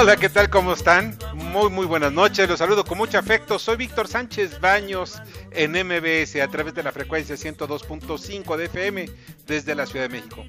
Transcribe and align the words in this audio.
Hola, 0.00 0.16
¿qué 0.16 0.28
tal? 0.28 0.48
¿Cómo 0.48 0.74
están? 0.74 1.18
Muy, 1.34 1.70
muy 1.70 1.84
buenas 1.84 2.12
noches. 2.12 2.48
Los 2.48 2.60
saludo 2.60 2.84
con 2.84 2.98
mucho 2.98 3.18
afecto. 3.18 3.58
Soy 3.58 3.76
Víctor 3.76 4.06
Sánchez 4.06 4.60
Baños 4.60 5.20
en 5.50 5.72
MBS 5.72 6.36
a 6.36 6.46
través 6.46 6.72
de 6.74 6.84
la 6.84 6.92
frecuencia 6.92 7.34
102.5 7.34 8.56
de 8.56 8.66
FM 8.66 9.10
desde 9.48 9.74
la 9.74 9.86
Ciudad 9.86 10.08
de 10.08 10.16
México. 10.16 10.44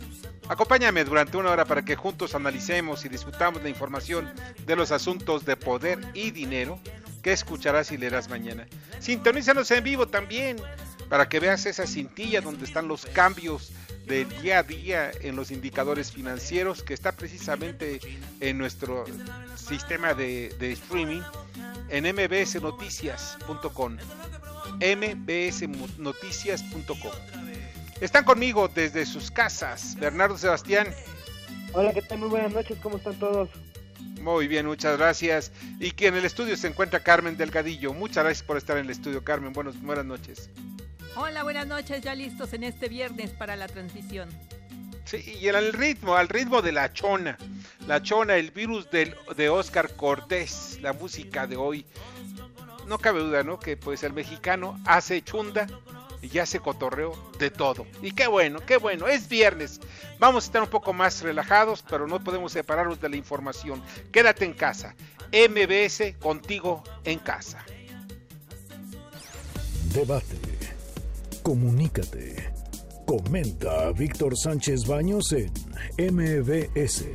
Acompáñame 0.50 1.03
durante 1.03 1.38
una 1.38 1.50
hora 1.50 1.66
para 1.66 1.83
que 1.83 1.95
juntos 1.95 2.36
analicemos 2.36 3.03
y 3.05 3.09
discutamos 3.09 3.64
la 3.64 3.70
información 3.70 4.31
de 4.67 4.75
los 4.75 4.92
asuntos 4.92 5.45
de 5.45 5.58
poder 5.58 5.97
y 6.14 6.30
dinero 6.30 6.80
que 7.23 7.31
escucharás 7.31 7.92
y 7.92 7.97
leerás 7.97 8.30
mañana. 8.30 8.67
Sintonízanos 9.00 9.72
en 9.72 9.83
vivo 9.83 10.08
también 10.08 10.58
para 11.09 11.27
que 11.27 11.39
veas 11.39 11.66
esa 11.66 11.88
cintilla 11.88 12.42
donde 12.42 12.66
están 12.66 12.88
los 12.88 13.08
cambios 13.08 13.72
del 14.10 14.28
día 14.42 14.60
a 14.60 14.64
día 14.64 15.12
en 15.22 15.38
los 15.38 15.52
indicadores 15.52 16.12
financieros 16.12 16.84
que 16.84 16.96
está 16.96 17.14
precisamente 17.14 18.00
en 18.40 18.58
nuestro 18.58 19.06
sistema 19.56 20.16
de, 20.16 20.50
de 20.60 20.72
streaming 20.72 21.22
en 21.90 22.16
mbsnoticias.com 22.16 23.98
mbsnoticias.com 24.80 27.12
están 28.02 28.24
conmigo 28.24 28.68
desde 28.68 29.06
sus 29.06 29.30
casas 29.30 29.96
Bernardo 30.00 30.36
Sebastián. 30.38 30.88
Hola, 31.73 31.94
¿qué 31.94 32.02
tal? 32.02 32.18
Muy 32.20 32.30
buenas 32.30 32.52
noches, 32.52 32.80
¿cómo 32.82 32.98
están 32.98 33.20
todos? 33.20 33.50
muy 34.22 34.48
bien, 34.48 34.66
muchas 34.66 34.98
gracias. 34.98 35.52
Y 35.80 35.92
que 35.92 36.08
en 36.08 36.16
el 36.16 36.26
estudio 36.26 36.58
se 36.58 36.68
encuentra 36.68 37.00
Carmen 37.00 37.38
Delgadillo. 37.38 37.94
Muchas 37.94 38.26
gracias 38.26 38.46
por 38.46 38.58
estar 38.58 38.78
en 38.78 38.84
el 38.86 38.92
estudio 38.92 39.23
Carmen, 39.23 39.54
buenos, 39.54 39.82
buenas 39.82 40.06
noches 40.06 40.50
Hola, 41.16 41.44
buenas 41.44 41.68
noches, 41.68 42.02
ya 42.02 42.16
listos 42.16 42.54
en 42.54 42.64
este 42.64 42.88
viernes 42.88 43.32
para 43.32 43.56
la 43.56 43.68
transmisión. 43.68 44.30
Sí, 45.06 45.38
y 45.42 45.48
al 45.50 45.74
ritmo, 45.74 46.16
al 46.16 46.30
ritmo 46.30 46.62
de 46.62 46.72
la 46.72 46.94
chona. 46.94 47.38
La 47.88 48.02
chona, 48.02 48.36
el 48.38 48.52
virus 48.52 48.90
del, 48.92 49.16
de 49.36 49.50
Oscar 49.50 49.96
Cortés, 49.96 50.78
la 50.82 50.94
música 50.94 51.48
de 51.48 51.58
hoy. 51.58 51.86
No 52.88 53.00
cabe 53.00 53.22
duda, 53.22 53.44
¿no? 53.44 53.60
Que 53.60 53.76
pues 53.76 54.04
el 54.04 54.14
mexicano 54.14 54.80
hace 54.86 55.23
chunda 55.23 55.67
y 56.22 56.38
hace 56.38 56.60
cotorreo 56.60 57.32
de 57.39 57.50
todo. 57.50 57.88
Y 58.02 58.12
qué 58.12 58.28
bueno, 58.28 58.60
qué 58.66 58.78
bueno, 58.78 59.08
es 59.08 59.28
viernes. 59.28 59.80
Vamos 60.20 60.44
a 60.44 60.48
estar 60.48 60.62
un 60.62 60.70
poco 60.70 60.94
más 60.94 61.22
relajados, 61.22 61.83
pero 61.89 62.08
no 62.08 62.23
podemos 62.23 62.52
separarnos 62.52 63.02
de 63.02 63.10
la 63.10 63.16
información. 63.16 63.82
Quédate 64.12 64.45
en 64.45 64.54
casa. 64.54 64.95
MBS 65.32 66.16
contigo 66.20 66.83
en 67.04 67.20
casa. 67.20 67.66
Debate. 69.94 70.48
Comunícate. 71.44 72.52
Comenta 73.05 73.88
a 73.88 73.92
Víctor 73.92 74.38
Sánchez 74.38 74.86
Baños 74.86 75.32
en 75.32 75.52
MBS. 76.16 77.05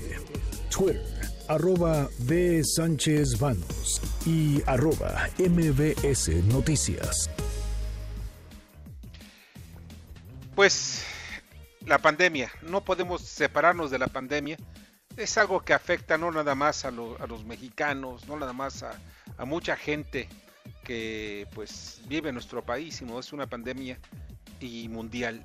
Twitter, 0.70 1.02
arroba 1.48 2.08
B. 2.20 2.62
Sánchez 2.64 3.38
Baños 3.38 4.00
y 4.26 4.60
arroba 4.66 5.28
MBS 5.38 6.28
Noticias. 6.46 7.30
Pues 10.54 11.04
la 11.86 11.98
pandemia, 11.98 12.50
no 12.62 12.84
podemos 12.84 13.22
separarnos 13.22 13.90
de 13.90 13.98
la 13.98 14.06
pandemia. 14.08 14.56
Es 15.16 15.38
algo 15.38 15.60
que 15.60 15.74
afecta 15.74 16.18
no 16.18 16.30
nada 16.32 16.54
más 16.56 16.84
a, 16.84 16.90
lo- 16.90 17.20
a 17.22 17.26
los 17.26 17.44
mexicanos, 17.44 18.26
no 18.26 18.36
nada 18.36 18.52
más 18.52 18.82
a 18.82 19.44
mucha 19.44 19.76
gente 19.76 20.28
que 20.84 21.48
pues 21.54 22.00
vive 22.06 22.30
nuestro 22.32 22.64
país, 22.64 22.96
sino 22.96 23.18
es 23.18 23.32
una 23.32 23.48
pandemia 23.48 23.98
y 24.60 24.88
mundial. 24.88 25.44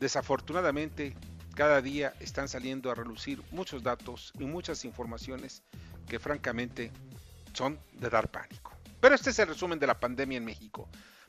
Desafortunadamente, 0.00 1.16
cada 1.54 1.80
día 1.80 2.12
están 2.20 2.48
saliendo 2.48 2.90
a 2.90 2.94
relucir 2.94 3.42
muchos 3.50 3.82
datos 3.82 4.32
y 4.38 4.44
muchas 4.44 4.84
informaciones 4.84 5.62
que 6.08 6.18
francamente 6.18 6.90
son 7.52 7.78
de 7.92 8.10
dar 8.10 8.30
pánico. 8.30 8.72
Pero 9.00 9.14
este 9.14 9.30
es 9.30 9.38
el 9.38 9.48
resumen 9.48 9.78
de 9.78 9.86
la 9.86 9.98
pandemia 9.98 10.38
en 10.38 10.44
México. 10.44 10.88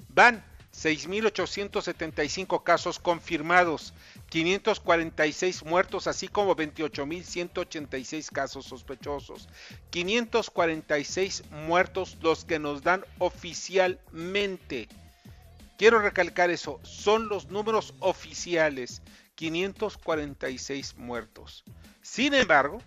Van 0.09 0.43
6.875 0.73 2.63
casos 2.63 2.99
confirmados, 2.99 3.93
546 4.29 5.63
muertos, 5.65 6.07
así 6.07 6.27
como 6.27 6.55
28.186 6.55 8.31
casos 8.31 8.65
sospechosos. 8.65 9.47
546 9.91 11.43
muertos 11.51 12.17
los 12.21 12.43
que 12.43 12.59
nos 12.59 12.81
dan 12.81 13.05
oficialmente. 13.19 14.89
Quiero 15.77 15.99
recalcar 15.99 16.49
eso, 16.49 16.79
son 16.83 17.29
los 17.29 17.49
números 17.49 17.93
oficiales, 17.99 19.01
546 19.35 20.95
muertos. 20.97 21.63
Sin 22.01 22.33
embargo, 22.33 22.81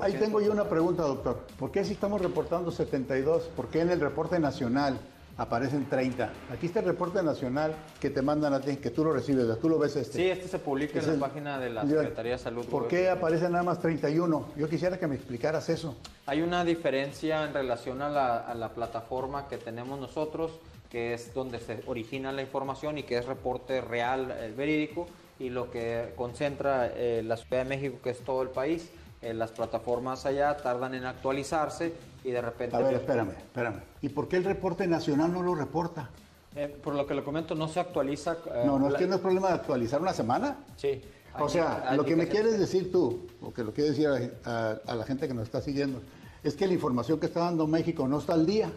Ahí 0.00 0.12
tengo 0.14 0.40
yo 0.40 0.52
una 0.52 0.64
pregunta, 0.68 1.02
doctor. 1.02 1.46
¿Por 1.58 1.72
qué 1.72 1.84
si 1.84 1.92
estamos 1.94 2.20
reportando 2.20 2.70
72? 2.70 3.44
¿Por 3.56 3.68
qué 3.68 3.80
en 3.80 3.90
el 3.90 4.00
reporte 4.00 4.38
nacional 4.38 4.98
aparecen 5.36 5.88
30? 5.88 6.30
Aquí 6.52 6.66
está 6.66 6.78
el 6.78 6.86
reporte 6.86 7.20
nacional 7.24 7.74
que 8.00 8.08
te 8.10 8.22
mandan 8.22 8.54
a 8.54 8.60
ti, 8.60 8.76
que 8.76 8.90
tú 8.90 9.02
lo 9.02 9.12
recibes, 9.12 9.46
tú 9.60 9.68
lo 9.68 9.78
ves 9.80 9.96
este. 9.96 10.16
Sí, 10.18 10.24
este 10.30 10.46
se 10.46 10.60
publica 10.60 11.00
Es 11.00 11.06
en 11.06 11.14
el- 11.14 11.20
la 11.20 11.26
página 11.26 11.58
de 11.58 11.70
la 11.70 11.82
Secretaría 11.84 12.32
de 12.32 12.38
Salud. 12.38 12.66
¿Por 12.66 12.82
web. 12.82 12.90
qué 12.90 13.10
aparecen 13.10 13.50
nada 13.50 13.64
más 13.64 13.80
31? 13.80 14.46
Yo 14.56 14.68
quisiera 14.68 14.96
que 14.96 15.08
me 15.08 15.16
explicaras 15.16 15.68
eso. 15.68 15.96
Hay 16.26 16.40
una 16.42 16.64
diferencia 16.64 17.44
en 17.44 17.52
relación 17.52 18.00
a 18.00 18.08
la, 18.08 18.38
a 18.38 18.54
la 18.54 18.68
plataforma 18.68 19.48
que 19.48 19.58
tenemos 19.58 19.98
nosotros, 19.98 20.52
que 20.90 21.14
es 21.14 21.32
donde 21.32 21.60
se 21.60 21.80
origina 21.86 22.32
la 22.32 22.42
información 22.42 22.98
y 22.98 23.04
que 23.04 23.16
es 23.16 23.24
reporte 23.26 23.80
real, 23.80 24.34
eh, 24.36 24.52
verídico, 24.56 25.06
y 25.38 25.48
lo 25.48 25.70
que 25.70 26.12
concentra 26.16 26.88
eh, 26.94 27.22
la 27.24 27.36
Ciudad 27.36 27.62
de 27.62 27.68
México, 27.68 27.98
que 28.02 28.10
es 28.10 28.18
todo 28.20 28.42
el 28.42 28.48
país. 28.48 28.90
Eh, 29.22 29.32
las 29.34 29.52
plataformas 29.52 30.26
allá 30.26 30.56
tardan 30.56 30.94
en 30.94 31.04
actualizarse 31.04 31.92
y 32.24 32.30
de 32.30 32.40
repente... 32.40 32.74
A 32.76 32.80
ver, 32.80 32.94
espérame, 32.94 33.30
espérame. 33.30 33.80
¿Y 34.02 34.08
por 34.08 34.28
qué 34.28 34.36
el 34.36 34.44
reporte 34.44 34.86
nacional 34.86 35.32
no 35.32 35.42
lo 35.42 35.54
reporta? 35.54 36.10
eh, 36.56 36.66
por 36.82 36.94
lo 36.96 37.06
que 37.06 37.14
le 37.14 37.22
comento, 37.22 37.54
no 37.54 37.68
se 37.68 37.78
actualiza... 37.78 38.36
No, 38.66 38.76
no 38.78 38.88
es 38.88 38.94
que 38.94 39.06
no 39.06 39.14
es 39.14 39.20
problema 39.20 39.48
de 39.48 39.54
actualizar 39.54 40.00
una 40.02 40.12
semana. 40.12 40.56
Sí. 40.76 41.00
O 41.38 41.44
Hay- 41.44 41.48
sea, 41.50 41.84
hay 41.88 41.96
lo 41.96 42.04
que 42.04 42.16
me 42.16 42.24
que- 42.24 42.32
quieres 42.32 42.58
decir 42.58 42.90
tú, 42.90 43.28
o 43.40 43.52
que 43.54 43.62
lo 43.62 43.72
quieres 43.72 43.96
decir 43.96 44.08
a, 44.44 44.50
a- 44.50 44.80
a 44.84 44.94
la 44.96 45.04
gente 45.04 45.28
que 45.28 45.34
nos 45.34 45.44
está 45.44 45.60
siguiendo, 45.60 46.00
Es 46.42 46.56
que 46.56 46.66
la 46.66 46.72
información 46.72 47.20
que 47.20 47.26
está 47.26 47.40
dando 47.40 47.66
México 47.66 48.08
no 48.08 48.18
está 48.18 48.32
al 48.32 48.46
día. 48.46 48.70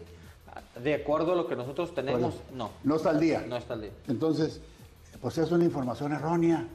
De 0.81 0.95
acuerdo 0.95 1.33
a 1.33 1.35
lo 1.35 1.47
que 1.47 1.55
nosotros 1.55 1.93
tenemos, 1.93 2.41
no. 2.53 2.71
No 2.83 2.95
está 2.95 3.11
al 3.11 3.19
día. 3.19 3.43
No 3.47 3.57
está 3.57 3.73
al 3.73 3.81
día. 3.81 3.91
Entonces, 4.07 4.59
pues 5.21 5.37
es 5.37 5.51
una 5.51 5.63
información 5.63 6.13
errónea. 6.13 6.65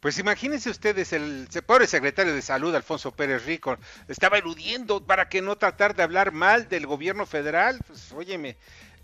Pues 0.00 0.18
imagínense 0.18 0.68
ustedes, 0.68 1.12
el 1.12 1.46
pobre 1.64 1.86
secretario 1.86 2.34
de 2.34 2.42
Salud, 2.42 2.74
Alfonso 2.74 3.12
Pérez 3.12 3.44
Rico, 3.44 3.76
estaba 4.08 4.38
eludiendo 4.38 5.04
para 5.04 5.28
que 5.28 5.42
no 5.42 5.56
tratar 5.56 5.94
de 5.94 6.02
hablar 6.02 6.32
mal 6.32 6.68
del 6.68 6.86
gobierno 6.86 7.24
federal. 7.24 7.78
Pues 7.86 8.10
óyeme, 8.10 8.56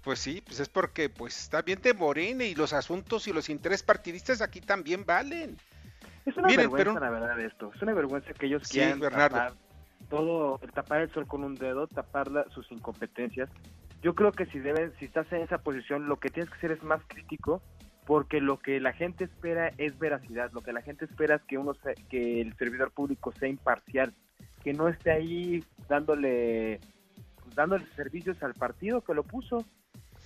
pues 0.03 0.19
sí, 0.19 0.43
pues 0.45 0.59
es 0.59 0.69
porque 0.69 1.09
pues 1.09 1.39
está 1.39 1.63
bien 1.63 1.81
de 1.83 1.95
Morena 1.95 2.43
y 2.45 2.57
los 2.57 2.73
asuntos 2.73 3.29
y 3.29 3.33
los 3.33 3.49
intereses 3.49 3.85
partidistas 3.85 4.41
aquí 4.41 4.61
también 4.61 5.05
valen. 5.07 5.57
Es 6.27 6.37
una 6.37 6.49
vergüenza, 6.49 6.99
la 6.99 7.11
verdad, 7.11 7.41
esto. 7.41 7.71
Es 7.73 7.81
una 7.81 7.95
vergüenza 7.95 8.33
que 8.33 8.47
ellos 8.47 8.67
quieran 8.69 8.99
tapar 8.99 9.55
todo, 10.09 10.59
tapar 10.75 11.03
el 11.03 11.11
sol 11.13 11.27
con 11.27 11.45
un 11.45 11.55
dedo, 11.55 11.87
tapar 11.87 12.29
sus 12.51 12.71
incompetencias. 12.73 13.49
Yo 14.03 14.15
creo 14.15 14.33
que 14.33 14.47
si 14.47 14.59
deben, 14.59 14.93
si 14.99 15.07
estás 15.07 15.31
en 15.33 15.43
esa 15.43 15.59
posición, 15.59 16.09
lo 16.09 16.19
que 16.19 16.31
tienes 16.31 16.51
que 16.51 16.57
hacer 16.57 16.73
es 16.73 16.83
más 16.83 17.03
crítico 17.07 17.63
porque 18.09 18.41
lo 18.41 18.59
que 18.59 18.81
la 18.81 18.95
gente 18.95 19.25
espera 19.25 19.71
es 19.77 19.99
veracidad, 19.99 20.51
lo 20.53 20.63
que 20.63 20.73
la 20.73 20.81
gente 20.81 21.05
espera 21.05 21.35
es 21.37 21.43
que 21.43 21.59
uno 21.59 21.75
que 22.09 22.41
el 22.41 22.57
servidor 22.57 22.91
público 22.91 23.33
sea 23.33 23.49
imparcial, 23.49 24.15
que 24.65 24.73
no 24.73 24.89
esté 24.89 25.11
ahí 25.11 25.63
dándole 25.89 26.81
dándole 27.55 27.85
servicios 27.97 28.43
al 28.43 28.55
partido 28.55 29.03
que 29.03 29.13
lo 29.13 29.25
puso, 29.25 29.63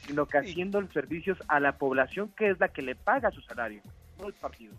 sino 0.06 0.26
que 0.26 0.38
haciendo 0.38 0.80
los 0.80 0.92
servicios 0.92 1.38
a 1.48 1.58
la 1.58 1.76
población 1.76 2.32
que 2.36 2.50
es 2.50 2.60
la 2.60 2.68
que 2.68 2.82
le 2.82 2.94
paga 2.94 3.32
su 3.32 3.40
salario, 3.40 3.82
no 4.20 4.28
el 4.28 4.34
partido. 4.34 4.74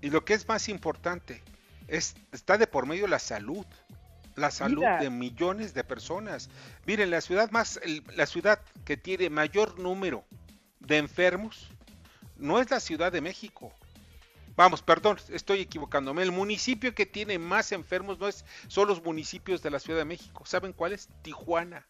Y 0.00 0.08
lo 0.08 0.24
que 0.24 0.32
es 0.32 0.48
más 0.48 0.70
importante, 0.70 1.42
es 1.86 2.16
está 2.32 2.56
de 2.56 2.66
por 2.66 2.86
medio 2.86 3.06
la 3.08 3.18
salud, 3.18 3.66
la 4.36 4.50
salud 4.50 4.84
de 5.00 5.10
millones 5.10 5.74
de 5.74 5.84
personas. 5.84 6.50
Miren, 6.86 7.10
la 7.10 7.20
ciudad 7.20 7.50
más 7.50 7.80
la 8.14 8.26
ciudad 8.26 8.60
que 8.84 8.96
tiene 8.96 9.30
mayor 9.30 9.78
número 9.78 10.24
de 10.80 10.98
enfermos 10.98 11.68
no 12.36 12.60
es 12.60 12.70
la 12.70 12.80
Ciudad 12.80 13.12
de 13.12 13.20
México. 13.20 13.72
Vamos, 14.56 14.82
perdón, 14.82 15.18
estoy 15.30 15.60
equivocándome. 15.60 16.22
El 16.22 16.32
municipio 16.32 16.94
que 16.94 17.06
tiene 17.06 17.38
más 17.38 17.72
enfermos 17.72 18.18
no 18.18 18.28
es, 18.28 18.44
son 18.68 18.88
los 18.88 19.02
municipios 19.02 19.62
de 19.62 19.70
la 19.70 19.78
Ciudad 19.78 20.00
de 20.00 20.04
México. 20.04 20.44
¿Saben 20.44 20.72
cuál 20.72 20.92
es? 20.92 21.08
Tijuana. 21.22 21.86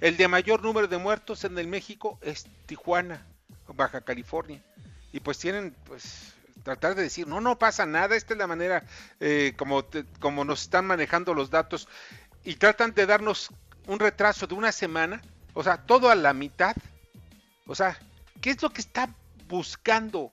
El 0.00 0.16
de 0.16 0.28
mayor 0.28 0.62
número 0.62 0.86
de 0.88 0.96
muertos 0.96 1.44
en 1.44 1.58
el 1.58 1.66
México 1.66 2.18
es 2.22 2.46
Tijuana, 2.66 3.26
Baja 3.66 4.00
California. 4.00 4.62
Y 5.12 5.20
pues 5.20 5.38
tienen, 5.38 5.74
pues, 5.84 6.34
tratar 6.62 6.94
de 6.94 7.02
decir, 7.02 7.26
no, 7.26 7.40
no 7.40 7.58
pasa 7.58 7.86
nada. 7.86 8.16
Esta 8.16 8.34
es 8.34 8.38
la 8.38 8.46
manera 8.46 8.84
eh, 9.20 9.54
como, 9.56 9.84
como 10.20 10.44
nos 10.44 10.62
están 10.62 10.86
manejando 10.86 11.34
los 11.34 11.50
datos. 11.50 11.88
Y 12.44 12.56
tratan 12.56 12.94
de 12.94 13.06
darnos 13.06 13.50
un 13.86 13.98
retraso 13.98 14.46
de 14.46 14.54
una 14.54 14.72
semana. 14.72 15.22
O 15.54 15.62
sea, 15.62 15.78
todo 15.78 16.10
a 16.10 16.14
la 16.14 16.32
mitad. 16.32 16.74
O 17.66 17.74
sea, 17.74 17.98
¿qué 18.40 18.50
es 18.50 18.62
lo 18.62 18.70
que 18.70 18.80
está 18.80 19.08
buscando 19.48 20.32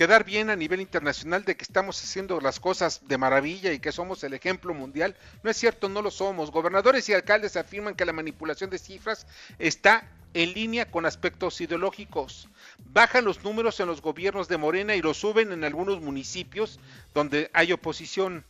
quedar 0.00 0.24
bien 0.24 0.48
a 0.48 0.56
nivel 0.56 0.80
internacional 0.80 1.44
de 1.44 1.56
que 1.56 1.62
estamos 1.62 2.02
haciendo 2.02 2.40
las 2.40 2.58
cosas 2.58 3.02
de 3.06 3.18
maravilla 3.18 3.70
y 3.72 3.80
que 3.80 3.92
somos 3.92 4.24
el 4.24 4.32
ejemplo 4.32 4.72
mundial. 4.72 5.14
No 5.42 5.50
es 5.50 5.58
cierto, 5.58 5.90
no 5.90 6.00
lo 6.00 6.10
somos. 6.10 6.50
Gobernadores 6.50 7.06
y 7.10 7.12
alcaldes 7.12 7.56
afirman 7.56 7.94
que 7.94 8.06
la 8.06 8.14
manipulación 8.14 8.70
de 8.70 8.78
cifras 8.78 9.26
está 9.58 10.08
en 10.34 10.52
línea 10.52 10.90
con 10.90 11.06
aspectos 11.06 11.60
ideológicos. 11.60 12.48
Bajan 12.92 13.24
los 13.24 13.42
números 13.44 13.80
en 13.80 13.86
los 13.86 14.00
gobiernos 14.00 14.48
de 14.48 14.58
Morena 14.58 14.94
y 14.94 15.02
los 15.02 15.18
suben 15.18 15.52
en 15.52 15.64
algunos 15.64 16.00
municipios 16.00 16.78
donde 17.14 17.50
hay 17.52 17.72
oposición. 17.72 18.44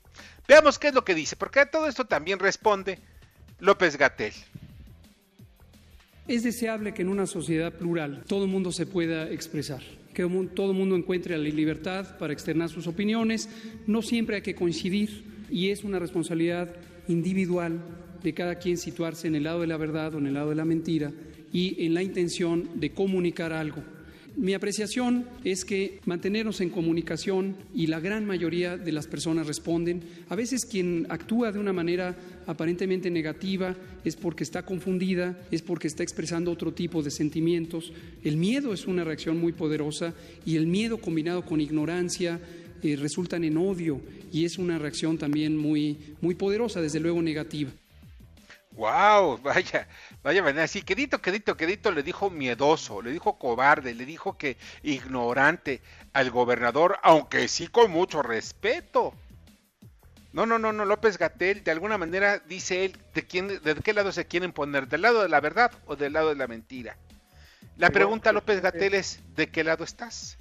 Veamos 0.47 0.79
qué 0.79 0.89
es 0.89 0.95
lo 0.95 1.05
que 1.05 1.15
dice, 1.15 1.37
porque 1.37 1.61
a 1.61 1.71
todo 1.71 1.87
esto 1.87 2.05
también 2.05 2.39
responde 2.39 2.99
López 3.59 3.97
Gatel. 3.97 4.33
Es 6.29 6.43
deseable 6.43 6.95
que 6.95 7.03
en 7.03 7.09
una 7.09 7.27
sociedad 7.27 7.73
plural 7.73 8.25
todo 8.27 8.45
el 8.45 8.51
mundo 8.51 8.73
se 8.73 8.87
pueda 8.87 9.31
expresar, 9.31 9.83
que 10.15 10.25
todo 10.55 10.71
el 10.71 10.77
mundo 10.77 10.97
encuentre 10.97 11.37
la 11.37 11.45
libertad 11.45 12.19
para 12.19 12.33
externar 12.33 12.69
sus 12.69 12.87
opiniones. 12.87 13.49
No 13.87 14.03
siempre 14.03 14.37
hay 14.37 14.43
que 14.43 14.55
coincidir 14.55 15.25
y 15.51 15.71
es 15.71 15.83
una 15.83 15.99
responsabilidad 15.99 16.75
individual 17.09 17.81
de 18.23 18.35
cada 18.35 18.57
quien 18.57 18.77
situarse 18.77 19.27
en 19.27 19.35
el 19.35 19.45
lado 19.45 19.63
de 19.63 19.67
la 19.67 19.77
verdad 19.77 20.15
o 20.15 20.19
en 20.19 20.27
el 20.27 20.35
lado 20.35 20.51
de 20.51 20.57
la 20.57 20.65
mentira 20.65 21.11
y 21.53 21.85
en 21.85 21.95
la 21.95 22.03
intención 22.03 22.69
de 22.75 22.91
comunicar 22.91 23.53
algo. 23.53 23.83
Mi 24.37 24.55
apreciación 24.55 25.27
es 25.45 25.65
que 25.65 25.99
mantenernos 26.07 26.61
en 26.61 26.71
comunicación 26.71 27.57
y 27.75 27.89
la 27.89 28.01
gran 28.01 28.25
mayoría 28.25 28.77
de 28.77 28.93
las 28.93 29.07
personas 29.07 29.47
responden. 29.47 30.03
A 30.29 30.37
veces 30.37 30.65
quien 30.65 31.07
actúa 31.11 31.51
de 31.51 31.59
una 31.59 31.73
manera 31.73 32.17
aparentemente 32.47 33.11
negativa 33.11 33.77
es 34.05 34.17
porque 34.17 34.45
está 34.45 34.65
confundida, 34.65 35.37
es 35.51 35.63
porque 35.63 35.89
está 35.89 36.05
expresando 36.05 36.53
otro 36.53 36.73
tipo 36.73 37.03
de 37.03 37.11
sentimientos. 37.11 37.93
El 38.23 38.37
miedo 38.37 38.73
es 38.73 38.87
una 38.87 39.05
reacción 39.05 39.39
muy 39.39 39.53
poderosa 39.53 40.15
y 40.47 40.57
el 40.57 40.67
miedo 40.67 40.99
combinado 40.99 41.45
con 41.45 41.61
ignorancia 41.61 42.41
eh, 42.83 42.97
resultan 42.97 43.45
en 43.45 43.57
odio 43.57 44.01
y 44.33 44.45
es 44.45 44.59
una 44.59 44.79
reacción 44.79 45.19
también 45.19 45.57
muy, 45.57 45.99
muy 46.21 46.35
poderosa, 46.35 46.81
desde 46.81 47.01
luego 47.01 47.21
negativa. 47.21 47.71
Wow, 48.73 49.39
vaya, 49.43 49.89
vaya 50.23 50.43
manera, 50.43 50.67
sí, 50.67 50.83
quedito, 50.83 51.21
quedito, 51.21 51.57
quedito 51.57 51.91
le 51.91 52.03
dijo 52.03 52.31
miedoso, 52.31 53.03
le 53.03 53.11
dijo 53.11 53.39
cobarde, 53.39 53.95
le 53.95 54.07
dijo 54.07 54.39
que 54.39 54.57
ignorante 54.83 55.81
al 56.13 56.31
gobernador, 56.31 56.99
aunque 57.03 57.49
sí 57.49 57.67
con 57.67 57.91
mucho 57.91 58.23
respeto. 58.23 59.13
No, 60.33 60.47
no, 60.47 60.61
no, 60.61 60.73
no, 60.73 60.85
López 60.85 61.19
Gatel, 61.19 61.65
de 61.65 61.73
alguna 61.73 61.99
manera 61.99 62.39
dice 62.39 62.85
él 62.85 62.97
de 63.15 63.27
quién, 63.27 63.49
de 63.49 63.75
qué 63.75 63.93
lado 63.93 64.13
se 64.13 64.27
quieren 64.27 64.53
poner, 64.53 64.87
del 64.87 65.03
lado 65.03 65.23
de 65.23 65.29
la 65.29 65.41
verdad 65.41 65.73
o 65.87 65.97
del 65.97 66.13
lado 66.13 66.29
de 66.29 66.37
la 66.37 66.47
mentira. 66.47 66.97
La 67.77 67.91
pregunta, 67.91 68.33
López 68.33 68.61
Gatel, 68.61 68.95
es 68.95 69.21
¿de 69.35 69.49
qué 69.49 69.65
lado 69.65 69.83
estás? 69.83 70.39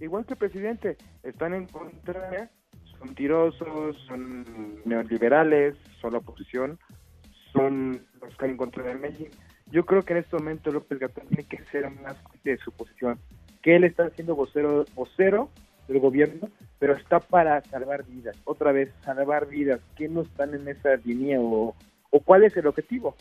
Igual 0.00 0.26
que 0.26 0.36
presidente, 0.36 0.96
están 1.22 1.54
en 1.54 1.66
contra, 1.66 2.50
son 2.98 3.14
tirosos, 3.14 3.96
son 4.06 4.80
neoliberales, 4.84 5.74
son 6.00 6.12
la 6.12 6.18
oposición, 6.18 6.78
son 7.54 7.92
los 8.14 8.20
que 8.20 8.28
están 8.28 8.50
en 8.50 8.56
contra 8.56 8.82
de 8.82 8.94
México. 8.94 9.30
Yo 9.70 9.86
creo 9.86 10.02
que 10.02 10.12
en 10.12 10.18
este 10.18 10.36
momento 10.36 10.70
López 10.70 10.98
Gatel 10.98 11.26
tiene 11.28 11.44
que 11.44 11.64
ser 11.70 11.90
más 11.90 12.16
de 12.42 12.58
su 12.58 12.70
posición, 12.72 13.18
que 13.62 13.76
él 13.76 13.84
está 13.84 14.10
siendo 14.10 14.34
vocero, 14.34 14.84
vocero 14.94 15.48
del 15.88 16.00
gobierno, 16.00 16.48
pero 16.78 16.94
está 16.94 17.20
para 17.20 17.62
salvar 17.62 18.04
vidas. 18.04 18.36
Otra 18.44 18.72
vez, 18.72 18.92
salvar 19.04 19.46
vidas. 19.46 19.80
¿Qué 19.96 20.08
no 20.08 20.22
están 20.22 20.54
en 20.54 20.68
esa 20.68 20.96
línea 20.96 21.40
o, 21.40 21.74
o 22.10 22.20
cuál 22.20 22.44
es 22.44 22.56
el 22.56 22.66
objetivo? 22.66 23.16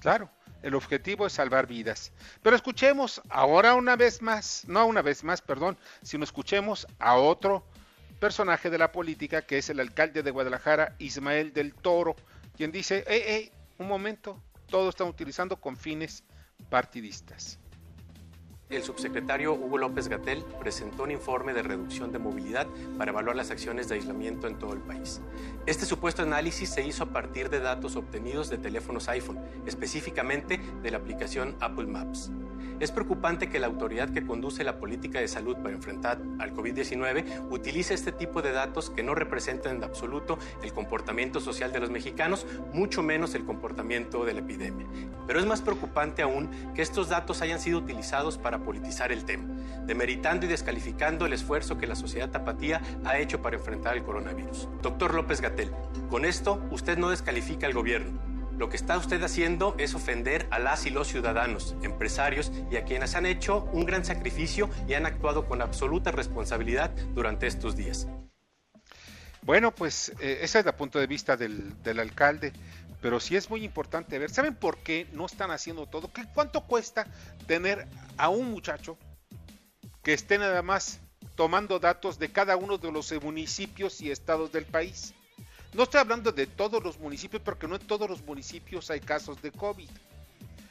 Claro, 0.00 0.30
el 0.62 0.74
objetivo 0.74 1.26
es 1.26 1.32
salvar 1.32 1.66
vidas. 1.66 2.12
Pero 2.42 2.54
escuchemos 2.54 3.20
ahora 3.28 3.74
una 3.74 3.96
vez 3.96 4.22
más, 4.22 4.64
no 4.68 4.86
una 4.86 5.02
vez 5.02 5.24
más, 5.24 5.42
perdón, 5.42 5.76
sino 6.02 6.24
escuchemos 6.24 6.86
a 6.98 7.16
otro 7.16 7.64
personaje 8.18 8.70
de 8.70 8.78
la 8.78 8.92
política 8.92 9.42
que 9.42 9.58
es 9.58 9.70
el 9.70 9.80
alcalde 9.80 10.22
de 10.22 10.30
Guadalajara, 10.30 10.94
Ismael 10.98 11.52
del 11.52 11.74
Toro, 11.74 12.16
quien 12.58 12.72
dice, 12.72 13.04
hey, 13.06 13.22
hey, 13.24 13.52
un 13.78 13.86
momento, 13.86 14.42
todo 14.66 14.88
están 14.88 15.06
utilizando 15.06 15.60
con 15.60 15.76
fines 15.76 16.24
partidistas. 16.68 17.60
El 18.68 18.82
subsecretario 18.82 19.54
Hugo 19.54 19.78
López 19.78 20.08
Gatel 20.08 20.44
presentó 20.58 21.04
un 21.04 21.12
informe 21.12 21.54
de 21.54 21.62
reducción 21.62 22.10
de 22.10 22.18
movilidad 22.18 22.66
para 22.98 23.12
evaluar 23.12 23.36
las 23.36 23.52
acciones 23.52 23.88
de 23.88 23.94
aislamiento 23.94 24.48
en 24.48 24.58
todo 24.58 24.72
el 24.72 24.80
país. 24.80 25.20
Este 25.66 25.86
supuesto 25.86 26.22
análisis 26.22 26.68
se 26.68 26.84
hizo 26.84 27.04
a 27.04 27.12
partir 27.12 27.48
de 27.48 27.60
datos 27.60 27.94
obtenidos 27.94 28.50
de 28.50 28.58
teléfonos 28.58 29.08
iPhone, 29.08 29.38
específicamente 29.64 30.60
de 30.82 30.90
la 30.90 30.98
aplicación 30.98 31.56
Apple 31.60 31.86
Maps. 31.86 32.32
Es 32.80 32.92
preocupante 32.92 33.48
que 33.48 33.58
la 33.58 33.66
autoridad 33.66 34.10
que 34.10 34.24
conduce 34.24 34.62
la 34.62 34.78
política 34.78 35.18
de 35.18 35.26
salud 35.26 35.56
para 35.56 35.74
enfrentar 35.74 36.18
al 36.38 36.54
COVID-19 36.54 37.48
utilice 37.50 37.92
este 37.92 38.12
tipo 38.12 38.40
de 38.40 38.52
datos 38.52 38.90
que 38.90 39.02
no 39.02 39.16
representan 39.16 39.76
en 39.76 39.84
absoluto 39.84 40.38
el 40.62 40.72
comportamiento 40.72 41.40
social 41.40 41.72
de 41.72 41.80
los 41.80 41.90
mexicanos, 41.90 42.46
mucho 42.72 43.02
menos 43.02 43.34
el 43.34 43.44
comportamiento 43.44 44.24
de 44.24 44.34
la 44.34 44.40
epidemia. 44.40 44.86
Pero 45.26 45.40
es 45.40 45.46
más 45.46 45.60
preocupante 45.60 46.22
aún 46.22 46.50
que 46.76 46.82
estos 46.82 47.08
datos 47.08 47.42
hayan 47.42 47.58
sido 47.58 47.78
utilizados 47.78 48.38
para 48.38 48.60
politizar 48.60 49.10
el 49.10 49.24
tema, 49.24 49.44
demeritando 49.84 50.46
y 50.46 50.48
descalificando 50.48 51.26
el 51.26 51.32
esfuerzo 51.32 51.78
que 51.78 51.88
la 51.88 51.96
sociedad 51.96 52.30
tapatía 52.30 52.80
ha 53.04 53.18
hecho 53.18 53.42
para 53.42 53.56
enfrentar 53.56 53.96
el 53.96 54.04
coronavirus. 54.04 54.68
Doctor 54.82 55.14
López 55.14 55.40
Gatel, 55.40 55.72
con 56.08 56.24
esto 56.24 56.62
usted 56.70 56.96
no 56.96 57.10
descalifica 57.10 57.66
al 57.66 57.74
gobierno, 57.74 58.27
lo 58.58 58.68
que 58.68 58.76
está 58.76 58.98
usted 58.98 59.22
haciendo 59.22 59.76
es 59.78 59.94
ofender 59.94 60.48
a 60.50 60.58
las 60.58 60.84
y 60.84 60.90
los 60.90 61.06
ciudadanos, 61.06 61.76
empresarios 61.82 62.50
y 62.70 62.76
a 62.76 62.84
quienes 62.84 63.14
han 63.14 63.24
hecho 63.24 63.62
un 63.72 63.86
gran 63.86 64.04
sacrificio 64.04 64.68
y 64.88 64.94
han 64.94 65.06
actuado 65.06 65.46
con 65.46 65.62
absoluta 65.62 66.10
responsabilidad 66.10 66.90
durante 67.14 67.46
estos 67.46 67.76
días. 67.76 68.08
Bueno, 69.42 69.72
pues 69.72 70.10
eh, 70.18 70.40
ese 70.42 70.58
es 70.58 70.66
el 70.66 70.72
punto 70.74 70.98
de 70.98 71.06
vista 71.06 71.36
del, 71.36 71.80
del, 71.84 72.00
alcalde, 72.00 72.52
pero 73.00 73.20
sí 73.20 73.36
es 73.36 73.48
muy 73.48 73.64
importante 73.64 74.18
ver, 74.18 74.28
¿saben 74.28 74.56
por 74.56 74.78
qué 74.78 75.06
no 75.12 75.26
están 75.26 75.52
haciendo 75.52 75.86
todo? 75.86 76.12
¿Qué, 76.12 76.24
¿Cuánto 76.34 76.66
cuesta 76.66 77.06
tener 77.46 77.86
a 78.16 78.28
un 78.28 78.50
muchacho 78.50 78.98
que 80.02 80.12
esté 80.12 80.36
nada 80.36 80.62
más 80.62 80.98
tomando 81.36 81.78
datos 81.78 82.18
de 82.18 82.32
cada 82.32 82.56
uno 82.56 82.76
de 82.76 82.90
los 82.90 83.12
municipios 83.22 84.00
y 84.00 84.10
estados 84.10 84.50
del 84.50 84.66
país? 84.66 85.14
No 85.74 85.82
estoy 85.82 86.00
hablando 86.00 86.32
de 86.32 86.46
todos 86.46 86.82
los 86.82 86.98
municipios, 86.98 87.42
porque 87.42 87.68
no 87.68 87.76
en 87.76 87.86
todos 87.86 88.08
los 88.08 88.22
municipios 88.22 88.90
hay 88.90 89.00
casos 89.00 89.40
de 89.42 89.52
COVID. 89.52 89.88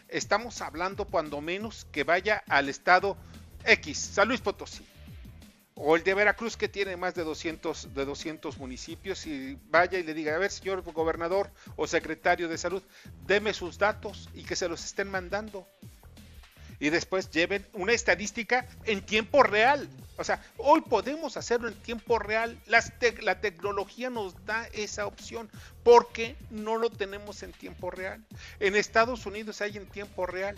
Estamos 0.07 0.61
hablando 0.61 1.05
cuando 1.05 1.39
menos 1.41 1.85
que 1.91 2.03
vaya 2.03 2.43
al 2.47 2.69
estado 2.69 3.17
X, 3.63 3.97
San 3.97 4.27
Luis 4.27 4.41
Potosí, 4.41 4.85
o 5.75 5.95
el 5.95 6.03
de 6.03 6.13
Veracruz 6.13 6.57
que 6.57 6.67
tiene 6.67 6.97
más 6.97 7.13
de 7.13 7.23
200, 7.23 7.93
de 7.93 8.05
200 8.05 8.57
municipios 8.57 9.27
y 9.27 9.59
vaya 9.69 9.99
y 9.99 10.03
le 10.03 10.13
diga, 10.13 10.35
a 10.35 10.39
ver, 10.39 10.49
señor 10.49 10.81
gobernador 10.81 11.51
o 11.75 11.85
secretario 11.85 12.47
de 12.47 12.57
salud, 12.57 12.81
deme 13.27 13.53
sus 13.53 13.77
datos 13.77 14.29
y 14.33 14.43
que 14.43 14.55
se 14.55 14.67
los 14.67 14.83
estén 14.83 15.11
mandando 15.11 15.67
y 16.79 16.89
después 16.89 17.29
lleven 17.29 17.65
una 17.73 17.93
estadística 17.93 18.67
en 18.85 19.05
tiempo 19.05 19.43
real. 19.43 19.87
O 20.17 20.23
sea, 20.23 20.41
hoy 20.57 20.81
podemos 20.81 21.37
hacerlo 21.37 21.67
en 21.67 21.75
tiempo 21.75 22.17
real. 22.19 22.59
la 23.21 23.39
tecnología 23.39 24.09
nos 24.09 24.45
da 24.45 24.67
esa 24.73 25.05
opción 25.05 25.49
porque 25.83 26.35
no 26.49 26.77
lo 26.77 26.89
tenemos 26.89 27.43
en 27.43 27.51
tiempo 27.51 27.91
real. 27.91 28.23
En 28.59 28.75
Estados 28.75 29.25
Unidos 29.25 29.61
hay 29.61 29.77
en 29.77 29.85
tiempo 29.85 30.25
real. 30.25 30.57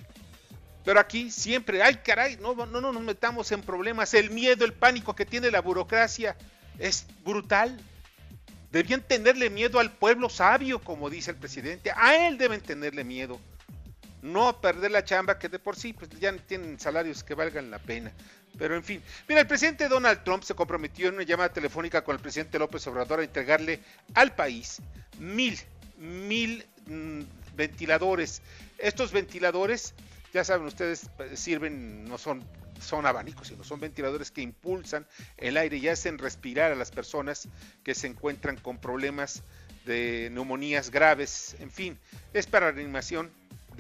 Pero 0.86 1.00
aquí 1.00 1.30
siempre, 1.30 1.84
ay 1.84 1.96
caray, 1.98 2.38
no, 2.38 2.56
no, 2.56 2.82
no 2.82 2.94
nos 2.94 3.04
metamos 3.04 3.52
en 3.52 3.62
problemas. 3.62 4.14
El 4.14 4.32
miedo, 4.32 4.64
el 4.64 4.74
pánico 4.74 5.14
que 5.16 5.26
tiene 5.26 5.52
la 5.52 5.62
burocracia 5.62 6.38
es 6.80 7.06
brutal. 7.26 7.78
Debían 8.72 9.02
tenerle 9.02 9.50
miedo 9.50 9.80
al 9.80 9.92
pueblo 9.92 10.30
sabio, 10.30 10.80
como 10.80 11.10
dice 11.10 11.32
el 11.32 11.38
presidente. 11.38 11.92
A 11.96 12.28
él 12.28 12.38
deben 12.38 12.62
tenerle 12.62 13.04
miedo 13.04 13.40
no 14.22 14.60
perder 14.60 14.92
la 14.92 15.04
chamba 15.04 15.40
que 15.40 15.50
de 15.50 15.60
por 15.60 15.76
sí 15.76 15.94
pues 15.94 16.10
ya 16.20 16.36
tienen 16.38 16.80
salarios 16.80 17.24
que 17.24 17.36
valgan 17.36 17.72
la 17.72 17.80
pena. 17.80 18.12
Pero 18.58 18.76
en 18.76 18.84
fin, 18.84 19.02
mira, 19.28 19.42
el 19.42 19.48
presidente 19.48 19.88
Donald 19.88 20.24
Trump 20.24 20.44
se 20.44 20.56
comprometió 20.56 21.08
en 21.08 21.16
una 21.16 21.24
llamada 21.24 21.54
telefónica 21.54 22.04
con 22.04 22.16
el 22.16 22.22
presidente 22.22 22.60
López 22.60 22.86
Obrador 22.88 23.20
a 23.20 23.24
entregarle 23.24 23.80
al 24.16 24.36
país 24.36 24.82
mil, 25.20 25.58
mil 25.98 26.66
mm, 26.88 27.22
ventiladores. 27.56 28.42
Estos 28.78 29.12
ventiladores, 29.12 29.94
ya 30.34 30.44
saben 30.44 30.68
ustedes, 30.68 31.10
sirven, 31.36 32.06
no 32.06 32.18
son 32.18 32.44
son 32.80 33.06
abanicos, 33.06 33.50
sino 33.50 33.64
son 33.64 33.80
ventiladores 33.80 34.32
que 34.32 34.42
impulsan 34.42 35.06
el 35.38 35.58
aire 35.58 35.78
y 35.78 35.88
hacen 35.90 36.18
respirar 36.18 36.72
a 36.72 36.76
las 36.76 36.92
personas 36.92 37.50
que 37.84 37.94
se 37.94 38.08
encuentran 38.08 38.56
con 38.56 38.78
problemas 38.78 39.44
de 39.86 40.30
neumonías 40.32 40.92
graves, 40.92 41.56
en 41.60 41.72
fin, 41.72 42.00
es 42.34 42.48
para 42.48 42.72
reanimación 42.72 43.32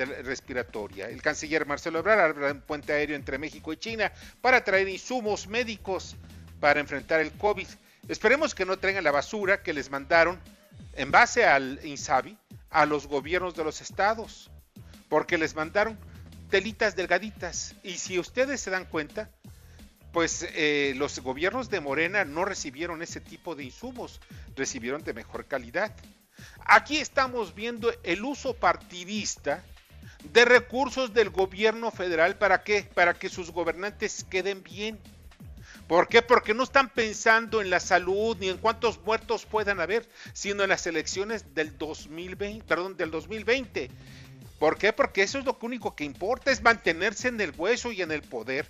respiratoria. 0.05 1.09
El 1.09 1.21
canciller 1.21 1.65
Marcelo 1.65 1.99
Ebrard 1.99 2.19
abre 2.19 2.51
un 2.51 2.61
puente 2.61 2.93
aéreo 2.93 3.15
entre 3.15 3.37
México 3.37 3.73
y 3.73 3.77
China 3.77 4.11
para 4.41 4.63
traer 4.63 4.87
insumos 4.89 5.47
médicos 5.47 6.15
para 6.59 6.79
enfrentar 6.79 7.19
el 7.19 7.31
COVID. 7.31 7.67
Esperemos 8.07 8.55
que 8.55 8.65
no 8.65 8.77
traigan 8.77 9.03
la 9.03 9.11
basura 9.11 9.61
que 9.61 9.73
les 9.73 9.89
mandaron 9.89 10.39
en 10.93 11.11
base 11.11 11.45
al 11.45 11.79
INSABI 11.83 12.37
a 12.69 12.85
los 12.85 13.07
gobiernos 13.07 13.55
de 13.55 13.63
los 13.63 13.81
estados, 13.81 14.49
porque 15.07 15.37
les 15.37 15.55
mandaron 15.55 15.97
telitas 16.49 16.95
delgaditas. 16.95 17.75
Y 17.83 17.97
si 17.97 18.19
ustedes 18.19 18.61
se 18.61 18.69
dan 18.69 18.85
cuenta, 18.85 19.29
pues 20.11 20.47
eh, 20.53 20.93
los 20.97 21.19
gobiernos 21.19 21.69
de 21.69 21.79
Morena 21.79 22.25
no 22.25 22.45
recibieron 22.45 23.01
ese 23.01 23.21
tipo 23.21 23.55
de 23.55 23.63
insumos, 23.63 24.19
recibieron 24.55 25.03
de 25.03 25.13
mejor 25.13 25.45
calidad. 25.45 25.95
Aquí 26.65 26.97
estamos 26.97 27.53
viendo 27.53 27.91
el 28.03 28.23
uso 28.23 28.53
partidista 28.53 29.63
de 30.23 30.45
recursos 30.45 31.13
del 31.13 31.29
gobierno 31.29 31.91
federal 31.91 32.37
para 32.37 32.63
qué? 32.63 32.87
Para 32.93 33.13
que 33.13 33.29
sus 33.29 33.51
gobernantes 33.51 34.25
queden 34.29 34.63
bien. 34.63 34.99
¿Por 35.87 36.07
qué? 36.07 36.21
Porque 36.21 36.53
no 36.53 36.63
están 36.63 36.89
pensando 36.89 37.61
en 37.61 37.71
la 37.71 37.79
salud 37.79 38.37
ni 38.39 38.49
en 38.49 38.57
cuántos 38.57 38.99
muertos 39.01 39.47
puedan 39.47 39.79
haber, 39.79 40.07
sino 40.33 40.61
en 40.63 40.69
las 40.69 40.85
elecciones 40.85 41.55
del 41.55 41.77
2020, 41.79 42.63
perdón, 42.65 42.95
del 42.95 43.09
2020. 43.09 43.89
¿Por 44.59 44.77
qué? 44.77 44.93
Porque 44.93 45.23
eso 45.23 45.39
es 45.39 45.45
lo 45.45 45.57
único 45.61 45.95
que 45.95 46.03
importa, 46.03 46.51
es 46.51 46.61
mantenerse 46.61 47.29
en 47.29 47.41
el 47.41 47.53
hueso 47.57 47.91
y 47.91 48.01
en 48.01 48.11
el 48.11 48.21
poder. 48.21 48.69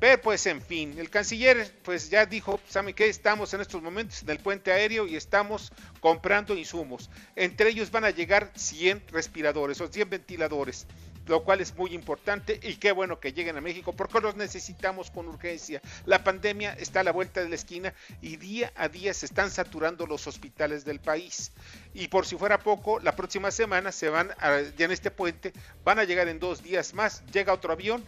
Pero 0.00 0.18
pues 0.22 0.46
en 0.46 0.62
fin, 0.62 0.98
el 0.98 1.10
canciller 1.10 1.70
pues 1.82 2.08
ya 2.08 2.24
dijo, 2.24 2.58
¿saben 2.66 2.94
qué? 2.94 3.08
Estamos 3.08 3.52
en 3.52 3.60
estos 3.60 3.82
momentos 3.82 4.22
en 4.22 4.30
el 4.30 4.38
puente 4.38 4.72
aéreo 4.72 5.06
y 5.06 5.14
estamos 5.14 5.70
comprando 6.00 6.56
insumos. 6.56 7.10
Entre 7.36 7.68
ellos 7.68 7.90
van 7.90 8.06
a 8.06 8.10
llegar 8.10 8.50
100 8.56 9.08
respiradores 9.08 9.78
o 9.82 9.88
100 9.88 10.08
ventiladores, 10.08 10.86
lo 11.26 11.44
cual 11.44 11.60
es 11.60 11.76
muy 11.76 11.92
importante 11.92 12.58
y 12.62 12.76
qué 12.76 12.92
bueno 12.92 13.20
que 13.20 13.34
lleguen 13.34 13.58
a 13.58 13.60
México 13.60 13.92
porque 13.92 14.22
los 14.22 14.36
necesitamos 14.36 15.10
con 15.10 15.28
urgencia. 15.28 15.82
La 16.06 16.24
pandemia 16.24 16.72
está 16.78 17.00
a 17.00 17.04
la 17.04 17.12
vuelta 17.12 17.42
de 17.42 17.50
la 17.50 17.56
esquina 17.56 17.92
y 18.22 18.36
día 18.36 18.72
a 18.76 18.88
día 18.88 19.12
se 19.12 19.26
están 19.26 19.50
saturando 19.50 20.06
los 20.06 20.26
hospitales 20.26 20.86
del 20.86 21.00
país. 21.00 21.52
Y 21.92 22.08
por 22.08 22.24
si 22.24 22.36
fuera 22.36 22.58
poco, 22.58 23.00
la 23.00 23.14
próxima 23.14 23.50
semana 23.50 23.92
se 23.92 24.08
van 24.08 24.30
a, 24.38 24.62
ya 24.78 24.86
en 24.86 24.92
este 24.92 25.10
puente, 25.10 25.52
van 25.84 25.98
a 25.98 26.04
llegar 26.04 26.26
en 26.28 26.40
dos 26.40 26.62
días 26.62 26.94
más, 26.94 27.22
llega 27.26 27.52
otro 27.52 27.74
avión 27.74 28.02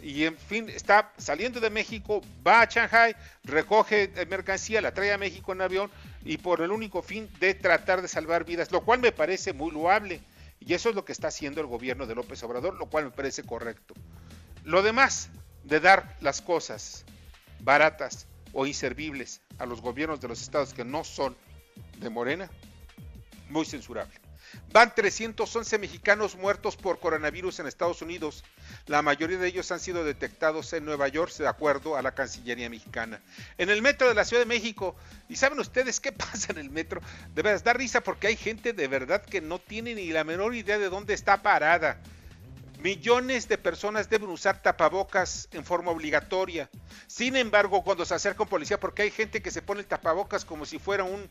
y 0.00 0.24
en 0.24 0.36
fin, 0.36 0.68
está 0.68 1.12
saliendo 1.18 1.60
de 1.60 1.70
México, 1.70 2.22
va 2.46 2.62
a 2.62 2.66
Shanghai, 2.66 3.16
recoge 3.44 4.10
mercancía, 4.28 4.80
la 4.80 4.94
trae 4.94 5.12
a 5.12 5.18
México 5.18 5.52
en 5.52 5.60
avión 5.60 5.90
y 6.24 6.38
por 6.38 6.60
el 6.60 6.70
único 6.70 7.02
fin 7.02 7.28
de 7.40 7.54
tratar 7.54 8.00
de 8.02 8.08
salvar 8.08 8.44
vidas, 8.44 8.70
lo 8.70 8.84
cual 8.84 9.00
me 9.00 9.12
parece 9.12 9.52
muy 9.52 9.72
loable. 9.72 10.20
Y 10.60 10.74
eso 10.74 10.88
es 10.88 10.94
lo 10.94 11.04
que 11.04 11.12
está 11.12 11.28
haciendo 11.28 11.60
el 11.60 11.66
gobierno 11.66 12.06
de 12.06 12.14
López 12.14 12.42
Obrador, 12.42 12.74
lo 12.74 12.86
cual 12.86 13.04
me 13.04 13.10
parece 13.10 13.42
correcto. 13.42 13.94
Lo 14.64 14.82
demás 14.82 15.30
de 15.64 15.80
dar 15.80 16.16
las 16.20 16.42
cosas 16.42 17.04
baratas 17.60 18.26
o 18.52 18.66
inservibles 18.66 19.40
a 19.58 19.66
los 19.66 19.80
gobiernos 19.80 20.20
de 20.20 20.28
los 20.28 20.42
estados 20.42 20.74
que 20.74 20.84
no 20.84 21.04
son 21.04 21.36
de 21.98 22.10
Morena, 22.10 22.50
muy 23.48 23.64
censurable. 23.66 24.14
Van 24.72 24.94
311 24.94 25.78
mexicanos 25.78 26.36
muertos 26.36 26.76
por 26.76 27.00
coronavirus 27.00 27.60
en 27.60 27.66
Estados 27.66 28.02
Unidos. 28.02 28.44
La 28.86 29.02
mayoría 29.02 29.38
de 29.38 29.48
ellos 29.48 29.70
han 29.72 29.80
sido 29.80 30.04
detectados 30.04 30.72
en 30.72 30.84
Nueva 30.84 31.08
York, 31.08 31.32
de 31.36 31.48
acuerdo 31.48 31.96
a 31.96 32.02
la 32.02 32.14
Cancillería 32.14 32.68
mexicana. 32.68 33.20
En 33.56 33.70
el 33.70 33.82
metro 33.82 34.08
de 34.08 34.14
la 34.14 34.24
Ciudad 34.24 34.42
de 34.42 34.46
México, 34.46 34.94
¿y 35.28 35.36
saben 35.36 35.58
ustedes 35.58 36.00
qué 36.00 36.12
pasa 36.12 36.52
en 36.52 36.58
el 36.58 36.70
metro? 36.70 37.00
De 37.34 37.42
verdad, 37.42 37.64
da 37.64 37.72
risa 37.72 38.02
porque 38.02 38.26
hay 38.26 38.36
gente 38.36 38.72
de 38.72 38.88
verdad 38.88 39.24
que 39.24 39.40
no 39.40 39.58
tiene 39.58 39.94
ni 39.94 40.10
la 40.10 40.24
menor 40.24 40.54
idea 40.54 40.78
de 40.78 40.88
dónde 40.88 41.14
está 41.14 41.42
parada. 41.42 42.00
Millones 42.80 43.48
de 43.48 43.58
personas 43.58 44.08
deben 44.08 44.28
usar 44.30 44.62
tapabocas 44.62 45.48
en 45.50 45.64
forma 45.64 45.90
obligatoria. 45.90 46.70
Sin 47.08 47.34
embargo, 47.34 47.82
cuando 47.82 48.04
se 48.04 48.14
acerca 48.14 48.44
un 48.44 48.48
policía, 48.48 48.78
porque 48.78 49.02
hay 49.02 49.10
gente 49.10 49.42
que 49.42 49.50
se 49.50 49.62
pone 49.62 49.80
el 49.80 49.86
tapabocas 49.86 50.44
como 50.44 50.64
si 50.64 50.78
fuera 50.78 51.02
un, 51.02 51.28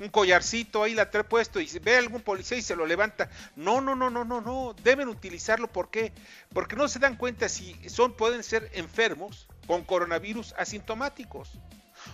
un 0.00 0.08
collarcito 0.08 0.82
ahí 0.82 0.94
la 0.94 1.10
trae 1.10 1.24
puesto 1.24 1.60
y 1.60 1.68
ve 1.80 1.96
a 1.96 1.98
algún 1.98 2.22
policía 2.22 2.58
y 2.58 2.62
se 2.62 2.76
lo 2.76 2.86
levanta. 2.86 3.30
No, 3.56 3.80
no, 3.80 3.94
no, 3.94 4.10
no, 4.10 4.24
no, 4.24 4.40
no. 4.40 4.74
Deben 4.82 5.08
utilizarlo. 5.08 5.68
¿Por 5.68 5.90
qué? 5.90 6.12
Porque 6.52 6.76
no 6.76 6.88
se 6.88 6.98
dan 6.98 7.16
cuenta 7.16 7.48
si 7.48 7.76
son, 7.88 8.14
pueden 8.14 8.42
ser 8.42 8.70
enfermos 8.74 9.46
con 9.66 9.84
coronavirus 9.84 10.54
asintomáticos 10.58 11.50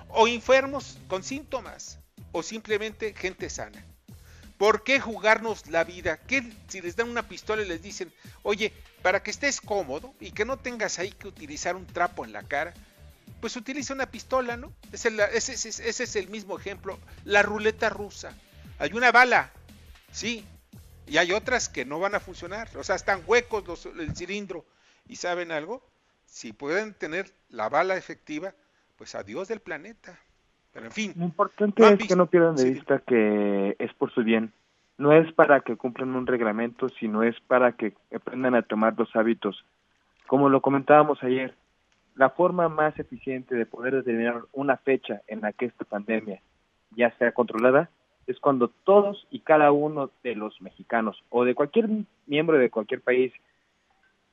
o 0.09 0.29
enfermos 0.29 0.99
con 1.09 1.23
síntomas 1.23 1.99
o 2.33 2.43
simplemente 2.43 3.15
gente 3.15 3.51
sana. 3.51 3.85
¿Por 4.59 4.85
qué 4.85 5.01
jugarnos 5.01 5.69
la 5.69 5.85
vida? 5.85 6.19
¿Qué 6.19 6.45
si 6.69 6.83
les 6.83 6.95
dan 6.95 7.09
una 7.09 7.27
pistola 7.27 7.63
y 7.63 7.67
les 7.67 7.81
dicen, 7.81 8.13
oye, 8.43 8.75
para 9.01 9.23
que 9.23 9.31
estés 9.31 9.59
cómodo 9.59 10.15
y 10.21 10.33
que 10.33 10.45
no 10.45 10.59
tengas 10.59 10.99
ahí 10.99 11.13
que 11.13 11.29
utilizar 11.29 11.77
un 11.77 11.87
trapo 11.87 12.27
en 12.27 12.35
la 12.35 12.43
cara, 12.43 12.75
pues 13.41 13.57
utiliza 13.57 13.95
una 13.95 14.07
pistola, 14.07 14.57
¿no? 14.57 14.73
ese, 14.93 15.55
es 15.55 16.17
el 16.17 16.29
mismo 16.29 16.59
ejemplo. 16.59 16.99
La 17.25 17.43
ruleta 17.43 17.89
rusa. 17.89 18.37
Hay 18.79 18.93
una 18.93 19.13
bala, 19.13 19.51
sí, 20.11 20.45
y 21.07 21.19
hay 21.19 21.33
otras 21.33 21.69
que 21.69 21.85
no 21.85 21.99
van 21.99 22.15
a 22.15 22.21
funcionar. 22.21 22.69
O 22.77 22.85
sea, 22.85 22.95
están 22.95 23.23
huecos 23.27 23.67
los, 23.67 23.87
el 23.87 24.15
cilindro. 24.15 24.65
¿Y 25.09 25.17
saben 25.17 25.51
algo? 25.51 25.83
Si 26.25 26.53
pueden 26.53 26.95
tener 26.95 27.27
la 27.49 27.69
bala 27.69 27.97
efectiva, 27.97 28.55
pues 28.97 29.17
adiós 29.17 29.49
del 29.49 29.61
planeta. 29.61 30.19
Pero 30.73 30.87
en 30.87 30.93
fin. 30.93 31.13
Lo 31.17 31.25
importante 31.25 31.83
es 31.83 32.07
que 32.07 32.15
no 32.15 32.27
pierdan 32.27 32.55
de 32.55 32.71
vista 32.71 33.01
que 33.01 33.75
es 33.79 33.93
por 33.95 34.13
su 34.13 34.23
bien. 34.23 34.53
No 34.99 35.13
es 35.13 35.33
para 35.33 35.63
que 35.63 35.77
cumplan 35.77 36.15
un 36.15 36.27
reglamento, 36.27 36.89
sino 36.91 37.25
es 37.25 37.35
para 37.41 37.73
que 37.73 37.95
aprendan 38.15 38.55
a 38.55 38.63
tomar 38.63 38.95
los 38.97 39.15
hábitos. 39.17 39.65
Como 40.29 40.49
lo 40.49 40.61
comentábamos 40.61 41.21
ayer, 41.25 41.57
la 42.21 42.29
forma 42.29 42.69
más 42.69 42.99
eficiente 42.99 43.55
de 43.55 43.65
poder 43.65 43.95
determinar 43.95 44.43
una 44.53 44.77
fecha 44.77 45.23
en 45.27 45.41
la 45.41 45.55
que 45.55 45.65
esta 45.65 45.87
pandemia 45.87 46.43
ya 46.95 47.17
sea 47.17 47.33
controlada 47.33 47.89
es 48.27 48.39
cuando 48.39 48.69
todos 48.85 49.27
y 49.31 49.41
cada 49.41 49.73
uno 49.73 50.11
de 50.23 50.35
los 50.35 50.61
mexicanos 50.61 51.25
o 51.31 51.47
de 51.47 51.55
cualquier 51.55 51.89
miembro 52.27 52.59
de 52.59 52.69
cualquier 52.69 53.00
país 53.00 53.33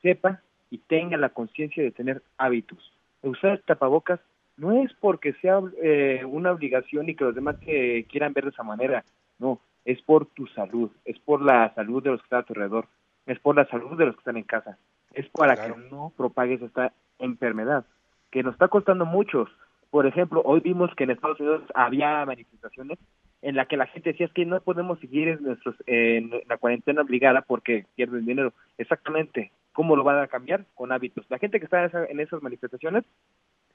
sepa 0.01 0.41
y 0.69 0.79
tenga 0.79 1.15
la 1.15 1.29
conciencia 1.29 1.81
de 1.81 1.91
tener 1.91 2.21
hábitos. 2.37 2.91
Usar 3.21 3.61
tapabocas 3.65 4.19
no 4.57 4.83
es 4.83 4.91
porque 4.99 5.31
sea 5.35 5.61
eh, 5.81 6.25
una 6.25 6.51
obligación 6.51 7.07
y 7.07 7.15
que 7.15 7.23
los 7.23 7.35
demás 7.35 7.55
que 7.59 8.05
quieran 8.09 8.33
ver 8.33 8.43
de 8.43 8.49
esa 8.49 8.63
manera, 8.63 9.05
no, 9.39 9.61
es 9.85 10.01
por 10.01 10.25
tu 10.25 10.45
salud, 10.47 10.91
es 11.05 11.17
por 11.19 11.41
la 11.41 11.73
salud 11.73 12.03
de 12.03 12.09
los 12.09 12.19
que 12.19 12.25
están 12.25 12.39
a 12.41 12.43
tu 12.43 12.51
alrededor, 12.51 12.87
es 13.27 13.39
por 13.39 13.55
la 13.55 13.65
salud 13.69 13.97
de 13.97 14.07
los 14.07 14.15
que 14.15 14.19
están 14.19 14.35
en 14.35 14.43
casa, 14.43 14.77
es 15.13 15.29
para 15.29 15.55
que 15.55 15.73
no 15.89 16.11
propagues 16.17 16.61
esta 16.61 16.91
enfermedad, 17.19 17.85
que 18.31 18.43
nos 18.43 18.53
está 18.53 18.67
costando 18.67 19.05
muchos. 19.05 19.49
Por 19.89 20.05
ejemplo, 20.05 20.41
hoy 20.43 20.59
vimos 20.59 20.93
que 20.95 21.05
en 21.05 21.11
Estados 21.11 21.39
Unidos 21.39 21.63
había 21.73 22.25
manifestaciones 22.25 22.99
en 23.41 23.55
la 23.55 23.65
que 23.65 23.77
la 23.77 23.87
gente 23.87 24.11
decía 24.11 24.25
es 24.25 24.33
que 24.33 24.45
no 24.45 24.59
podemos 24.61 24.99
seguir 24.99 25.27
en, 25.27 25.43
nuestros, 25.43 25.75
en 25.85 26.31
la 26.47 26.57
cuarentena 26.57 27.01
obligada 27.01 27.41
porque 27.41 27.85
pierden 27.95 28.25
dinero. 28.25 28.53
Exactamente. 28.77 29.51
¿Cómo 29.73 29.95
lo 29.95 30.03
van 30.03 30.19
a 30.19 30.27
cambiar? 30.27 30.65
Con 30.73 30.91
hábitos. 30.91 31.25
La 31.29 31.37
gente 31.37 31.59
que 31.59 31.65
está 31.65 31.85
en, 32.09 32.19
esas 32.19 32.41
manifestaciones 32.41 33.03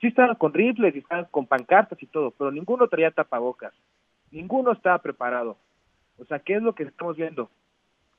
sí 0.01 0.09
estaban 0.09 0.35
con 0.35 0.53
rifles 0.53 0.95
y 0.95 0.99
estaban 0.99 1.27
con 1.31 1.47
pancartas 1.47 2.03
y 2.03 2.07
todo, 2.07 2.33
pero 2.33 2.51
ninguno 2.51 2.89
traía 2.89 3.13
tapabocas. 3.13 3.73
Ninguno 4.33 4.73
estaba 4.73 4.99
preparado. 4.99 5.57
O 6.19 6.25
sea, 6.25 6.41
¿qué 6.41 6.55
es 6.55 6.63
lo 6.63 6.75
que 6.75 6.83
estamos 6.83 7.17
viendo? 7.17 7.51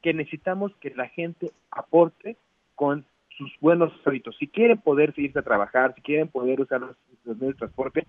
Que 0.01 0.13
necesitamos 0.13 0.73
que 0.77 0.91
la 0.91 1.09
gente 1.09 1.51
aporte 1.71 2.37
con 2.75 3.05
sus 3.37 3.51
buenos 3.59 3.91
hábitos. 4.05 4.35
Si 4.37 4.47
quieren 4.47 4.79
poder 4.79 5.13
irse 5.17 5.39
a 5.39 5.43
trabajar, 5.43 5.93
si 5.95 6.01
quieren 6.01 6.27
poder 6.27 6.61
usar 6.61 6.81
los, 6.81 6.97
medios 7.25 7.53
de 7.53 7.53
transporte, 7.53 8.07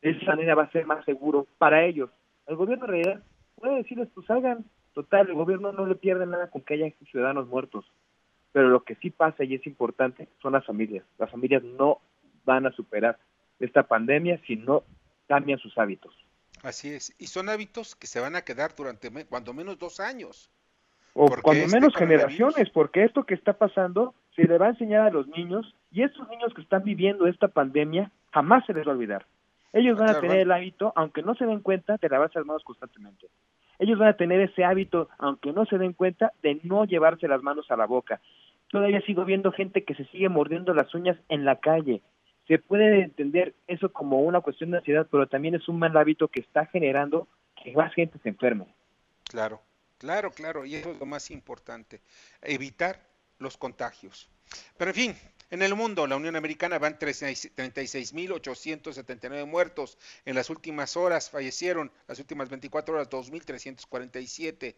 de 0.00 0.10
esa 0.10 0.26
manera 0.26 0.54
va 0.54 0.64
a 0.64 0.72
ser 0.72 0.86
más 0.86 1.04
seguro 1.04 1.46
para 1.58 1.84
ellos. 1.84 2.10
El 2.46 2.56
gobierno 2.56 2.84
en 2.86 2.90
realidad 2.90 3.22
puede 3.56 3.76
decirles, 3.76 4.08
pues 4.14 4.26
salgan, 4.26 4.64
total, 4.92 5.28
el 5.28 5.34
gobierno 5.34 5.72
no 5.72 5.86
le 5.86 5.94
pierde 5.94 6.26
nada 6.26 6.50
con 6.50 6.62
que 6.62 6.74
haya 6.74 6.92
ciudadanos 7.10 7.48
muertos. 7.48 7.84
Pero 8.52 8.68
lo 8.68 8.84
que 8.84 8.94
sí 8.96 9.10
pasa 9.10 9.44
y 9.44 9.54
es 9.54 9.66
importante 9.66 10.28
son 10.40 10.52
las 10.52 10.64
familias. 10.64 11.04
Las 11.18 11.30
familias 11.30 11.62
no 11.62 12.00
van 12.44 12.66
a 12.66 12.72
superar 12.72 13.18
esta 13.58 13.84
pandemia 13.84 14.40
si 14.46 14.56
no 14.56 14.84
cambian 15.26 15.58
sus 15.58 15.76
hábitos. 15.78 16.14
Así 16.62 16.90
es, 16.90 17.14
y 17.18 17.26
son 17.26 17.48
hábitos 17.48 17.94
que 17.94 18.06
se 18.06 18.20
van 18.20 18.36
a 18.36 18.42
quedar 18.42 18.74
durante 18.74 19.10
cuando 19.26 19.52
menos 19.52 19.78
dos 19.78 20.00
años. 20.00 20.50
O 21.14 21.28
cuando 21.42 21.64
este 21.64 21.74
menos 21.74 21.94
generaciones, 21.94 22.68
porque 22.70 23.04
esto 23.04 23.22
que 23.22 23.34
está 23.34 23.52
pasando 23.52 24.14
se 24.34 24.44
le 24.44 24.58
va 24.58 24.66
a 24.66 24.70
enseñar 24.70 25.06
a 25.06 25.10
los 25.10 25.28
niños 25.28 25.74
y 25.92 26.02
estos 26.02 26.28
niños 26.28 26.52
que 26.54 26.60
están 26.60 26.82
viviendo 26.82 27.26
esta 27.26 27.48
pandemia 27.48 28.10
jamás 28.32 28.66
se 28.66 28.74
les 28.74 28.86
va 28.86 28.90
a 28.90 28.94
olvidar. 28.94 29.24
Ellos 29.72 29.96
van 29.98 30.10
a 30.10 30.20
tener 30.20 30.38
el 30.38 30.52
hábito, 30.52 30.92
aunque 30.96 31.22
no 31.22 31.34
se 31.34 31.46
den 31.46 31.60
cuenta, 31.60 31.96
de 31.96 32.08
lavarse 32.08 32.38
las 32.38 32.46
manos 32.46 32.64
constantemente. 32.64 33.28
Ellos 33.78 33.98
van 33.98 34.08
a 34.08 34.16
tener 34.16 34.40
ese 34.40 34.64
hábito, 34.64 35.08
aunque 35.18 35.52
no 35.52 35.66
se 35.66 35.78
den 35.78 35.92
cuenta, 35.92 36.32
de 36.42 36.60
no 36.62 36.84
llevarse 36.84 37.28
las 37.28 37.42
manos 37.42 37.70
a 37.70 37.76
la 37.76 37.86
boca. 37.86 38.20
Todavía 38.68 39.00
sigo 39.02 39.24
viendo 39.24 39.52
gente 39.52 39.84
que 39.84 39.94
se 39.94 40.04
sigue 40.06 40.28
mordiendo 40.28 40.74
las 40.74 40.94
uñas 40.94 41.16
en 41.28 41.44
la 41.44 41.56
calle. 41.56 42.02
Se 42.48 42.58
puede 42.58 43.02
entender 43.02 43.54
eso 43.66 43.92
como 43.92 44.20
una 44.20 44.40
cuestión 44.40 44.70
de 44.72 44.78
ansiedad, 44.78 45.06
pero 45.10 45.26
también 45.26 45.54
es 45.54 45.68
un 45.68 45.78
mal 45.78 45.96
hábito 45.96 46.28
que 46.28 46.40
está 46.40 46.66
generando 46.66 47.28
que 47.62 47.72
más 47.72 47.92
gente 47.94 48.18
se 48.18 48.28
enferme. 48.28 48.66
Claro, 49.24 49.60
claro, 50.04 50.30
claro, 50.30 50.64
y 50.66 50.74
eso 50.74 50.92
es 50.92 50.98
lo 50.98 51.06
más 51.06 51.30
importante, 51.30 52.02
evitar 52.42 53.08
los 53.38 53.56
contagios. 53.56 54.28
Pero 54.76 54.90
en 54.90 54.94
fin, 54.94 55.16
en 55.50 55.62
el 55.62 55.74
mundo, 55.74 56.06
la 56.06 56.16
Unión 56.16 56.36
Americana 56.36 56.78
van 56.78 56.98
36.879 56.98 59.46
muertos. 59.46 59.96
En 60.26 60.34
las 60.34 60.50
últimas 60.50 60.98
horas 60.98 61.30
fallecieron, 61.30 61.90
las 62.06 62.18
últimas 62.18 62.50
24 62.50 62.94
horas, 62.94 63.08
2.347 63.08 64.74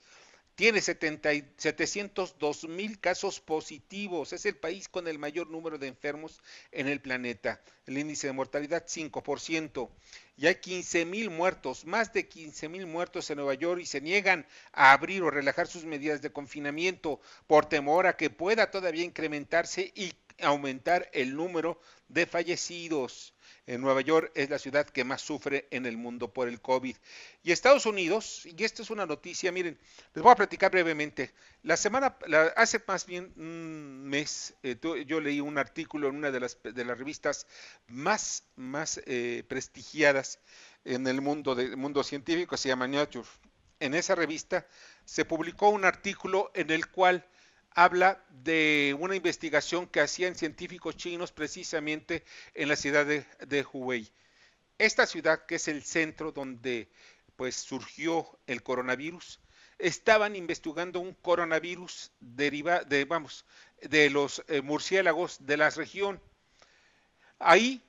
tiene 0.57 0.81
702 0.81 2.65
mil 2.65 2.99
casos 2.99 3.41
positivos. 3.41 4.33
Es 4.33 4.47
el 4.47 4.57
país 4.57 4.89
con 4.89 5.07
el 5.07 5.19
mayor 5.19 5.51
número 5.51 5.77
de 5.77 5.87
enfermos 5.87 6.41
en 6.73 6.89
el 6.89 7.01
planeta. 7.01 7.61
El 7.85 7.99
índice 7.99 8.27
de 8.27 8.33
mortalidad 8.33 8.87
5%. 8.87 9.91
Y 10.39 10.47
hay 10.47 10.55
15 10.55 11.05
mil 11.05 11.29
muertos, 11.29 11.85
más 11.85 12.13
de 12.15 12.27
15 12.27 12.71
mil 12.71 12.87
muertos 12.87 13.29
en 13.31 13.37
Nueva 13.37 13.55
York 13.55 13.83
y 13.83 13.87
se 13.87 14.01
niegan 14.01 14.47
a 14.73 14.93
abrir 14.93 15.23
o 15.23 15.31
relajar 15.31 15.67
sus 15.67 15.85
medidas 15.85 16.23
de 16.23 16.33
confinamiento 16.33 17.21
por 17.47 17.67
temor 17.67 18.07
a 18.07 18.17
que 18.17 18.31
pueda 18.31 18.71
todavía 18.71 19.05
incrementarse 19.05 19.93
y 19.95 20.15
aumentar 20.41 21.11
el 21.13 21.37
número 21.37 21.81
de 22.09 22.27
fallecidos. 22.27 23.35
En 23.67 23.81
Nueva 23.81 24.01
York 24.01 24.31
es 24.37 24.49
la 24.49 24.61
ciudad 24.61 24.87
que 24.87 25.03
más 25.03 25.21
sufre 25.21 25.67
en 25.73 25.87
el 25.87 25.97
mundo 25.97 26.33
por 26.33 26.47
el 26.47 26.61
COVID. 26.61 26.97
Y 27.43 27.51
Estados 27.51 27.85
Unidos, 27.85 28.47
y 28.47 28.63
esta 28.63 28.83
es 28.83 28.91
una 28.91 29.07
noticia, 29.07 29.51
miren, 29.51 29.77
les 30.15 30.23
voy 30.23 30.33
a 30.33 30.37
platicar 30.37 30.71
brevemente. 30.71 31.33
La 31.65 31.77
semana, 31.77 32.17
hace 32.55 32.81
más 32.87 33.07
bien 33.07 33.33
un 33.37 34.05
mes, 34.05 34.55
eh, 34.63 34.77
yo 35.05 35.21
leí 35.21 35.41
un 35.41 35.59
artículo 35.59 36.09
en 36.09 36.15
una 36.15 36.31
de 36.31 36.39
las, 36.39 36.59
de 36.63 36.85
las 36.85 36.97
revistas 36.97 37.49
más, 37.89 38.45
más 38.55 39.01
eh, 39.05 39.43
prestigiadas 39.49 40.39
en 40.85 41.05
el 41.09 41.21
mundo, 41.21 41.57
de, 41.57 41.75
mundo 41.75 42.05
científico, 42.05 42.57
se 42.57 42.69
llama 42.69 42.87
Nature. 42.87 43.27
En 43.81 43.95
esa 43.95 44.15
revista 44.15 44.65
se 45.05 45.25
publicó 45.25 45.71
un 45.71 45.85
artículo 45.85 46.53
en 46.55 46.71
el 46.71 46.87
cual 46.87 47.27
habla 47.77 48.25
de 48.31 48.97
una 48.99 49.15
investigación 49.15 49.87
que 49.87 50.01
hacían 50.01 50.35
científicos 50.35 50.97
chinos 50.97 51.31
precisamente 51.31 52.25
en 52.55 52.69
la 52.69 52.77
ciudad 52.77 53.05
de, 53.05 53.27
de 53.47 53.67
Hubei. 53.71 54.11
Esta 54.79 55.07
ciudad, 55.07 55.45
que 55.45 55.57
es 55.57 55.69
el 55.69 55.85
centro 55.85 56.33
donde 56.33 56.89
pues 57.37 57.55
surgió 57.55 58.27
el 58.47 58.63
coronavirus, 58.63 59.41
estaban 59.79 60.37
investigando 60.37 61.01
un 61.01 61.13
coronavirus 61.13 62.13
deriva, 62.19 62.83
de, 62.83 63.05
vamos, 63.05 63.45
de 63.83 64.09
los 64.09 64.43
eh, 64.49 64.63
murciélagos 64.63 65.45
de 65.45 65.59
la 65.59 65.69
región. 65.69 66.19
Ahí 67.39 67.83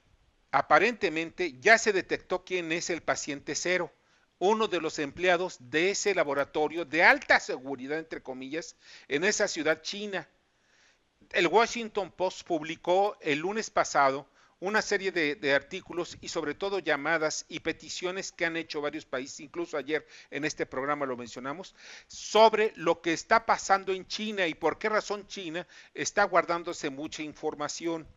aparentemente 0.51 1.57
ya 1.61 1.77
se 1.77 1.93
detectó 1.93 2.43
quién 2.43 2.73
es 2.73 2.89
el 2.89 3.01
paciente 3.01 3.55
cero 3.55 3.93
uno 4.39 4.67
de 4.67 4.79
los 4.79 4.99
empleados 4.99 5.57
de 5.59 5.91
ese 5.91 6.13
laboratorio 6.13 6.85
de 6.85 7.03
alta 7.03 7.39
seguridad, 7.39 7.97
entre 7.97 8.21
comillas, 8.21 8.75
en 9.07 9.23
esa 9.23 9.47
ciudad 9.47 9.81
china. 9.81 10.27
El 11.31 11.47
Washington 11.47 12.11
Post 12.11 12.47
publicó 12.47 13.17
el 13.21 13.39
lunes 13.39 13.69
pasado 13.69 14.27
una 14.59 14.81
serie 14.81 15.11
de, 15.11 15.53
artículos 15.53 16.17
y 16.19 16.29
sobre 16.29 16.55
todo 16.55 16.79
llamadas 16.79 17.45
y 17.47 17.59
peticiones 17.59 18.31
que 18.31 18.45
han 18.45 18.57
hecho 18.57 18.81
varios 18.81 19.05
países, 19.05 19.39
incluso 19.39 19.77
ayer 19.77 20.07
en 20.31 20.45
este 20.45 20.65
programa 20.65 21.05
lo 21.05 21.15
mencionamos, 21.15 21.75
sobre 22.07 22.73
lo 22.75 23.01
que 23.01 23.13
está 23.13 23.45
pasando 23.45 23.93
en 23.93 24.07
China 24.07 24.47
y 24.47 24.55
por 24.55 24.79
qué 24.79 24.89
razón 24.89 25.27
China 25.27 25.67
está 25.93 26.23
guardándose 26.23 26.89
mucha 26.89 27.21
información. 27.21 28.07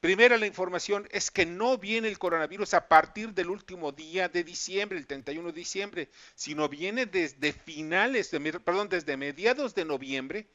Primera, 0.00 0.36
la 0.36 0.46
información 0.46 1.08
es 1.10 1.30
que 1.30 1.46
no 1.46 1.78
viene 1.78 2.08
el 2.08 2.18
coronavirus 2.18 2.74
a 2.74 2.88
partir 2.88 3.32
del 3.32 3.48
último 3.50 3.92
día 3.92 4.28
de 4.28 4.44
diciembre, 4.44 4.98
el 4.98 5.06
31 5.06 5.48
de 5.48 5.58
diciembre, 5.58 6.10
sino 6.34 6.68
viene 6.68 7.06
desde 7.06 7.52
finales, 7.52 8.30
de, 8.30 8.40
perdón, 8.60 8.88
desde 8.88 9.16
mediados 9.16 9.74
de 9.74 9.84
noviembre 9.84 10.48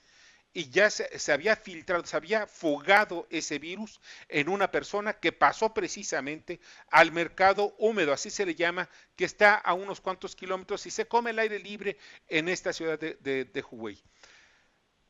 y 0.53 0.69
ya 0.69 0.89
se, 0.89 1.31
había 1.31 1.55
filtrado, 1.55 2.05
se 2.05 2.17
había 2.17 2.45
fugado 2.45 3.25
ese 3.29 3.57
virus 3.57 4.01
en 4.27 4.49
una 4.49 4.69
persona 4.69 5.13
que 5.13 5.31
pasó 5.31 5.73
precisamente 5.73 6.59
al 6.89 7.11
mercado 7.11 7.73
húmedo, 7.77 8.11
así 8.13 8.29
se 8.29 8.45
le 8.45 8.53
llama, 8.53 8.89
que 9.15 9.25
está 9.25 9.55
a 9.55 9.73
unos 9.73 10.01
cuantos 10.01 10.35
kilómetros 10.35 10.85
y 10.85 10.91
se 10.91 11.07
come 11.07 11.31
el 11.31 11.39
aire 11.39 11.57
libre 11.59 11.97
en 12.27 12.49
esta 12.49 12.73
ciudad 12.73 12.99
de, 12.99 13.15
de. 13.15 13.63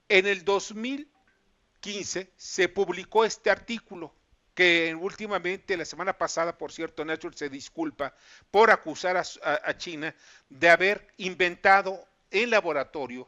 En 0.10 0.28
el 0.28 0.46
2015 0.46 2.32
se 2.36 2.70
publicó 2.70 3.26
este 3.26 3.50
artículo 3.50 4.14
que 4.62 4.94
últimamente, 4.94 5.76
la 5.76 5.86
semana 5.86 6.16
pasada, 6.16 6.56
por 6.56 6.72
cierto, 6.72 7.04
Nature 7.04 7.36
se 7.36 7.50
disculpa 7.50 8.14
por 8.52 8.70
acusar 8.70 9.18
a, 9.18 9.78
China 9.78 10.14
de 10.50 10.70
haber 10.70 11.08
inventado 11.18 12.06
en 12.30 12.52
laboratorio, 12.52 13.28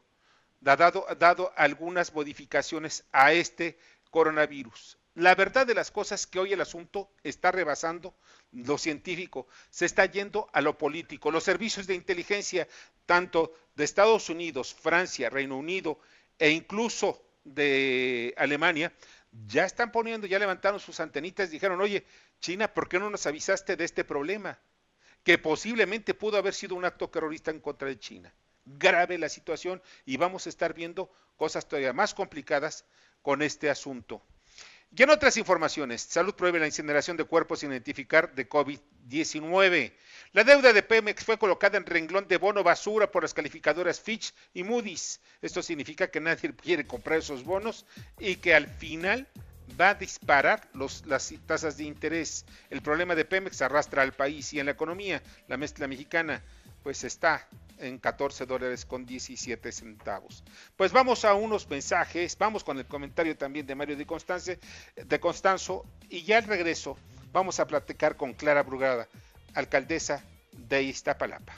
dado, 0.61 1.07
dado 1.17 1.51
algunas 1.55 2.13
modificaciones 2.13 3.05
a 3.11 3.33
este 3.33 3.79
coronavirus. 4.11 4.99
La 5.15 5.33
verdad 5.33 5.65
de 5.65 5.73
las 5.73 5.89
cosas 5.89 6.27
que 6.27 6.37
hoy 6.37 6.53
el 6.53 6.61
asunto 6.61 7.09
está 7.23 7.51
rebasando 7.51 8.13
lo 8.51 8.77
científico, 8.77 9.47
se 9.71 9.87
está 9.87 10.05
yendo 10.05 10.47
a 10.53 10.61
lo 10.61 10.77
político. 10.77 11.31
Los 11.31 11.45
servicios 11.45 11.87
de 11.87 11.95
inteligencia, 11.95 12.67
tanto 13.07 13.55
de 13.73 13.85
Estados 13.85 14.29
Unidos, 14.29 14.71
Francia, 14.71 15.31
Reino 15.31 15.57
Unido 15.57 15.97
e 16.37 16.51
incluso 16.51 17.25
de 17.43 18.35
Alemania, 18.37 18.93
ya 19.47 19.65
están 19.65 19.91
poniendo, 19.91 20.27
ya 20.27 20.39
levantaron 20.39 20.79
sus 20.79 20.99
antenitas, 20.99 21.49
dijeron, 21.49 21.81
oye, 21.81 22.05
China, 22.39 22.73
¿por 22.73 22.87
qué 22.87 22.99
no 22.99 23.09
nos 23.09 23.25
avisaste 23.25 23.75
de 23.75 23.85
este 23.85 24.03
problema? 24.03 24.59
Que 25.23 25.37
posiblemente 25.37 26.13
pudo 26.13 26.37
haber 26.37 26.53
sido 26.53 26.75
un 26.75 26.85
acto 26.85 27.09
terrorista 27.09 27.51
en 27.51 27.59
contra 27.59 27.87
de 27.87 27.97
China. 27.97 28.33
Grave 28.65 29.17
la 29.17 29.29
situación 29.29 29.81
y 30.05 30.17
vamos 30.17 30.45
a 30.45 30.49
estar 30.49 30.73
viendo 30.73 31.11
cosas 31.35 31.67
todavía 31.67 31.93
más 31.93 32.13
complicadas 32.13 32.85
con 33.21 33.41
este 33.41 33.69
asunto. 33.69 34.21
Y 34.95 35.01
en 35.01 35.09
otras 35.09 35.37
informaciones, 35.37 36.01
Salud 36.01 36.35
prohíbe 36.35 36.59
la 36.59 36.67
incineración 36.67 37.17
de 37.17 37.23
cuerpos 37.23 37.61
sin 37.61 37.71
identificar 37.71 38.35
de 38.35 38.47
COVID-19. 38.47 39.91
La 40.33 40.43
deuda 40.43 40.71
de 40.71 40.83
Pemex 40.83 41.23
fue 41.25 41.39
colocada 41.39 41.77
en 41.77 41.85
renglón 41.85 42.27
de 42.27 42.37
bono 42.37 42.63
basura 42.63 43.09
por 43.09 43.23
las 43.23 43.33
calificadoras 43.33 43.99
Fitch 43.99 44.35
y 44.53 44.63
Moody's. 44.63 45.19
Esto 45.41 45.63
significa 45.63 46.11
que 46.11 46.19
nadie 46.19 46.53
quiere 46.61 46.85
comprar 46.85 47.19
esos 47.19 47.43
bonos 47.43 47.87
y 48.19 48.35
que 48.35 48.53
al 48.53 48.67
final 48.67 49.27
va 49.79 49.89
a 49.89 49.95
disparar 49.95 50.69
las 51.05 51.33
tasas 51.47 51.77
de 51.77 51.85
interés. 51.85 52.45
El 52.69 52.83
problema 52.83 53.15
de 53.15 53.25
Pemex 53.25 53.63
arrastra 53.63 54.03
al 54.03 54.13
país 54.13 54.53
y 54.53 54.59
en 54.59 54.67
la 54.67 54.73
economía, 54.73 55.23
la 55.47 55.57
mezcla 55.57 55.87
mexicana, 55.87 56.43
pues 56.83 57.03
está 57.03 57.47
en 57.79 57.97
14 57.97 58.45
dólares 58.45 58.85
con 58.85 59.05
17 59.05 59.71
centavos. 59.71 60.43
Pues 60.75 60.91
vamos 60.91 61.25
a 61.25 61.33
unos 61.33 61.69
mensajes, 61.69 62.37
vamos 62.37 62.63
con 62.63 62.77
el 62.77 62.85
comentario 62.85 63.35
también 63.37 63.65
de 63.65 63.75
Mario 63.75 63.97
de, 63.97 64.05
Constance, 64.05 64.59
de 64.95 65.19
Constanzo 65.19 65.85
y 66.09 66.23
ya 66.23 66.37
al 66.37 66.45
regreso 66.45 66.97
vamos 67.31 67.59
a 67.59 67.67
platicar 67.67 68.15
con 68.15 68.33
Clara 68.33 68.63
Brugada, 68.63 69.07
alcaldesa 69.53 70.23
de 70.51 70.83
Iztapalapa. 70.83 71.55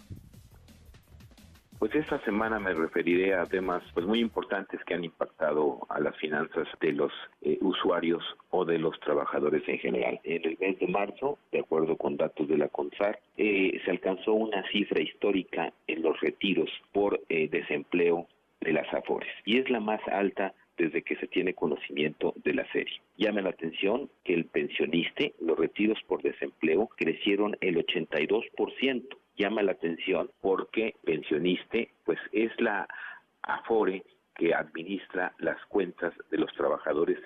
Pues 1.77 1.93
esta 1.93 2.23
semana 2.23 2.57
me 2.57 2.73
referiré 2.73 3.33
a 3.35 3.45
temas 3.45 3.83
pues 3.93 4.05
muy 4.05 4.19
importantes 4.19 4.79
que 4.85 4.93
han 4.93 5.03
impactado 5.03 5.85
a 5.89 5.99
las 5.99 6.15
finanzas 6.17 6.67
de 6.79 6.93
los 6.93 7.11
eh, 7.41 7.57
usuarios 7.61 8.23
o 8.49 8.63
de 8.63 8.79
los 8.79 8.97
trabajadores 9.01 9.61
en 9.67 9.79
general. 9.79 10.19
En 10.23 10.45
el 10.45 10.57
mes 10.59 10.79
de 10.79 10.87
marzo, 10.87 11.37
de 11.51 11.59
acuerdo 11.59 11.97
con 11.97 12.15
datos 12.15 12.47
de 12.47 12.57
la 12.57 12.69
CONSAR, 12.69 13.19
eh, 13.37 13.79
se 13.83 13.91
alcanzó 13.91 14.33
una 14.33 14.63
cifra 14.71 15.01
histórica 15.01 15.73
en 15.87 16.01
los 16.01 16.19
retiros 16.21 16.69
por 16.93 17.21
eh, 17.27 17.49
desempleo 17.49 18.27
de 18.61 18.71
las 18.71 18.91
AFORES 18.93 19.29
y 19.43 19.59
es 19.59 19.69
la 19.69 19.81
más 19.81 20.01
alta 20.07 20.53
desde 20.77 21.03
que 21.03 21.17
se 21.17 21.27
tiene 21.27 21.53
conocimiento 21.53 22.33
de 22.43 22.53
la 22.53 22.65
serie. 22.71 23.01
Llama 23.17 23.41
la 23.41 23.49
atención 23.49 24.09
que 24.23 24.33
el 24.33 24.45
pensionista, 24.45 25.25
los 25.39 25.57
retiros 25.57 25.99
por 26.07 26.21
desempleo 26.21 26.89
crecieron 26.95 27.57
el 27.61 27.77
82%. 27.77 29.17
Llama 29.37 29.63
la 29.63 29.73
atención 29.73 30.29
porque 30.41 30.95
pensionista 31.03 31.79
pues 32.05 32.19
es 32.31 32.51
la 32.59 32.87
Afore 33.41 34.03
que 34.35 34.53
administra 34.53 35.33
las 35.39 35.63
cuentas 35.65 36.13
de 36.29 36.37
los 36.37 36.51
trabajadores 36.53 37.19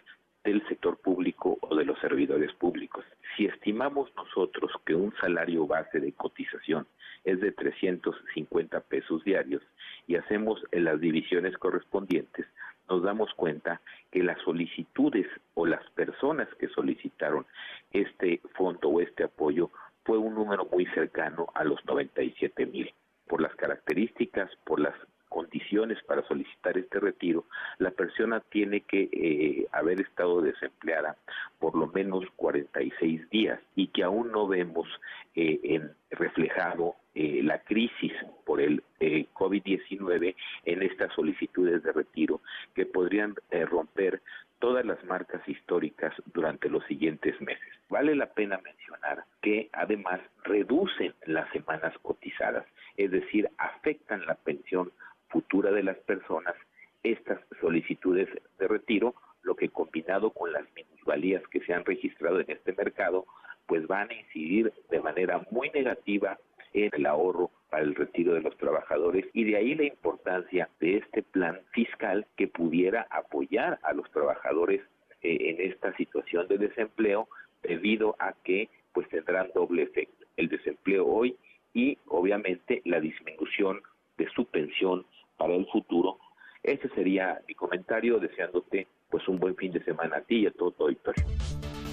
del 0.43 0.65
sector 0.67 0.97
público 0.97 1.57
o 1.61 1.75
de 1.75 1.85
los 1.85 1.99
servidores 1.99 2.51
públicos. 2.53 3.05
Si 3.35 3.45
estimamos 3.45 4.09
nosotros 4.15 4.71
que 4.85 4.95
un 4.95 5.13
salario 5.19 5.67
base 5.67 5.99
de 5.99 6.13
cotización 6.13 6.87
es 7.23 7.39
de 7.41 7.51
350 7.51 8.79
pesos 8.81 9.23
diarios 9.23 9.61
y 10.07 10.15
hacemos 10.15 10.61
las 10.71 10.99
divisiones 10.99 11.57
correspondientes, 11.57 12.45
nos 12.89 13.03
damos 13.03 13.31
cuenta 13.35 13.81
que 14.11 14.23
las 14.23 14.41
solicitudes 14.41 15.27
o 15.53 15.65
las 15.65 15.87
personas 15.91 16.47
que 16.55 16.69
solicitaron 16.69 17.45
este 17.91 18.41
fondo 18.55 18.89
o 18.89 19.01
este 19.01 19.25
apoyo 19.25 19.69
fue 20.09 20.17
un 20.17 20.33
número 20.33 20.67
muy 20.71 20.87
cercano 20.87 21.45
a 21.53 21.63
los 21.63 21.85
97 21.85 22.65
mil. 22.65 22.91
Por 23.27 23.41
las 23.41 23.53
características, 23.53 24.49
por 24.65 24.79
las 24.79 24.95
condiciones 25.29 26.01
para 26.07 26.27
solicitar 26.27 26.75
este 26.79 26.99
retiro, 26.99 27.45
la 27.77 27.91
persona 27.91 28.39
tiene 28.39 28.81
que 28.81 29.07
eh, 29.11 29.67
haber 29.71 30.01
estado 30.01 30.41
desempleada 30.41 31.15
por 31.59 31.75
lo 31.75 31.85
menos 31.89 32.25
46 32.37 33.29
días 33.29 33.59
y 33.75 33.89
que 33.89 34.01
aún 34.01 34.31
no 34.31 34.47
vemos 34.47 34.87
eh, 35.35 35.79
reflejado 36.09 36.95
eh, 37.13 37.41
la 37.43 37.59
crisis 37.59 38.13
por 38.47 38.61
el 38.61 38.81
COVID-19 38.99 40.35
en 40.65 40.81
estas 40.81 41.13
solicitudes 41.13 41.83
de 41.83 41.91
retiro 41.91 42.41
que 42.73 42.87
podrían 42.87 43.35
romper 43.69 44.21
todas 44.59 44.85
las 44.85 45.03
marcas 45.05 45.41
históricas 45.47 46.13
durante 46.33 46.69
los 46.69 46.85
siguientes 46.85 47.39
meses. 47.41 47.67
Vale 47.89 48.15
la 48.15 48.27
pena 48.27 48.59
mencionar 48.63 49.23
que 49.41 49.69
además 49.73 50.19
reducen 50.43 51.13
las 51.25 51.49
semanas 51.51 51.93
cotizadas, 52.01 52.65
es 52.97 53.11
decir, 53.11 53.49
afectan 53.57 54.25
la 54.25 54.35
pensión 54.35 54.91
futura 55.29 55.71
de 55.71 55.83
las 55.83 55.97
personas 55.99 56.55
estas 57.03 57.39
solicitudes 57.61 58.27
de 58.57 58.67
retiro, 58.67 59.15
lo 59.43 59.55
que 59.55 59.69
combinado 59.69 60.31
con 60.31 60.51
las 60.51 60.65
minusvalías 60.75 61.41
que 61.47 61.61
se 61.61 61.73
han 61.73 61.85
registrado 61.85 62.41
en 62.41 62.51
este 62.51 62.73
mercado, 62.73 63.25
pues 63.67 63.87
van 63.87 64.09
a 64.09 64.13
incidir 64.13 64.73
de 64.89 64.99
manera 64.99 65.45
muy 65.51 65.69
negativa 65.69 66.37
en 66.73 66.89
el 66.93 67.05
ahorro 67.05 67.51
para 67.69 67.83
el 67.83 67.95
retiro 67.95 68.33
de 68.33 68.41
los 68.41 68.57
trabajadores 68.57 69.25
y 69.33 69.43
de 69.43 69.57
ahí 69.57 69.75
la 69.75 69.83
importancia 69.83 70.69
de 70.79 70.97
este 70.97 71.23
plan 71.23 71.59
fiscal 71.71 72.25
que 72.35 72.47
pudiera 72.47 73.07
apoyar 73.09 73.79
a 73.83 73.93
los 73.93 74.09
trabajadores 74.11 74.81
eh, 75.21 75.37
en 75.49 75.71
esta 75.71 75.95
situación 75.95 76.47
de 76.47 76.57
desempleo 76.57 77.27
debido 77.61 78.15
a 78.19 78.33
que 78.43 78.69
pues 78.93 79.07
tendrán 79.09 79.49
doble 79.53 79.83
efecto, 79.83 80.25
el 80.37 80.49
desempleo 80.49 81.05
hoy 81.05 81.35
y 81.73 81.97
obviamente 82.07 82.81
la 82.85 82.99
disminución 82.99 83.81
de 84.17 84.27
su 84.29 84.45
pensión 84.45 85.05
para 85.37 85.55
el 85.55 85.65
futuro. 85.67 86.17
Ese 86.63 86.89
sería 86.89 87.41
mi 87.47 87.53
comentario, 87.53 88.19
deseándote 88.19 88.87
pues 89.09 89.27
un 89.27 89.39
buen 89.39 89.55
fin 89.55 89.71
de 89.71 89.83
semana 89.83 90.17
a 90.17 90.21
ti 90.21 90.39
y 90.39 90.47
a 90.47 90.51
todo 90.51 90.71
tu. 90.71 90.87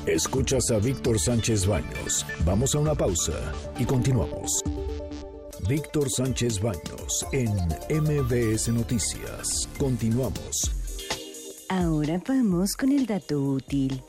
Escuchas 0.07 0.71
a 0.71 0.79
Víctor 0.79 1.19
Sánchez 1.19 1.67
Baños. 1.67 2.25
Vamos 2.45 2.77
a 2.77 2.79
una 2.79 2.95
pausa 2.95 3.53
y 3.77 3.85
continuamos. 3.85 4.63
Víctor 5.69 6.09
Sánchez 6.09 6.61
Baños 6.61 7.27
en 7.33 7.51
MBS 7.91 8.69
Noticias. 8.69 9.69
Continuamos. 9.77 10.71
Ahora 11.69 12.23
vamos 12.25 12.77
con 12.77 12.93
el 12.93 13.07
dato 13.07 13.43
útil. 13.43 14.01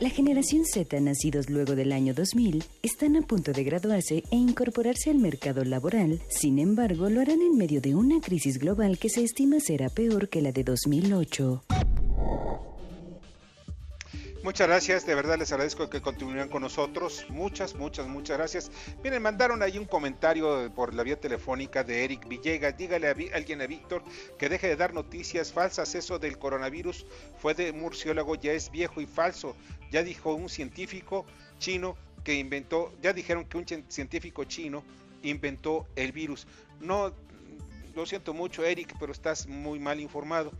La 0.00 0.10
generación 0.10 0.66
Z, 0.66 1.00
nacidos 1.00 1.48
luego 1.48 1.74
del 1.74 1.92
año 1.92 2.12
2000, 2.12 2.62
están 2.82 3.16
a 3.16 3.22
punto 3.22 3.52
de 3.52 3.64
graduarse 3.64 4.22
e 4.30 4.36
incorporarse 4.36 5.08
al 5.08 5.18
mercado 5.18 5.64
laboral. 5.64 6.20
Sin 6.28 6.58
embargo, 6.58 7.08
lo 7.08 7.22
harán 7.22 7.40
en 7.40 7.56
medio 7.56 7.80
de 7.80 7.94
una 7.94 8.20
crisis 8.20 8.58
global 8.58 8.98
que 8.98 9.08
se 9.08 9.24
estima 9.24 9.60
será 9.60 9.88
peor 9.88 10.28
que 10.28 10.42
la 10.42 10.52
de 10.52 10.62
2008. 10.62 11.62
Muchas 14.42 14.68
gracias, 14.68 15.04
de 15.04 15.14
verdad 15.14 15.38
les 15.38 15.52
agradezco 15.52 15.90
que 15.90 16.00
continúen 16.00 16.48
con 16.48 16.62
nosotros. 16.62 17.26
Muchas, 17.28 17.74
muchas, 17.74 18.06
muchas 18.06 18.38
gracias. 18.38 18.70
Miren, 19.04 19.22
mandaron 19.22 19.62
ahí 19.62 19.76
un 19.76 19.84
comentario 19.84 20.72
por 20.74 20.94
la 20.94 21.02
vía 21.02 21.20
telefónica 21.20 21.84
de 21.84 22.04
Eric 22.04 22.26
Villegas. 22.26 22.74
Dígale 22.74 23.08
a, 23.08 23.36
alguien 23.36 23.60
a 23.60 23.66
Víctor 23.66 24.02
que 24.38 24.48
deje 24.48 24.68
de 24.68 24.76
dar 24.76 24.94
noticias 24.94 25.52
falsas. 25.52 25.94
Eso 25.94 26.18
del 26.18 26.38
coronavirus 26.38 27.04
fue 27.38 27.52
de 27.52 27.70
murciélago, 27.74 28.34
ya 28.34 28.52
es 28.52 28.70
viejo 28.70 29.02
y 29.02 29.06
falso. 29.06 29.54
Ya 29.90 30.02
dijo 30.02 30.32
un 30.32 30.48
científico 30.48 31.26
chino 31.58 31.98
que 32.24 32.32
inventó, 32.32 32.94
ya 33.02 33.12
dijeron 33.12 33.44
que 33.44 33.58
un 33.58 33.66
científico 33.88 34.44
chino 34.44 34.82
inventó 35.22 35.86
el 35.96 36.12
virus. 36.12 36.46
No, 36.80 37.12
lo 37.94 38.06
siento 38.06 38.32
mucho, 38.32 38.64
Eric, 38.64 38.94
pero 38.98 39.12
estás 39.12 39.46
muy 39.46 39.78
mal 39.78 40.00
informado. 40.00 40.50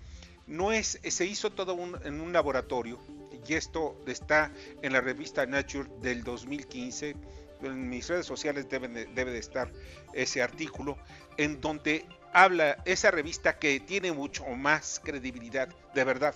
No 0.47 0.71
es, 0.71 1.01
se 1.03 1.25
hizo 1.25 1.51
todo 1.51 1.79
en 2.05 2.21
un 2.21 2.33
laboratorio 2.35 2.99
y 3.47 3.55
esto 3.55 3.97
está 4.07 4.53
en 4.83 4.93
la 4.93 5.01
revista 5.01 5.47
Nature 5.47 5.89
del 6.01 6.23
2015. 6.23 7.17
En 7.63 7.89
mis 7.89 8.09
redes 8.09 8.27
sociales 8.27 8.69
debe 8.69 9.31
de 9.31 9.39
estar 9.39 9.71
ese 10.15 10.43
artículo 10.43 10.97
en 11.37 11.61
donde 11.61 12.07
habla 12.33 12.79
esa 12.85 13.11
revista 13.11 13.59
que 13.59 13.81
tiene 13.81 14.13
mucho 14.13 14.47
más 14.47 15.01
credibilidad, 15.03 15.69
de 15.95 16.05
verdad, 16.05 16.35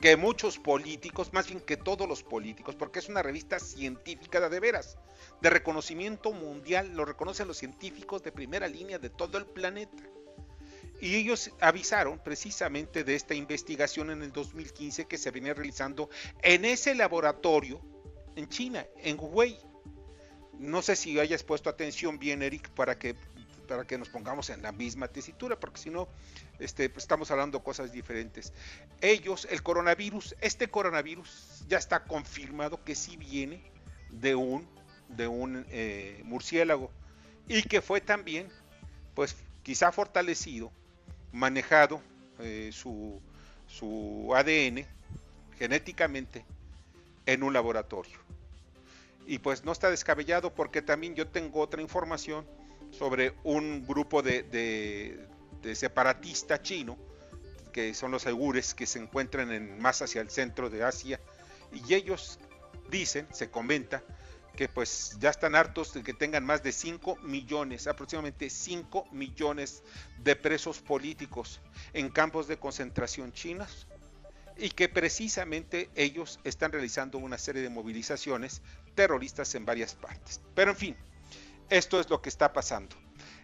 que 0.00 0.16
muchos 0.16 0.58
políticos, 0.58 1.32
más 1.32 1.46
bien 1.46 1.60
que 1.60 1.76
todos 1.76 2.08
los 2.08 2.22
políticos, 2.22 2.74
porque 2.74 2.98
es 2.98 3.08
una 3.08 3.22
revista 3.22 3.58
científica 3.58 4.48
de 4.48 4.60
veras, 4.60 4.98
de 5.40 5.50
reconocimiento 5.50 6.32
mundial, 6.32 6.94
lo 6.94 7.04
reconocen 7.04 7.48
los 7.48 7.58
científicos 7.58 8.22
de 8.22 8.32
primera 8.32 8.68
línea 8.68 8.98
de 8.98 9.10
todo 9.10 9.38
el 9.38 9.46
planeta. 9.46 10.02
Y 11.00 11.16
ellos 11.16 11.50
avisaron 11.60 12.18
precisamente 12.18 13.04
de 13.04 13.14
esta 13.14 13.34
investigación 13.34 14.10
en 14.10 14.22
el 14.22 14.32
2015 14.32 15.06
que 15.06 15.18
se 15.18 15.30
venía 15.30 15.54
realizando 15.54 16.08
en 16.42 16.64
ese 16.64 16.94
laboratorio 16.94 17.80
en 18.36 18.48
China, 18.48 18.86
en 18.98 19.18
Huawei. 19.18 19.58
No 20.58 20.80
sé 20.80 20.96
si 20.96 21.18
hayas 21.18 21.42
puesto 21.42 21.68
atención 21.68 22.18
bien, 22.18 22.42
Eric, 22.42 22.70
para 22.70 22.98
que, 22.98 23.14
para 23.68 23.84
que 23.84 23.98
nos 23.98 24.08
pongamos 24.08 24.48
en 24.48 24.62
la 24.62 24.72
misma 24.72 25.08
tesitura, 25.08 25.58
porque 25.60 25.80
si 25.80 25.90
no, 25.90 26.08
este, 26.58 26.88
pues, 26.88 27.04
estamos 27.04 27.30
hablando 27.30 27.62
cosas 27.62 27.92
diferentes. 27.92 28.54
Ellos, 29.02 29.46
el 29.50 29.62
coronavirus, 29.62 30.34
este 30.40 30.68
coronavirus 30.68 31.64
ya 31.68 31.76
está 31.76 32.04
confirmado 32.04 32.82
que 32.84 32.94
sí 32.94 33.18
viene 33.18 33.62
de 34.10 34.34
un, 34.34 34.66
de 35.08 35.28
un 35.28 35.66
eh, 35.68 36.22
murciélago 36.24 36.90
y 37.48 37.62
que 37.62 37.82
fue 37.82 38.00
también, 38.00 38.48
pues 39.14 39.36
quizá 39.62 39.92
fortalecido 39.92 40.72
manejado 41.36 42.00
eh, 42.40 42.70
su, 42.72 43.20
su 43.68 44.32
ADN 44.34 44.86
genéticamente 45.58 46.44
en 47.26 47.42
un 47.42 47.52
laboratorio. 47.52 48.18
Y 49.26 49.38
pues 49.38 49.64
no 49.64 49.72
está 49.72 49.90
descabellado 49.90 50.54
porque 50.54 50.82
también 50.82 51.14
yo 51.14 51.26
tengo 51.28 51.60
otra 51.60 51.82
información 51.82 52.46
sobre 52.90 53.34
un 53.44 53.86
grupo 53.86 54.22
de, 54.22 54.42
de, 54.42 55.74
separatista 55.74 56.62
chino, 56.62 56.96
que 57.72 57.92
son 57.92 58.12
los 58.12 58.26
aigures 58.26 58.72
que 58.72 58.86
se 58.86 59.00
encuentran 59.00 59.50
en, 59.50 59.78
más 59.80 60.00
hacia 60.00 60.20
el 60.20 60.30
centro 60.30 60.70
de 60.70 60.84
Asia, 60.84 61.20
y 61.72 61.92
ellos 61.92 62.38
dicen, 62.88 63.26
se 63.32 63.50
comenta, 63.50 64.04
que 64.56 64.68
pues 64.68 65.16
ya 65.20 65.30
están 65.30 65.54
hartos 65.54 65.92
de 65.94 66.02
que 66.02 66.14
tengan 66.14 66.44
más 66.44 66.62
de 66.62 66.72
5 66.72 67.16
millones, 67.16 67.86
aproximadamente 67.86 68.50
5 68.50 69.06
millones 69.12 69.82
de 70.18 70.34
presos 70.34 70.80
políticos 70.80 71.60
en 71.92 72.08
campos 72.08 72.48
de 72.48 72.58
concentración 72.58 73.32
chinos 73.32 73.86
y 74.56 74.70
que 74.70 74.88
precisamente 74.88 75.90
ellos 75.94 76.40
están 76.44 76.72
realizando 76.72 77.18
una 77.18 77.38
serie 77.38 77.62
de 77.62 77.68
movilizaciones 77.68 78.62
terroristas 78.94 79.54
en 79.54 79.66
varias 79.66 79.94
partes. 79.94 80.40
Pero 80.54 80.70
en 80.70 80.76
fin, 80.76 80.96
esto 81.68 82.00
es 82.00 82.08
lo 82.08 82.22
que 82.22 82.30
está 82.30 82.52
pasando. 82.52 82.96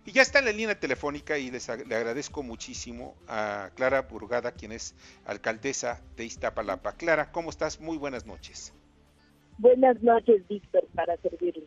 Y 0.05 0.13
ya 0.13 0.23
está 0.23 0.41
en 0.41 0.47
la 0.47 0.53
línea 0.53 0.79
telefónica 0.81 1.39
y 1.39 1.51
les 1.51 1.69
le 1.69 1.95
agradezco 1.95 2.43
muchísimo 2.43 3.15
a 3.29 3.71
Clara 3.77 4.03
Burgada, 4.03 4.53
quien 4.53 4.73
es 4.73 4.95
alcaldesa 5.27 6.01
de 6.17 6.25
Iztapalapa. 6.25 6.95
Clara, 6.95 7.31
¿cómo 7.31 7.51
estás? 7.51 7.79
Muy 7.79 7.99
buenas 7.99 8.27
noches. 8.27 8.73
Buenas 9.63 10.03
noches, 10.03 10.43
Víctor, 10.49 10.85
para 10.93 11.17
servirle. 11.19 11.63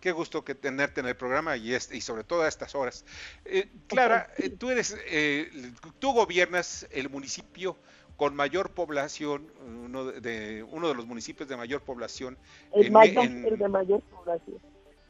Qué 0.00 0.10
gusto 0.10 0.42
que 0.42 0.54
tenerte 0.54 1.00
en 1.00 1.06
el 1.06 1.16
programa 1.16 1.58
y, 1.58 1.74
este, 1.74 1.94
y 1.94 2.00
sobre 2.00 2.24
todo 2.24 2.40
a 2.40 2.48
estas 2.48 2.74
horas. 2.74 3.04
Eh, 3.44 3.68
Clara, 3.88 4.32
eh, 4.38 4.48
tú 4.48 4.70
eres, 4.70 4.96
eh, 5.10 5.50
tú 5.98 6.14
gobiernas 6.14 6.88
el 6.92 7.10
municipio 7.10 7.76
con 8.16 8.34
mayor 8.34 8.70
población, 8.70 9.52
uno 9.60 10.06
de, 10.06 10.62
uno 10.62 10.88
de 10.88 10.94
los 10.94 11.04
municipios 11.04 11.46
de 11.46 11.58
mayor 11.58 11.82
población. 11.82 12.38
El 12.72 12.86
en, 12.86 13.58
de 13.58 13.68
mayor 13.68 14.00
población. 14.04 14.56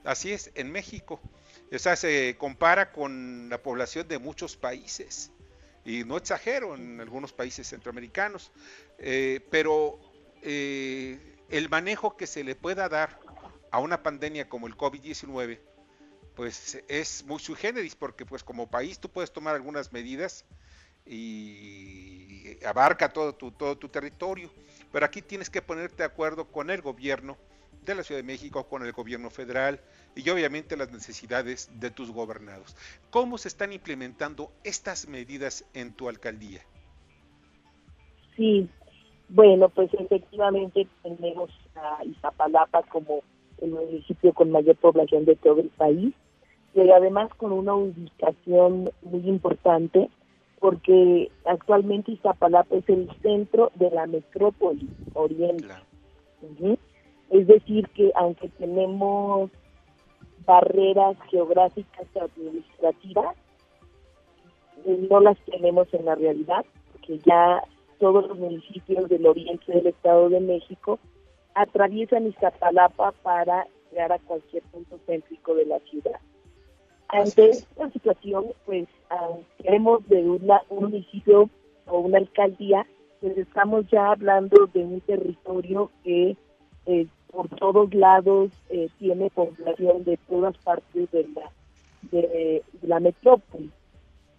Así 0.02 0.32
es, 0.32 0.50
en 0.56 0.72
México. 0.72 1.20
O 1.72 1.78
sea, 1.78 1.94
se 1.94 2.34
compara 2.36 2.90
con 2.90 3.48
la 3.48 3.62
población 3.62 4.08
de 4.08 4.18
muchos 4.18 4.56
países. 4.56 5.30
Y 5.84 6.02
no 6.02 6.16
exagero, 6.16 6.74
en 6.74 7.00
algunos 7.00 7.32
países 7.32 7.68
centroamericanos. 7.68 8.50
pero 9.48 10.00
el 11.50 11.68
manejo 11.68 12.16
que 12.16 12.26
se 12.26 12.44
le 12.44 12.54
pueda 12.54 12.88
dar 12.88 13.20
a 13.70 13.78
una 13.78 14.02
pandemia 14.02 14.48
como 14.48 14.66
el 14.66 14.76
COVID-19, 14.76 15.60
pues 16.34 16.82
es 16.88 17.24
muy 17.24 17.38
sui 17.38 17.54
generis, 17.54 17.94
porque 17.94 18.26
pues 18.26 18.44
como 18.44 18.70
país 18.70 18.98
tú 18.98 19.08
puedes 19.08 19.32
tomar 19.32 19.54
algunas 19.54 19.92
medidas 19.92 20.44
y 21.06 22.62
abarca 22.64 23.12
todo 23.12 23.34
tu, 23.34 23.50
todo 23.50 23.78
tu 23.78 23.88
territorio, 23.88 24.52
pero 24.92 25.06
aquí 25.06 25.22
tienes 25.22 25.50
que 25.50 25.62
ponerte 25.62 25.96
de 25.98 26.04
acuerdo 26.04 26.46
con 26.50 26.70
el 26.70 26.82
gobierno 26.82 27.36
de 27.84 27.94
la 27.94 28.02
Ciudad 28.02 28.18
de 28.18 28.26
México, 28.26 28.68
con 28.68 28.84
el 28.84 28.92
gobierno 28.92 29.30
federal 29.30 29.80
y 30.14 30.28
obviamente 30.28 30.76
las 30.76 30.90
necesidades 30.90 31.70
de 31.74 31.90
tus 31.90 32.10
gobernados. 32.10 32.76
¿Cómo 33.10 33.38
se 33.38 33.48
están 33.48 33.72
implementando 33.72 34.52
estas 34.64 35.06
medidas 35.06 35.64
en 35.72 35.92
tu 35.92 36.08
alcaldía? 36.08 36.62
Sí, 38.36 38.68
bueno, 39.28 39.68
pues 39.68 39.92
efectivamente 39.94 40.86
tenemos 41.02 41.50
a 41.74 42.04
Iztapalapa 42.04 42.82
como 42.84 43.20
el 43.58 43.70
municipio 43.70 44.32
con 44.32 44.50
mayor 44.50 44.76
población 44.76 45.24
de 45.24 45.36
todo 45.36 45.60
el 45.60 45.70
país, 45.70 46.14
pero 46.74 46.94
además 46.94 47.30
con 47.34 47.52
una 47.52 47.74
ubicación 47.74 48.90
muy 49.02 49.28
importante 49.28 50.10
porque 50.60 51.30
actualmente 51.44 52.12
Iztapalapa 52.12 52.76
es 52.76 52.88
el 52.88 53.10
centro 53.22 53.70
de 53.74 53.90
la 53.90 54.06
metrópoli 54.06 54.88
oriente. 55.14 55.66
Es 57.30 57.46
decir, 57.46 57.88
que 57.88 58.12
aunque 58.14 58.48
tenemos 58.50 59.50
barreras 60.46 61.16
geográficas 61.30 62.06
y 62.14 62.18
administrativas, 62.18 63.36
no 65.10 65.20
las 65.20 65.36
tenemos 65.40 65.92
en 65.92 66.04
la 66.04 66.14
realidad, 66.14 66.64
porque 66.92 67.18
ya 67.18 67.62
todos 67.98 68.28
los 68.28 68.38
municipios 68.38 69.08
del 69.08 69.26
oriente 69.26 69.72
del 69.72 69.86
Estado 69.86 70.28
de 70.28 70.40
México 70.40 70.98
atraviesan 71.54 72.26
Iztapalapa 72.26 73.12
para 73.22 73.66
llegar 73.90 74.12
a 74.12 74.18
cualquier 74.18 74.62
punto 74.64 74.98
céntrico 75.06 75.54
de 75.54 75.66
la 75.66 75.80
ciudad. 75.80 76.20
Ante 77.08 77.50
esta 77.50 77.90
situación, 77.90 78.46
pues 78.64 78.88
queremos 79.58 80.06
de 80.08 80.28
un 80.28 80.50
municipio 80.70 81.48
o 81.86 81.98
una 82.00 82.18
alcaldía, 82.18 82.86
pues 83.20 83.38
estamos 83.38 83.86
ya 83.88 84.10
hablando 84.10 84.66
de 84.66 84.80
un 84.80 85.00
territorio 85.00 85.90
que 86.02 86.36
eh, 86.86 87.06
por 87.30 87.48
todos 87.48 87.94
lados 87.94 88.50
eh, 88.70 88.88
tiene 88.98 89.30
población 89.30 90.04
de 90.04 90.18
todas 90.28 90.56
partes 90.58 91.10
de 91.12 91.28
la, 91.34 91.50
de 92.10 92.62
la 92.82 93.00
metrópoli. 93.00 93.70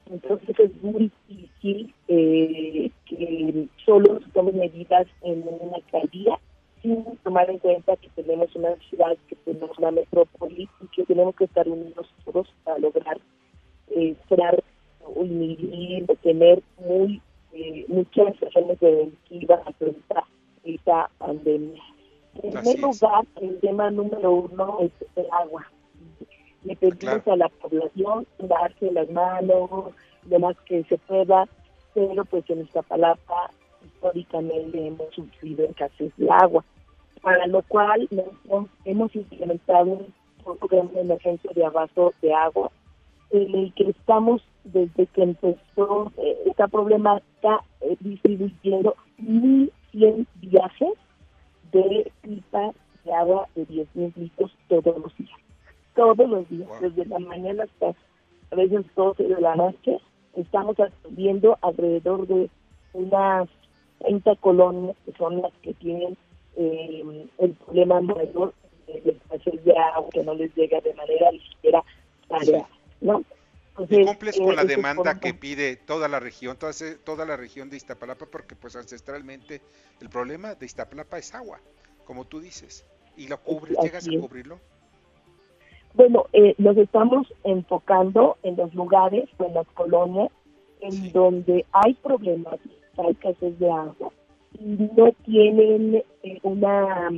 Entonces 0.10 0.60
es 0.60 0.84
muy 0.84 1.12
difícil 1.28 1.94
eh, 2.08 2.92
que 3.06 3.68
solo 3.86 4.20
se 4.20 4.30
tomen 4.32 4.58
medidas 4.58 5.08
en 5.22 5.44
una 5.48 5.76
alcaldía 5.76 6.40
sin 6.82 7.04
tomar 7.24 7.50
en 7.50 7.58
cuenta 7.60 7.96
que 7.98 8.10
tenemos 8.10 8.56
una 8.56 8.76
ciudad, 8.90 9.18
que 9.28 9.36
tenemos 9.38 9.78
una 9.78 9.92
metrópoli 9.92 10.70
y 10.82 10.88
que 10.96 11.04
tenemos 11.06 11.36
que 11.36 11.46
estar 11.46 11.68
unidos 11.68 12.08
todos 12.24 12.48
para 12.64 12.78
lograr 12.78 13.20
eh, 13.90 14.16
o 15.16 15.24
inhibir, 15.24 16.06
tener 16.22 16.62
muy 16.86 17.22
eh, 17.54 17.86
muchas 17.88 18.42
acciones 18.42 18.78
preventivas 18.78 19.62
esta, 19.80 20.28
esta 20.64 21.10
pandemia. 21.18 21.82
En 22.44 22.52
primer 22.52 22.80
lugar, 22.80 23.26
el 23.42 23.60
tema 23.60 23.90
número 23.90 24.32
uno 24.32 24.78
es 24.82 24.92
el 25.16 25.26
agua 25.32 25.66
le 26.64 26.76
pedimos 26.76 27.28
a 27.28 27.36
la 27.36 27.50
población 27.50 28.28
darse 28.40 28.92
las 28.92 29.10
manos, 29.10 29.94
lo 30.30 30.40
más 30.40 30.58
que 30.66 30.84
se 30.86 30.98
pueda, 30.98 31.48
pero 31.94 32.26
pues 32.26 32.50
en 32.50 32.62
esta 32.62 32.82
palapa 32.82 33.52
históricamente 33.86 34.88
hemos 34.88 35.14
sufrido 35.14 35.66
escasez 35.66 36.12
de 36.18 36.30
agua, 36.30 36.64
para 37.22 37.48
lo 37.48 37.62
cual 37.64 38.08
hemos 38.86 39.16
implementado 39.16 40.08
un 40.46 40.58
programa 40.58 40.92
de 40.92 41.02
emergencia 41.02 41.50
de 41.54 41.66
abasto 41.66 42.14
de 42.22 42.34
agua, 42.34 42.72
en 43.32 43.56
el 43.56 43.74
que 43.74 43.90
estamos 43.90 44.42
desde 44.64 45.06
que 45.08 45.24
empezó 45.24 46.12
eh, 46.18 46.38
esta 46.46 46.68
problemática 46.68 47.62
eh, 47.82 47.96
distribuyendo 48.00 48.96
1.100 49.20 50.26
viajes 50.36 50.94
de 51.72 52.12
pipas 52.22 52.76
de 53.04 53.14
agua 53.14 53.48
de 53.56 53.68
10.000 53.68 54.14
litros 54.16 54.52
todos 54.68 54.98
los 54.98 55.18
días 55.18 55.47
todos 55.98 56.30
los 56.30 56.48
días, 56.48 56.70
desde 56.80 57.06
la 57.06 57.20
mañana 57.20 57.64
hasta 57.64 57.88
a 58.52 58.56
veces 58.56 58.86
12 58.96 59.24
de 59.24 59.42
la 59.42 59.56
noche, 59.56 59.98
estamos 60.36 60.80
atendiendo 60.80 61.58
alrededor 61.62 62.28
de 62.28 62.50
unas 62.94 63.50
30 64.00 64.36
colonias 64.36 64.96
que 65.06 65.12
son 65.14 65.42
las 65.42 65.52
que 65.64 65.74
tienen 65.74 66.16
eh, 66.56 67.28
el 67.40 67.52
problema 67.54 68.00
mayor 68.00 68.54
de 68.88 69.12
escasez 69.12 69.64
de 69.66 69.78
agua 69.78 70.10
que 70.12 70.24
no 70.24 70.34
les 70.36 70.56
llega 70.56 70.80
de 70.80 70.94
manera 70.94 71.32
ni 71.32 71.40
siquiera 71.40 71.84
¿no? 73.02 73.24
y 73.90 74.06
cumples 74.06 74.38
con 74.38 74.56
la 74.56 74.62
eh, 74.62 74.66
demanda 74.66 75.20
que 75.20 75.34
pide 75.34 75.76
toda 75.76 76.08
la 76.08 76.20
región, 76.20 76.58
toda, 76.58 76.74
toda 77.04 77.26
la 77.26 77.38
región 77.38 77.70
de 77.70 77.78
Iztapalapa, 77.78 78.28
porque 78.28 78.56
pues 78.56 78.76
ancestralmente 78.76 79.62
el 80.00 80.10
problema 80.10 80.56
de 80.56 80.66
Iztapalapa 80.66 81.18
es 81.18 81.34
agua, 81.36 81.60
como 82.06 82.26
tú 82.26 82.40
dices, 82.40 82.86
y 83.16 83.28
lo 83.28 83.40
cubres, 83.42 83.78
llegas 83.82 84.08
a 84.08 84.12
cubrirlo. 84.20 84.60
Bueno, 85.98 86.28
eh, 86.32 86.54
nos 86.60 86.78
estamos 86.78 87.26
enfocando 87.44 88.38
en 88.44 88.56
los 88.56 88.72
lugares, 88.76 89.28
en 89.40 89.56
las 89.56 89.66
colonias, 89.70 90.30
en 90.80 91.12
donde 91.12 91.66
hay 91.72 91.96
problemas, 91.96 92.60
hay 92.98 93.10
escasez 93.14 93.58
de 93.58 93.72
agua 93.72 94.12
y 94.60 94.78
no 94.96 95.12
tienen 95.26 96.04
eh, 96.22 96.40
una 96.44 97.10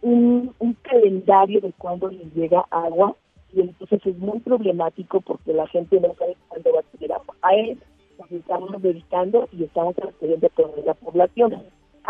un, 0.00 0.54
calendario 0.80 1.60
de 1.60 1.70
cuándo 1.76 2.08
les 2.08 2.34
llega 2.34 2.64
agua 2.70 3.14
y 3.52 3.60
entonces 3.60 4.00
es 4.06 4.16
muy 4.16 4.40
problemático 4.40 5.20
porque 5.20 5.52
la 5.52 5.66
gente 5.66 6.00
no 6.00 6.14
sabe 6.14 6.38
cuándo 6.48 6.72
va 6.72 6.80
a 6.80 6.96
tener 6.96 7.12
agua. 7.12 7.34
A 7.42 7.54
eso 7.56 7.82
nos 8.18 8.32
estamos 8.32 8.80
dedicando 8.80 9.46
y 9.52 9.64
estamos 9.64 9.94
transfiriendo 9.96 10.46
a 10.46 10.50
toda 10.50 10.82
la 10.82 10.94
población. 10.94 11.62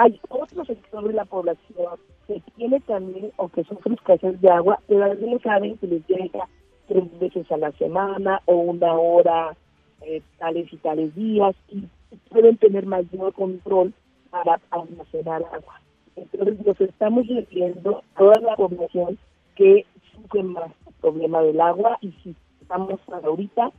Hay 0.03 0.19
otro 0.31 0.65
sector 0.65 1.07
de 1.07 1.13
la 1.13 1.27
población 1.27 1.99
que 2.27 2.41
tiene 2.57 2.81
también 2.81 3.33
o 3.37 3.51
que 3.51 3.65
sufre 3.65 3.93
escasez 3.93 4.41
de 4.41 4.49
agua, 4.49 4.81
pero 4.89 5.05
algunos 5.05 5.43
saben 5.43 5.77
que 5.77 5.89
les 5.89 6.07
llega 6.07 6.49
tres 6.89 7.05
veces 7.19 7.53
a 7.53 7.59
la 7.59 7.71
semana 7.73 8.41
o 8.47 8.55
una 8.55 8.95
hora 8.95 9.55
eh, 10.01 10.23
tales 10.39 10.73
y 10.73 10.79
tales 10.79 11.15
días 11.15 11.55
y 11.69 11.85
pueden 12.31 12.57
tener 12.57 12.87
mayor 12.87 13.35
control 13.35 13.93
para 14.31 14.59
almacenar 14.71 15.43
agua. 15.53 15.83
Entonces 16.17 16.65
nos 16.65 16.81
estamos 16.81 17.27
refiriendo 17.27 17.99
a 17.99 18.19
toda 18.19 18.41
la 18.41 18.57
población 18.57 19.19
que 19.55 19.85
sufre 20.15 20.43
más 20.45 20.73
el 20.87 20.95
problema 20.95 21.43
del 21.43 21.61
agua 21.61 21.99
y 22.01 22.13
si 22.23 22.35
estamos 22.63 22.99
ahorita 23.07 23.71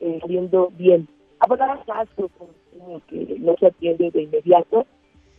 eh, 0.00 0.20
viendo 0.26 0.70
bien. 0.78 1.06
Habrá 1.38 1.78
casos 1.84 2.30
que 3.08 3.38
no 3.40 3.54
se 3.60 3.66
atiende 3.66 4.10
de 4.10 4.22
inmediato, 4.22 4.86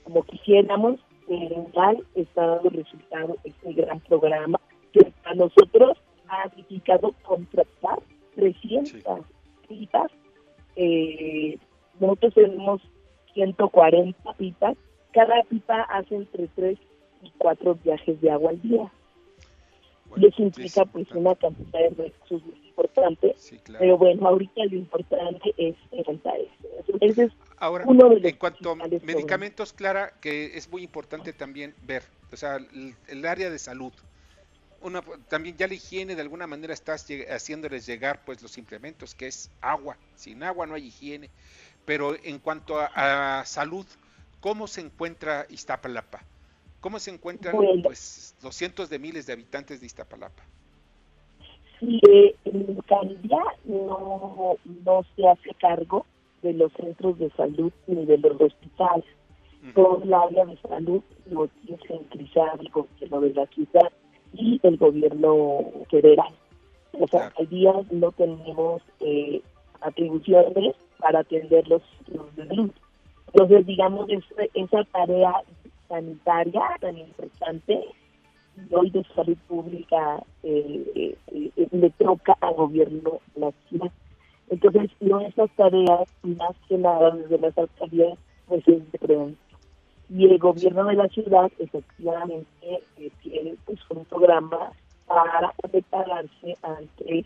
como 0.07 0.23
quisiéramos, 0.23 1.01
en 1.27 1.69
tal 1.73 2.01
está 2.15 2.45
dando 2.45 2.69
resultado 2.69 3.35
este 3.43 3.73
gran 3.73 3.99
programa 3.99 4.57
que 4.93 5.11
a 5.25 5.33
nosotros 5.33 5.97
ha 6.29 6.49
significado 6.51 7.13
contratar 7.23 7.99
300 8.35 9.19
pipas. 9.67 10.09
Eh, 10.77 11.59
nosotros 11.99 12.33
tenemos 12.35 12.81
140 13.33 14.33
pipas. 14.35 14.77
Cada 15.11 15.43
pipa 15.43 15.81
hace 15.81 16.15
entre 16.15 16.47
3 16.55 16.77
y 17.23 17.31
4 17.37 17.75
viajes 17.83 18.21
de 18.21 18.31
agua 18.31 18.51
al 18.51 18.61
día. 18.61 18.89
Y 20.15 20.25
eso 20.25 20.41
implica 20.41 20.85
pues 20.85 21.11
una 21.11 21.35
cantidad 21.35 21.89
de 21.89 22.03
recursos 22.03 22.43
muy 22.45 22.67
importante. 22.67 23.35
Pero 23.79 23.97
bueno, 23.97 24.27
ahorita 24.27 24.65
lo 24.65 24.75
importante 24.75 25.53
es 25.57 25.75
enfrentar 25.91 26.35
eso. 26.39 27.33
Ahora, 27.57 27.85
en 27.85 28.35
cuanto 28.37 28.71
a 28.71 28.75
medicamentos, 28.75 29.73
Clara, 29.73 30.13
que 30.21 30.57
es 30.57 30.69
muy 30.69 30.83
importante 30.83 31.33
también 31.33 31.75
ver, 31.81 32.03
o 32.31 32.37
sea, 32.37 32.57
el, 33.07 33.25
área 33.25 33.49
de 33.49 33.59
salud. 33.59 33.93
Una, 34.79 35.01
también 35.27 35.57
ya 35.57 35.67
la 35.67 35.73
higiene 35.73 36.15
de 36.15 36.21
alguna 36.21 36.45
manera 36.45 36.71
estás 36.71 37.07
haciéndoles 37.31 37.87
llegar 37.87 38.23
pues 38.23 38.43
los 38.43 38.59
implementos 38.59 39.15
que 39.15 39.25
es 39.25 39.49
agua 39.59 39.97
sin 40.15 40.43
agua 40.43 40.67
no 40.67 40.75
hay 40.75 40.85
higiene 40.85 41.31
pero 41.83 42.15
en 42.23 42.37
cuanto 42.37 42.79
a, 42.79 43.43
salud 43.43 43.87
cómo 44.39 44.67
se 44.67 44.81
encuentra 44.81 45.47
Iztapalapa 45.49 46.21
¿Cómo 46.79 46.99
se 46.99 47.11
encuentran 47.11 47.55
pues 47.83 48.35
los 48.43 48.55
cientos 48.55 48.89
de 48.89 48.99
miles 48.99 49.25
de 49.25 49.33
habitantes 49.33 49.79
de 49.79 49.87
Iztapalapa? 49.87 50.43
Sí, 51.79 51.99
eh, 52.09 52.35
en 52.45 52.77
no, 53.65 54.55
no 54.85 55.05
se 55.15 55.27
hace 55.27 55.53
cargo 55.59 56.05
de 56.41 56.53
los 56.53 56.71
centros 56.73 57.17
de 57.19 57.29
salud 57.31 57.71
ni 57.87 58.05
de 58.05 58.17
los 58.17 58.39
hospitales. 58.39 59.05
Todo 59.75 60.01
el 60.01 60.13
área 60.13 60.45
de 60.45 60.57
salud 60.57 61.01
lo 61.29 61.47
tiene 61.47 61.77
centralizado 61.87 62.61
el 62.61 62.69
gobierno 62.69 63.21
de 63.21 63.33
la 63.33 63.45
ciudad 63.47 63.91
y 64.33 64.59
el 64.63 64.77
gobierno 64.77 65.59
federal. 65.89 66.33
Los 66.97 67.09
sea, 67.09 67.25
alcaldías 67.25 67.91
no 67.91 68.11
tenemos 68.13 68.81
eh, 69.01 69.41
atribuciones 69.81 70.75
para 70.99 71.19
atender 71.19 71.67
los 71.67 71.81
centros 72.05 72.35
de 72.35 72.47
salud. 72.47 72.71
Entonces, 73.33 73.65
digamos, 73.65 74.09
esa 74.53 74.83
tarea 74.85 75.33
sanitaria 75.87 76.61
tan 76.79 76.97
importante 76.97 77.83
hoy 78.71 78.89
de 78.89 79.03
salud 79.15 79.37
pública 79.47 80.23
eh, 80.43 80.83
eh, 80.95 81.17
eh, 81.55 81.67
le 81.71 81.89
toca 81.91 82.35
al 82.41 82.55
gobierno 82.55 83.19
la 83.35 83.51
ciudad. 83.67 83.91
Entonces, 84.49 84.91
nuestras 84.99 85.49
tareas, 85.51 86.09
más 86.23 86.55
que 86.67 86.77
nada 86.77 87.11
desde 87.11 87.37
las 87.37 87.57
alcaldías, 87.57 88.17
pues 88.47 88.67
es 88.67 88.91
de 88.91 88.99
prevención. 88.99 89.37
Y 90.09 90.25
el 90.25 90.37
gobierno 90.37 90.85
de 90.85 90.95
la 90.95 91.09
ciudad, 91.09 91.51
efectivamente, 91.59 92.47
tiene 93.21 93.55
pues, 93.65 93.79
un 93.89 94.05
programa 94.05 94.71
para 95.05 95.53
prepararse 95.69 96.55
ante 96.61 97.25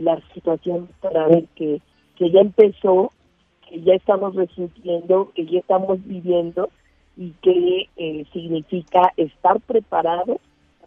la 0.00 0.20
situación 0.32 0.88
grave 1.02 1.46
que, 1.56 1.82
que 2.16 2.30
ya 2.30 2.40
empezó, 2.40 3.12
que 3.68 3.82
ya 3.82 3.94
estamos 3.94 4.34
resintiendo, 4.36 5.32
que 5.34 5.44
ya 5.44 5.58
estamos 5.58 5.98
viviendo 6.06 6.70
y 7.18 7.32
que 7.42 7.90
eh, 7.96 8.24
significa 8.32 9.12
estar 9.16 9.60
preparado 9.62 10.38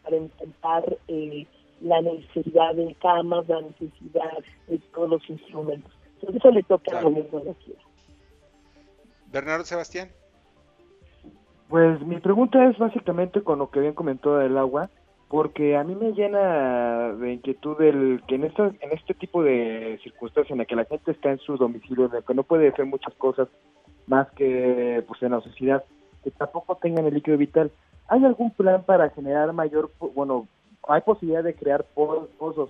para 0.01 0.15
enfrentar 0.15 0.97
eh, 1.09 1.45
la 1.81 2.01
necesidad 2.01 2.73
de 2.73 2.95
camas, 3.01 3.47
la 3.49 3.61
necesidad 3.61 4.31
de 4.67 4.79
todos 4.93 5.09
los 5.09 5.29
instrumentos. 5.29 5.91
Entonces 6.15 6.37
eso 6.37 6.51
le 6.51 6.63
toca 6.63 6.97
a 6.97 7.01
la 7.03 7.11
ciudad. 7.11 7.81
Bernardo 9.29 9.65
Sebastián. 9.65 10.09
Pues 11.67 11.99
mi 12.01 12.17
pregunta 12.19 12.65
es 12.69 12.77
básicamente 12.77 13.43
con 13.43 13.59
lo 13.59 13.69
que 13.69 13.81
bien 13.81 13.93
comentó 13.93 14.37
del 14.37 14.57
agua, 14.57 14.89
porque 15.27 15.75
a 15.75 15.83
mí 15.83 15.95
me 15.95 16.13
llena 16.13 17.13
de 17.13 17.33
inquietud 17.33 17.81
el 17.81 18.21
que 18.25 18.35
en 18.35 18.45
esta, 18.45 18.67
en 18.67 18.91
este 18.93 19.13
tipo 19.15 19.43
de 19.43 19.99
circunstancias 20.01 20.51
en 20.51 20.59
la 20.59 20.65
que 20.65 20.75
la 20.77 20.85
gente 20.85 21.11
está 21.11 21.31
en 21.31 21.39
su 21.39 21.57
domicilio, 21.57 22.09
en 22.13 22.23
que 22.23 22.33
no 22.33 22.43
puede 22.43 22.69
hacer 22.69 22.85
muchas 22.85 23.13
cosas 23.15 23.49
más 24.07 24.29
que 24.31 25.03
pues 25.07 25.21
en 25.23 25.31
la 25.31 25.41
sociedad, 25.41 25.83
que 26.23 26.31
tampoco 26.31 26.75
tengan 26.75 27.05
el 27.05 27.13
líquido 27.13 27.37
vital. 27.37 27.71
¿Hay 28.07 28.23
algún 28.25 28.51
plan 28.51 28.83
para 28.83 29.09
generar 29.09 29.51
mayor, 29.53 29.91
bueno, 30.15 30.47
hay 30.87 31.01
posibilidad 31.01 31.43
de 31.43 31.55
crear 31.55 31.83
pozos 31.83 32.69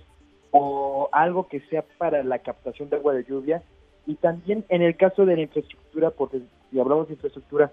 o 0.50 1.08
algo 1.12 1.48
que 1.48 1.60
sea 1.62 1.84
para 1.98 2.22
la 2.22 2.38
captación 2.38 2.90
de 2.90 2.96
agua 2.96 3.14
de 3.14 3.24
lluvia? 3.24 3.62
Y 4.06 4.16
también 4.16 4.64
en 4.68 4.82
el 4.82 4.96
caso 4.96 5.24
de 5.24 5.36
la 5.36 5.42
infraestructura, 5.42 6.10
porque 6.10 6.42
si 6.70 6.80
hablamos 6.80 7.08
de 7.08 7.14
infraestructura, 7.14 7.72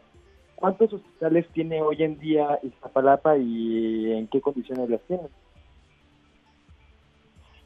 ¿cuántos 0.56 0.94
hospitales 0.94 1.48
tiene 1.54 1.82
hoy 1.82 2.04
en 2.04 2.20
día 2.20 2.60
Iztapalapa 2.64 3.38
y 3.38 4.12
en 4.12 4.28
qué 4.28 4.42
condiciones 4.42 4.90
las 4.90 5.02
tienen? 5.02 5.28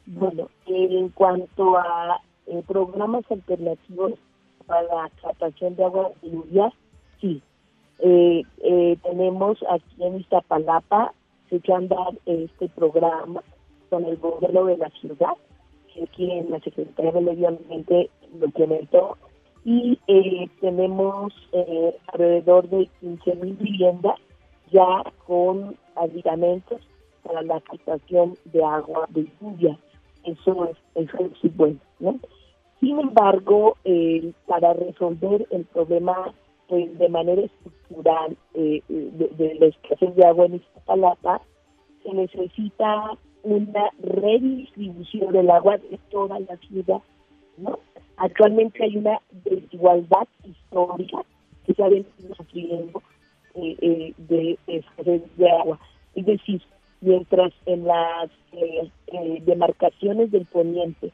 Bueno, 0.06 0.48
en 0.66 1.08
cuanto 1.10 1.78
a 1.78 2.20
eh, 2.46 2.62
programas 2.66 3.24
alternativos 3.30 4.12
para 4.66 4.82
la 4.82 5.10
captación 5.20 5.76
de 5.76 5.84
agua 5.84 6.10
de 6.22 6.30
lluvia, 6.30 6.72
sí, 7.20 7.42
eh, 8.00 8.42
eh, 8.62 8.96
tenemos 9.02 9.58
aquí 9.70 10.04
en 10.04 10.20
Iztapalapa, 10.20 11.12
se 11.48 11.56
echa 11.56 11.74
a 11.74 11.78
andar 11.78 12.12
este 12.26 12.68
programa 12.70 13.42
con 13.90 14.04
el 14.04 14.16
gobierno 14.16 14.64
de 14.66 14.76
la 14.76 14.90
ciudad, 14.90 15.34
que 15.92 16.04
aquí 16.04 16.30
en 16.30 16.50
la 16.50 16.60
Secretaría 16.60 17.12
de 17.12 17.20
Medio 17.20 17.48
Ambiente 17.48 18.10
lo 18.38 18.46
implementó, 18.46 19.16
y 19.64 19.98
eh, 20.08 20.48
tenemos 20.60 21.32
eh, 21.52 21.96
alrededor 22.08 22.68
de 22.68 22.88
15 23.00 23.34
mil 23.36 23.54
viviendas 23.54 24.16
ya 24.70 25.04
con 25.26 25.76
aditamentos 25.96 26.80
para 27.22 27.42
la 27.42 27.60
captación 27.60 28.36
de 28.44 28.62
agua 28.62 29.06
de 29.08 29.26
lluvia. 29.40 29.78
Eso 30.24 30.66
es, 30.66 30.76
eso 30.94 31.30
es 31.42 31.56
bueno. 31.56 31.78
¿no? 32.00 32.18
Sin 32.80 32.98
embargo, 33.00 33.76
eh, 33.84 34.32
para 34.46 34.74
resolver 34.74 35.46
el 35.50 35.64
problema 35.64 36.34
pues, 36.68 36.98
de 36.98 37.08
manera 37.08 37.42
estructural 37.42 38.36
eh, 38.54 38.82
de, 38.88 39.28
de, 39.36 39.54
la 39.56 39.66
escasez 39.66 40.14
de 40.16 40.24
agua 40.24 40.46
en 40.46 40.54
Iztapalapa, 40.56 41.42
se 42.02 42.12
necesita 42.12 43.18
una 43.42 43.90
redistribución 44.00 45.32
del 45.32 45.50
agua 45.50 45.76
de 45.78 45.98
toda 46.10 46.40
la 46.40 46.56
ciudad. 46.56 47.02
¿no? 47.58 47.78
Actualmente 48.16 48.82
hay 48.82 48.96
una 48.96 49.20
desigualdad 49.44 50.26
histórica 50.44 51.18
que 51.66 51.74
se 51.74 51.82
ha 51.82 51.88
venido 51.88 52.34
sufriendo 52.36 53.02
eh, 53.54 53.76
eh, 53.80 54.14
de 54.16 54.58
escasez 54.66 55.22
de 55.36 55.50
agua. 55.50 55.78
Es 56.14 56.24
decir, 56.24 56.62
mientras 57.00 57.52
en 57.66 57.84
las 57.84 58.30
demarcaciones 59.44 60.30
del 60.30 60.46
poniente 60.46 61.12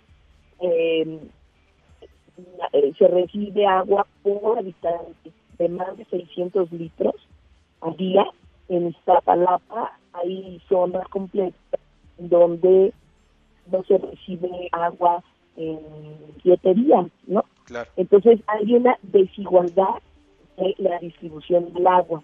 se 2.98 3.08
recibe 3.08 3.66
agua 3.66 4.06
por 4.22 4.58
habitante 4.58 5.32
de 5.61 5.68
más 5.68 5.94
de 5.99 6.07
600 6.07 6.73
litros 6.73 7.14
al 7.83 7.94
día. 7.96 8.25
En 8.68 8.88
Iztapalapa 8.88 9.99
hay 10.14 10.61
zonas 10.68 11.07
completas 11.09 11.81
donde 12.16 12.92
no 13.70 13.85
se 13.85 13.99
recibe 13.99 14.68
agua 14.73 15.23
en 15.57 15.79
siete 16.42 16.75
días, 16.75 17.07
¿no? 17.27 17.44
Entonces 17.96 18.40
hay 18.46 18.75
una 18.75 18.99
desigualdad 19.03 20.01
de 20.57 20.75
la 20.79 20.99
distribución 20.99 21.73
del 21.75 21.87
agua. 21.87 22.23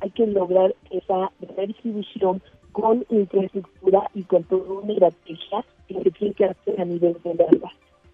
Hay 0.00 0.10
que 0.10 0.26
lograr 0.26 0.74
esa 0.90 1.30
redistribución 1.56 2.40
con 2.72 3.04
infraestructura 3.10 4.10
y 4.14 4.22
con 4.22 4.44
toda 4.44 4.80
una 4.80 4.92
estrategia 4.94 5.64
que 5.88 6.02
se 6.02 6.10
tiene 6.12 6.34
que 6.34 6.44
hacer 6.46 6.80
a 6.80 6.84
nivel 6.86 7.16
del 7.22 7.40
agua. 7.42 7.72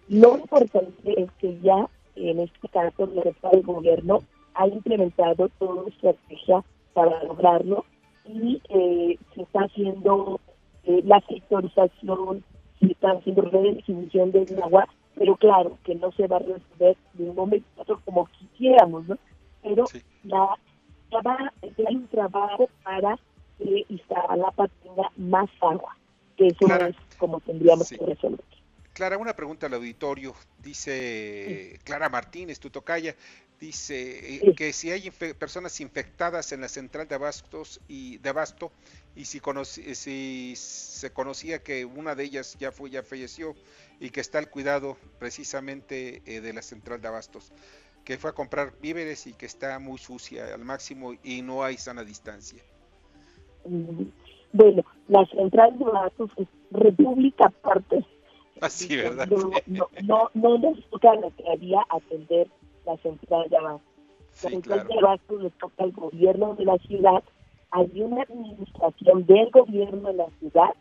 Lo 0.09 0.37
importante 0.37 1.21
es 1.21 1.31
que 1.39 1.57
ya 1.61 1.87
en 2.15 2.39
este 2.39 2.67
caso 2.69 3.09
el 3.51 3.61
gobierno 3.63 4.19
ha 4.55 4.67
implementado 4.67 5.49
toda 5.59 5.73
una 5.75 5.89
estrategia 5.89 6.63
para 6.93 7.23
lograrlo 7.23 7.85
y 8.25 8.61
eh, 8.69 9.19
se 9.33 9.41
está 9.41 9.61
haciendo 9.61 10.39
eh, 10.83 11.01
la 11.03 11.21
sectorización, 11.27 12.43
se 12.79 12.87
está 12.87 13.11
haciendo 13.11 13.43
redistribución 13.43 14.31
del 14.31 14.61
agua, 14.63 14.87
pero 15.15 15.35
claro 15.35 15.77
que 15.83 15.95
no 15.95 16.11
se 16.13 16.27
va 16.27 16.37
a 16.37 16.39
resolver 16.39 16.97
de 17.13 17.29
un 17.29 17.35
momento 17.35 17.67
a 17.77 17.81
otro 17.81 18.01
como 18.05 18.27
quisiéramos, 18.27 19.07
¿no? 19.07 19.17
Pero 19.61 19.85
ya 20.23 21.19
va, 21.25 21.53
hay 21.61 21.95
un 21.95 22.07
trabajo 22.07 22.69
para 22.83 23.17
que 23.57 23.85
Iztapalapa 23.89 24.67
tenga 24.83 25.11
más 25.17 25.49
agua, 25.61 25.95
que 26.37 26.47
eso 26.47 26.67
es 26.67 26.95
como 27.17 27.39
tendríamos 27.41 27.89
que 27.89 28.05
resolver. 28.05 28.43
Clara, 28.93 29.17
una 29.17 29.33
pregunta 29.33 29.67
al 29.67 29.73
auditorio. 29.73 30.33
Dice 30.63 31.77
Clara 31.83 32.07
Martínez, 32.07 32.61
tu 32.61 32.69
tocaya, 32.69 33.13
dice 33.59 34.35
eh, 34.35 34.55
que 34.55 34.73
si 34.73 34.91
hay 34.91 35.09
personas 35.11 35.79
infectadas 35.81 36.51
en 36.51 36.61
la 36.61 36.67
central 36.67 37.07
de 37.07 37.15
abastos 37.15 37.81
y 37.87 38.17
de 38.17 38.29
abasto 38.29 38.71
y 39.15 39.25
si, 39.25 39.39
si 39.65 40.53
se 40.55 41.11
conocía 41.11 41.63
que 41.63 41.85
una 41.85 42.15
de 42.15 42.23
ellas 42.25 42.57
ya 42.59 42.71
fue 42.71 42.89
ya 42.89 43.03
falleció 43.03 43.55
y 43.99 44.09
que 44.09 44.21
está 44.21 44.39
al 44.39 44.49
cuidado 44.49 44.97
precisamente 45.19 46.21
eh, 46.25 46.41
de 46.41 46.53
la 46.53 46.61
central 46.61 47.01
de 47.01 47.07
abastos, 47.07 47.51
que 48.03 48.17
fue 48.17 48.31
a 48.31 48.33
comprar 48.33 48.73
víveres 48.81 49.25
y 49.27 49.33
que 49.33 49.45
está 49.45 49.79
muy 49.79 49.97
sucia 49.97 50.53
al 50.53 50.65
máximo 50.65 51.13
y 51.23 51.41
no 51.41 51.63
hay 51.63 51.77
sana 51.77 52.03
distancia. 52.03 52.61
Mm, 53.65 54.03
bueno, 54.53 54.83
la 55.07 55.25
central 55.27 55.77
de 55.79 55.85
abastos 55.85 56.31
es 56.37 56.47
República 56.71 57.49
Parte 57.61 58.05
Así, 58.61 58.95
¿verdad? 58.95 59.27
No, 59.67 59.87
no, 60.03 60.29
no, 60.33 60.57
nos 60.57 60.83
toca 60.89 61.13
la 61.15 61.29
había 61.51 61.81
atender 61.89 62.47
la 62.85 62.97
central 62.97 63.49
de 63.49 63.57
abasto. 63.57 63.87
la 64.43 64.49
central 64.49 64.87
de 64.87 64.97
abasto 64.99 65.37
le 65.37 65.49
toca 65.51 65.83
al 65.83 65.91
gobierno 65.91 66.55
de 66.55 66.65
la 66.65 66.77
ciudad, 66.79 67.23
hay 67.71 68.01
una 68.01 68.21
administración 68.21 69.25
del 69.25 69.49
gobierno 69.51 70.09
de 70.09 70.13
la 70.13 70.29
ciudad 70.39 70.73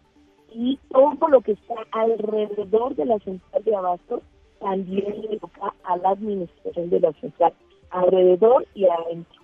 y 0.52 0.78
todo 0.90 1.28
lo 1.28 1.40
que 1.40 1.52
está 1.52 1.74
alrededor 1.90 2.94
de 2.94 3.06
la 3.06 3.18
central 3.18 3.64
de 3.64 3.74
abasto 3.74 4.22
también 4.60 5.22
le 5.28 5.38
toca 5.38 5.74
a 5.84 5.96
la 5.96 6.10
administración 6.10 6.90
de 6.90 7.00
la 7.00 7.12
central, 7.14 7.52
alrededor 7.90 8.66
y 8.74 8.86
adentro. 8.86 9.40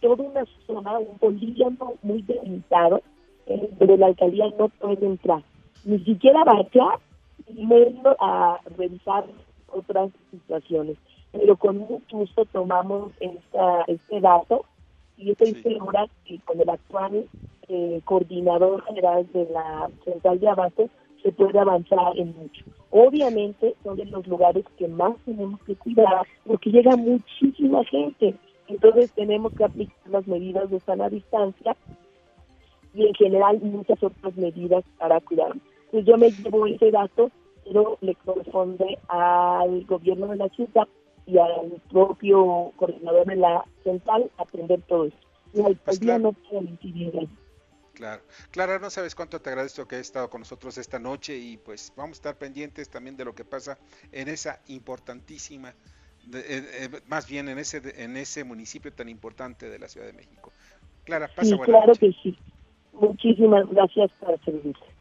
Toda 0.00 0.24
una 0.24 0.44
zona, 0.66 0.98
un 0.98 1.18
polígono 1.18 1.94
muy 2.02 2.22
delimitado, 2.22 3.00
eh, 3.46 3.70
donde 3.78 3.96
la 3.96 4.06
alcaldía 4.06 4.46
no 4.58 4.68
puede 4.68 5.06
entrar, 5.06 5.42
ni 5.84 5.98
siquiera 6.00 6.44
va 6.44 6.52
a 6.52 6.60
entrar 6.60 6.98
primero 7.46 8.16
a 8.20 8.60
revisar 8.76 9.24
otras 9.68 10.10
situaciones. 10.30 10.96
Pero 11.32 11.56
con 11.56 11.78
mucho 11.78 12.16
gusto 12.16 12.44
tomamos 12.46 13.12
esta, 13.20 13.84
este 13.86 14.20
dato 14.20 14.64
y 15.16 15.30
estoy 15.32 15.54
segura 15.62 16.06
que 16.24 16.38
con 16.40 16.60
el 16.60 16.70
actual 16.70 17.26
eh, 17.68 18.00
coordinador 18.04 18.82
general 18.84 19.26
de 19.32 19.46
la 19.50 19.90
central 20.04 20.40
de 20.40 20.48
abasto 20.48 20.88
se 21.22 21.32
puede 21.32 21.58
avanzar 21.58 22.16
en 22.16 22.34
mucho. 22.36 22.64
Obviamente 22.90 23.74
son 23.82 23.96
de 23.96 24.06
los 24.06 24.26
lugares 24.26 24.64
que 24.78 24.88
más 24.88 25.14
tenemos 25.26 25.60
que 25.64 25.76
cuidar 25.76 26.26
porque 26.46 26.70
llega 26.70 26.96
muchísima 26.96 27.84
gente. 27.84 28.34
Entonces 28.68 29.12
tenemos 29.12 29.52
que 29.54 29.64
aplicar 29.64 29.96
las 30.10 30.26
medidas 30.26 30.70
de 30.70 30.80
sana 30.80 31.08
distancia 31.10 31.76
y 32.94 33.06
en 33.06 33.14
general 33.14 33.60
muchas 33.60 34.02
otras 34.02 34.36
medidas 34.36 34.84
para 34.98 35.20
cuidar. 35.20 35.52
Pues 35.90 36.04
yo 36.06 36.16
me 36.16 36.30
llevo 36.30 36.66
ese 36.66 36.90
dato, 36.90 37.30
pero 37.64 37.98
le 38.00 38.14
corresponde 38.14 38.98
al 39.08 39.84
gobierno 39.84 40.28
de 40.28 40.36
la 40.36 40.48
ciudad 40.50 40.88
y 41.28 41.38
al 41.38 41.80
propio 41.90 42.72
coordinador 42.76 43.26
de 43.26 43.36
la 43.36 43.64
central 43.84 44.30
atender 44.38 44.80
todo 44.88 45.04
esto. 45.04 45.18
Y 45.52 45.62
al 45.62 45.76
pues 45.76 46.00
no 46.00 46.32
puede 46.32 46.64
incidir 46.64 47.28
Claro, 47.92 48.22
Clara, 48.52 48.78
no 48.78 48.90
sabes 48.90 49.14
cuánto 49.14 49.40
te 49.40 49.50
agradezco 49.50 49.86
que 49.86 49.96
hayas 49.96 50.06
estado 50.06 50.30
con 50.30 50.40
nosotros 50.40 50.78
esta 50.78 51.00
noche 51.00 51.36
y 51.36 51.56
pues 51.56 51.92
vamos 51.96 52.16
a 52.16 52.18
estar 52.18 52.36
pendientes 52.36 52.88
también 52.88 53.16
de 53.16 53.24
lo 53.24 53.34
que 53.34 53.44
pasa 53.44 53.76
en 54.12 54.28
esa 54.28 54.60
importantísima, 54.68 55.70
eh, 56.32 56.62
eh, 56.92 57.00
más 57.08 57.28
bien 57.28 57.48
en 57.48 57.58
ese 57.58 57.82
en 58.02 58.16
ese 58.16 58.44
municipio 58.44 58.92
tan 58.92 59.08
importante 59.08 59.68
de 59.68 59.80
la 59.80 59.88
Ciudad 59.88 60.06
de 60.06 60.12
México. 60.12 60.52
Clara, 61.04 61.26
pasa 61.26 61.56
sí, 61.56 61.58
claro 61.58 61.92
que 61.94 62.12
sí. 62.22 62.38
Muchísimas 62.92 63.68
gracias 63.68 64.12
por 64.20 64.38
servirte. 64.44 64.97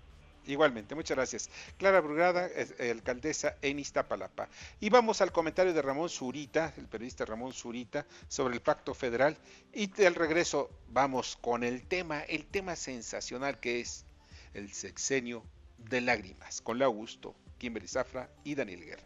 Igualmente, 0.47 0.95
muchas 0.95 1.17
gracias. 1.17 1.49
Clara 1.77 1.99
Brugada, 1.99 2.49
alcaldesa 2.79 3.55
en 3.61 3.79
Iztapalapa. 3.79 4.47
Y 4.79 4.89
vamos 4.89 5.21
al 5.21 5.31
comentario 5.31 5.73
de 5.73 5.81
Ramón 5.81 6.09
Zurita, 6.09 6.73
el 6.77 6.87
periodista 6.87 7.25
Ramón 7.25 7.51
Zurita, 7.51 8.05
sobre 8.27 8.55
el 8.55 8.61
pacto 8.61 8.93
federal. 8.93 9.37
Y 9.73 9.89
al 10.03 10.15
regreso 10.15 10.69
vamos 10.89 11.37
con 11.37 11.63
el 11.63 11.85
tema, 11.85 12.21
el 12.21 12.45
tema 12.45 12.75
sensacional 12.75 13.59
que 13.59 13.81
es 13.81 14.05
el 14.53 14.69
sexenio 14.69 15.43
de 15.77 16.01
lágrimas, 16.01 16.61
con 16.61 16.81
Augusto, 16.81 17.35
Kimberly 17.57 17.87
Zafra 17.87 18.29
y 18.43 18.55
Daniel 18.55 18.85
Guerra. 18.85 19.03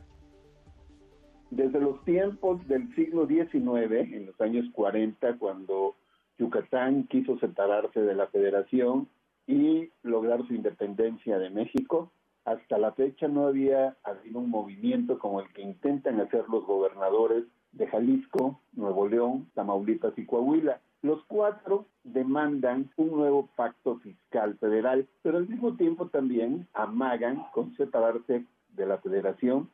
Desde 1.50 1.82
los 1.82 2.04
tiempos 2.06 2.66
del 2.68 2.94
siglo 2.96 3.28
XIX, 3.28 4.14
en 4.14 4.28
los 4.28 4.40
años 4.40 4.66
40, 4.74 5.38
cuando 5.38 5.96
Yucatán 6.38 7.08
quiso 7.08 7.38
separarse 7.40 8.00
de 8.00 8.16
la 8.16 8.28
federación, 8.28 9.10
y 9.48 9.90
lograr 10.04 10.46
su 10.48 10.54
independencia 10.54 11.38
de 11.38 11.50
México. 11.50 12.12
Hasta 12.46 12.78
la 12.78 12.92
fecha 12.94 13.28
no 13.28 13.48
había 13.48 13.98
habido 14.04 14.40
un 14.40 14.50
movimiento 14.50 15.20
como 15.20 15.42
el 15.42 15.52
que 15.54 15.62
intentan 15.62 16.20
hacer 16.20 16.46
los 16.50 16.66
gobernadores 16.66 17.46
de 17.72 17.88
Jalisco, 17.88 18.60
Nuevo 18.74 19.08
León, 19.08 19.50
Tamaulipas 19.54 20.18
y 20.18 20.26
Coahuila. 20.26 20.82
Los 21.02 21.24
cuatro 21.26 21.88
demandan 22.04 22.92
un 22.98 23.12
nuevo 23.12 23.50
pacto 23.56 23.98
fiscal 24.00 24.58
federal, 24.58 25.08
pero 25.22 25.38
al 25.38 25.48
mismo 25.48 25.76
tiempo 25.76 26.08
también 26.08 26.68
amagan 26.74 27.44
con 27.54 27.76
separarse 27.76 28.46
de 28.70 28.86
la 28.86 28.98
federación 29.00 29.70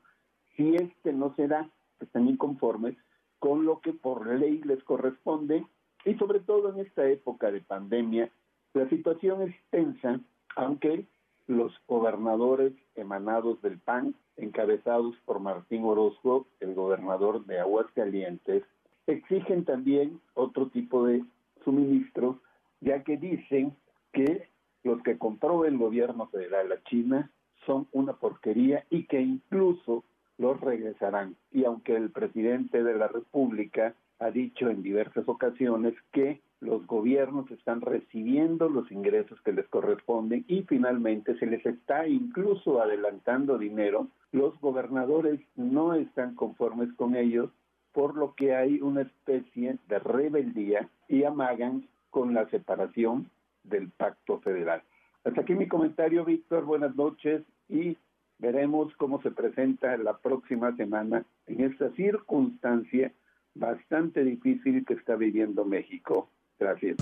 si 0.57 0.75
este 0.75 1.13
no 1.13 1.33
será, 1.35 1.69
están 2.01 2.27
inconformes 2.27 2.97
con 3.39 3.65
lo 3.65 3.79
que 3.79 3.93
por 3.93 4.27
ley 4.27 4.61
les 4.63 4.83
corresponde 4.83 5.65
y 6.03 6.15
sobre 6.15 6.39
todo 6.39 6.73
en 6.73 6.79
esta 6.79 7.07
época 7.07 7.51
de 7.51 7.61
pandemia 7.61 8.31
la 8.77 8.87
situación 8.89 9.41
es 9.41 9.55
tensa, 9.71 10.19
aunque 10.55 11.05
los 11.47 11.73
gobernadores 11.87 12.73
emanados 12.95 13.61
del 13.61 13.79
PAN, 13.79 14.13
encabezados 14.35 15.15
por 15.25 15.39
Martín 15.39 15.83
Orozco, 15.83 16.45
el 16.59 16.75
gobernador 16.75 17.45
de 17.45 17.59
Aguascalientes, 17.59 18.63
exigen 19.07 19.65
también 19.65 20.19
otro 20.35 20.67
tipo 20.67 21.05
de 21.05 21.23
suministros, 21.63 22.37
ya 22.81 23.03
que 23.03 23.17
dicen 23.17 23.75
que 24.13 24.47
los 24.83 25.01
que 25.01 25.17
compró 25.17 25.65
el 25.65 25.77
gobierno 25.77 26.27
federal 26.27 26.71
a 26.71 26.83
China 26.83 27.31
son 27.65 27.87
una 27.91 28.13
porquería 28.13 28.85
y 28.89 29.05
que 29.07 29.19
incluso 29.19 30.03
los 30.37 30.61
regresarán. 30.61 31.35
Y 31.51 31.65
aunque 31.65 31.95
el 31.95 32.11
presidente 32.11 32.83
de 32.83 32.95
la 32.95 33.07
República 33.07 33.95
ha 34.19 34.31
dicho 34.31 34.69
en 34.69 34.81
diversas 34.83 35.27
ocasiones 35.27 35.93
que 36.11 36.41
los 36.59 36.85
gobiernos 36.87 37.49
están 37.51 37.81
recibiendo 37.81 38.67
los 38.67 38.91
ingresos 38.91 39.39
que 39.41 39.51
les 39.51 39.67
corresponden 39.67 40.43
y 40.47 40.63
finalmente 40.63 41.37
se 41.37 41.45
les 41.45 41.63
está 41.65 42.07
incluso 42.07 42.81
adelantando 42.81 43.57
dinero, 43.57 44.07
los 44.31 44.59
gobernadores 44.59 45.39
no 45.55 45.93
están 45.93 46.33
conformes 46.35 46.91
con 46.93 47.15
ellos, 47.15 47.51
por 47.93 48.15
lo 48.15 48.33
que 48.33 48.55
hay 48.55 48.81
una 48.81 49.01
especie 49.01 49.77
de 49.87 49.99
rebeldía 49.99 50.89
y 51.07 51.23
amagan 51.23 51.87
con 52.09 52.33
la 52.33 52.49
separación 52.49 53.29
del 53.63 53.89
pacto 53.89 54.39
federal. 54.39 54.81
Hasta 55.23 55.41
aquí 55.41 55.53
mi 55.53 55.67
comentario, 55.67 56.25
Víctor. 56.25 56.65
Buenas 56.65 56.95
noches 56.95 57.43
y 57.69 57.97
veremos 58.39 58.95
cómo 58.97 59.21
se 59.21 59.31
presenta 59.31 59.97
la 59.97 60.17
próxima 60.17 60.75
semana 60.75 61.25
en 61.47 61.61
esta 61.61 61.89
circunstancia 61.91 63.11
bastante 63.59 64.23
difícil 64.23 64.85
que 64.85 64.93
está 64.93 65.15
viviendo 65.15 65.65
México. 65.65 66.29
Gracias. 66.59 66.97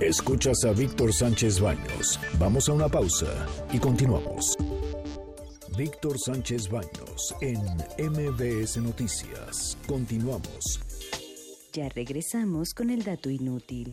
Escuchas 0.00 0.64
a 0.64 0.72
Víctor 0.72 1.12
Sánchez 1.12 1.60
Baños. 1.60 2.20
Vamos 2.38 2.68
a 2.68 2.74
una 2.74 2.88
pausa 2.88 3.46
y 3.72 3.78
continuamos. 3.78 4.56
Víctor 5.78 6.18
Sánchez 6.18 6.70
Baños 6.70 7.34
en 7.40 7.60
MBS 8.10 8.78
Noticias. 8.78 9.78
Continuamos. 9.86 10.85
Ya 11.76 11.90
regresamos 11.90 12.72
con 12.72 12.88
el 12.88 13.04
dato 13.04 13.28
inútil. 13.28 13.92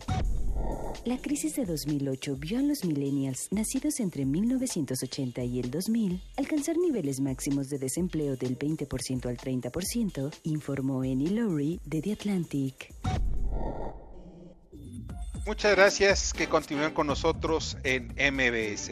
La 1.03 1.17
crisis 1.17 1.57
de 1.57 1.65
2008 1.65 2.37
vio 2.37 2.59
a 2.59 2.61
los 2.61 2.85
millennials 2.85 3.49
nacidos 3.51 3.99
entre 3.99 4.23
1980 4.23 5.43
y 5.43 5.59
el 5.59 5.69
2000 5.69 6.23
alcanzar 6.37 6.77
niveles 6.77 7.19
máximos 7.19 7.67
de 7.67 7.79
desempleo 7.79 8.37
del 8.37 8.57
20% 8.57 9.25
al 9.25 9.35
30%, 9.35 10.33
informó 10.43 11.01
Annie 11.01 11.31
Lowry 11.31 11.81
de 11.83 12.01
The 12.01 12.13
Atlantic. 12.13 12.93
Muchas 15.45 15.75
gracias 15.75 16.31
que 16.31 16.47
continúen 16.47 16.93
con 16.93 17.07
nosotros 17.07 17.75
en 17.83 18.15
MBS. 18.15 18.91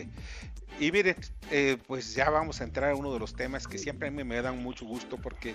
Y 0.81 0.91
miren, 0.91 1.15
eh, 1.51 1.77
pues 1.85 2.15
ya 2.15 2.31
vamos 2.31 2.59
a 2.59 2.63
entrar 2.63 2.89
a 2.89 2.95
uno 2.95 3.13
de 3.13 3.19
los 3.19 3.35
temas 3.35 3.67
que 3.67 3.77
siempre 3.77 4.07
a 4.07 4.11
mí 4.11 4.23
me 4.23 4.41
dan 4.41 4.63
mucho 4.63 4.83
gusto 4.83 5.15
porque 5.17 5.53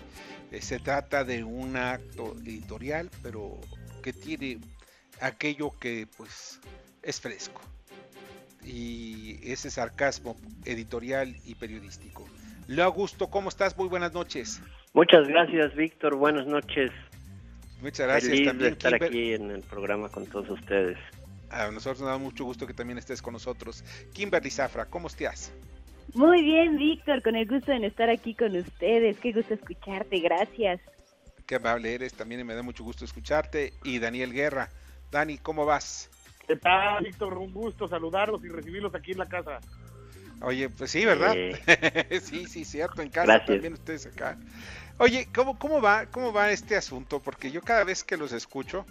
eh, 0.52 0.62
se 0.62 0.78
trata 0.78 1.24
de 1.24 1.42
un 1.42 1.76
acto 1.76 2.36
editorial, 2.44 3.10
pero 3.24 3.58
que 4.04 4.12
tiene 4.12 4.60
aquello 5.20 5.72
que 5.80 6.06
pues 6.16 6.60
es 7.02 7.20
fresco. 7.20 7.60
Y 8.64 9.40
ese 9.42 9.68
sarcasmo 9.68 10.36
editorial 10.64 11.34
y 11.44 11.56
periodístico. 11.56 12.24
Leo 12.68 12.84
Augusto, 12.84 13.26
¿cómo 13.26 13.48
estás? 13.48 13.76
Muy 13.76 13.88
buenas 13.88 14.12
noches. 14.12 14.62
Muchas 14.92 15.26
gracias, 15.26 15.74
Víctor. 15.74 16.14
Buenas 16.14 16.46
noches. 16.46 16.92
Muchas 17.82 18.06
gracias 18.06 18.30
Feliz 18.30 18.46
también. 18.46 18.70
de 18.70 18.76
estar 18.76 18.94
aquí 18.94 19.32
en 19.32 19.50
el 19.50 19.62
programa 19.62 20.08
con 20.08 20.24
todos 20.26 20.48
ustedes. 20.50 20.98
A 21.50 21.70
nosotros 21.70 22.00
nos 22.00 22.08
da 22.08 22.18
mucho 22.18 22.44
gusto 22.44 22.66
que 22.66 22.74
también 22.74 22.98
estés 22.98 23.22
con 23.22 23.32
nosotros. 23.32 23.84
Kimberly 24.12 24.50
Zafra, 24.50 24.86
¿cómo 24.86 25.08
estás? 25.08 25.52
Muy 26.14 26.42
bien, 26.42 26.76
Víctor, 26.76 27.22
con 27.22 27.36
el 27.36 27.46
gusto 27.46 27.72
de 27.72 27.86
estar 27.86 28.08
aquí 28.08 28.34
con 28.34 28.56
ustedes. 28.56 29.18
Qué 29.18 29.32
gusto 29.32 29.54
escucharte, 29.54 30.18
gracias. 30.20 30.80
Qué 31.46 31.56
amable 31.56 31.94
eres, 31.94 32.14
también 32.14 32.44
me 32.46 32.54
da 32.54 32.62
mucho 32.62 32.84
gusto 32.84 33.04
escucharte. 33.04 33.72
Y 33.84 33.98
Daniel 33.98 34.32
Guerra. 34.32 34.70
Dani, 35.10 35.38
¿cómo 35.38 35.64
vas? 35.64 36.10
¿Qué 36.46 36.56
tal, 36.56 37.04
Víctor? 37.04 37.36
Un 37.38 37.52
gusto 37.52 37.88
saludarlos 37.88 38.44
y 38.44 38.48
recibirlos 38.48 38.94
aquí 38.94 39.12
en 39.12 39.18
la 39.18 39.28
casa. 39.28 39.60
Oye, 40.42 40.68
pues 40.68 40.90
sí, 40.90 41.04
¿verdad? 41.04 41.34
sí, 42.22 42.46
sí, 42.46 42.64
cierto, 42.64 43.02
en 43.02 43.08
casa 43.08 43.44
también 43.44 43.72
ustedes 43.72 44.06
acá. 44.06 44.38
Oye, 44.98 45.28
¿cómo, 45.34 45.58
cómo, 45.58 45.80
va, 45.80 46.06
¿cómo 46.06 46.32
va 46.32 46.50
este 46.50 46.76
asunto? 46.76 47.20
Porque 47.20 47.50
yo 47.50 47.62
cada 47.62 47.84
vez 47.84 48.04
que 48.04 48.16
los 48.16 48.32
escucho, 48.32 48.86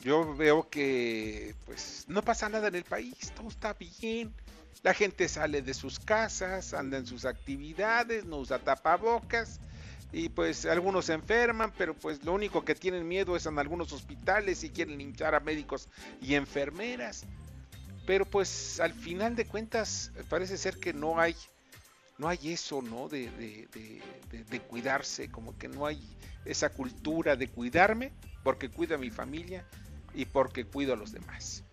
yo 0.00 0.34
veo 0.34 0.68
que 0.68 1.54
pues 1.64 2.04
no 2.08 2.22
pasa 2.22 2.48
nada 2.48 2.68
en 2.68 2.74
el 2.74 2.84
país, 2.84 3.32
todo 3.34 3.48
está 3.48 3.74
bien. 3.74 4.34
La 4.82 4.94
gente 4.94 5.28
sale 5.28 5.62
de 5.62 5.74
sus 5.74 5.98
casas, 5.98 6.74
anda 6.74 6.98
en 6.98 7.06
sus 7.06 7.24
actividades, 7.24 8.24
no 8.24 8.38
usa 8.38 8.58
tapabocas 8.58 9.58
y 10.12 10.28
pues 10.28 10.64
algunos 10.66 11.06
se 11.06 11.14
enferman, 11.14 11.72
pero 11.76 11.94
pues 11.94 12.24
lo 12.24 12.32
único 12.32 12.64
que 12.64 12.74
tienen 12.74 13.08
miedo 13.08 13.36
es 13.36 13.46
en 13.46 13.58
algunos 13.58 13.92
hospitales 13.92 14.62
y 14.64 14.70
quieren 14.70 15.00
hinchar 15.00 15.34
a 15.34 15.40
médicos 15.40 15.88
y 16.20 16.34
enfermeras. 16.34 17.24
Pero 18.06 18.24
pues 18.24 18.78
al 18.78 18.92
final 18.92 19.34
de 19.34 19.46
cuentas 19.46 20.12
parece 20.28 20.56
ser 20.56 20.78
que 20.78 20.92
no 20.92 21.18
hay 21.18 21.34
no 22.18 22.28
hay 22.28 22.38
eso, 22.52 22.80
¿no? 22.80 23.08
De, 23.08 23.28
de, 23.28 24.60
cuidarse, 24.60 25.28
como 25.30 25.58
que 25.58 25.68
no 25.68 25.84
hay 25.84 26.00
esa 26.44 26.70
cultura 26.70 27.36
de 27.36 27.48
cuidarme 27.48 28.12
porque 28.42 28.70
cuido 28.70 28.94
a 28.94 28.98
mi 28.98 29.10
familia 29.10 29.66
y 30.16 30.24
porque 30.24 30.64
cuido 30.64 30.94
a 30.94 30.96
los 30.96 31.12
demás. 31.12 31.64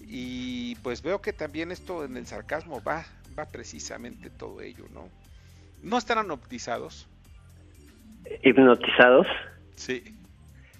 Y 0.00 0.76
pues 0.76 1.02
veo 1.02 1.20
que 1.20 1.34
también 1.34 1.70
esto 1.70 2.04
en 2.04 2.16
el 2.16 2.26
sarcasmo 2.26 2.82
va, 2.82 3.04
va 3.38 3.44
precisamente 3.44 4.30
todo 4.30 4.62
ello, 4.62 4.86
¿no? 4.94 5.10
¿No 5.82 5.98
estarán 5.98 6.26
hipnotizados? 6.26 7.06
¿Hipnotizados? 8.42 9.26
Sí. 9.76 10.02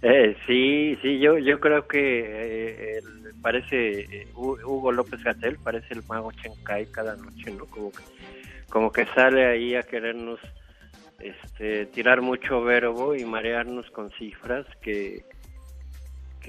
Eh, 0.01 0.37
sí, 0.47 0.97
sí, 1.03 1.19
yo 1.19 1.39
yo 1.39 1.59
creo 1.59 1.89
que 1.89 2.99
eh, 2.99 3.01
parece 3.43 4.01
eh, 4.01 4.29
Hugo 4.35 4.93
López 4.93 5.23
Gatel, 5.25 5.59
parece 5.59 5.95
el 5.95 6.05
mago 6.09 6.31
Chenkai 6.33 6.87
cada 6.87 7.17
noche, 7.17 7.51
¿no? 7.51 7.67
Como 7.67 7.91
que, 7.91 8.03
como 8.71 8.93
que 8.93 9.07
sale 9.07 9.45
ahí 9.47 9.75
a 9.75 9.83
querernos 9.83 10.39
este, 11.19 11.87
tirar 11.87 12.23
mucho 12.23 12.63
verbo 12.63 13.17
y 13.17 13.25
marearnos 13.25 13.91
con 13.91 14.11
cifras 14.13 14.67
que, 14.81 15.25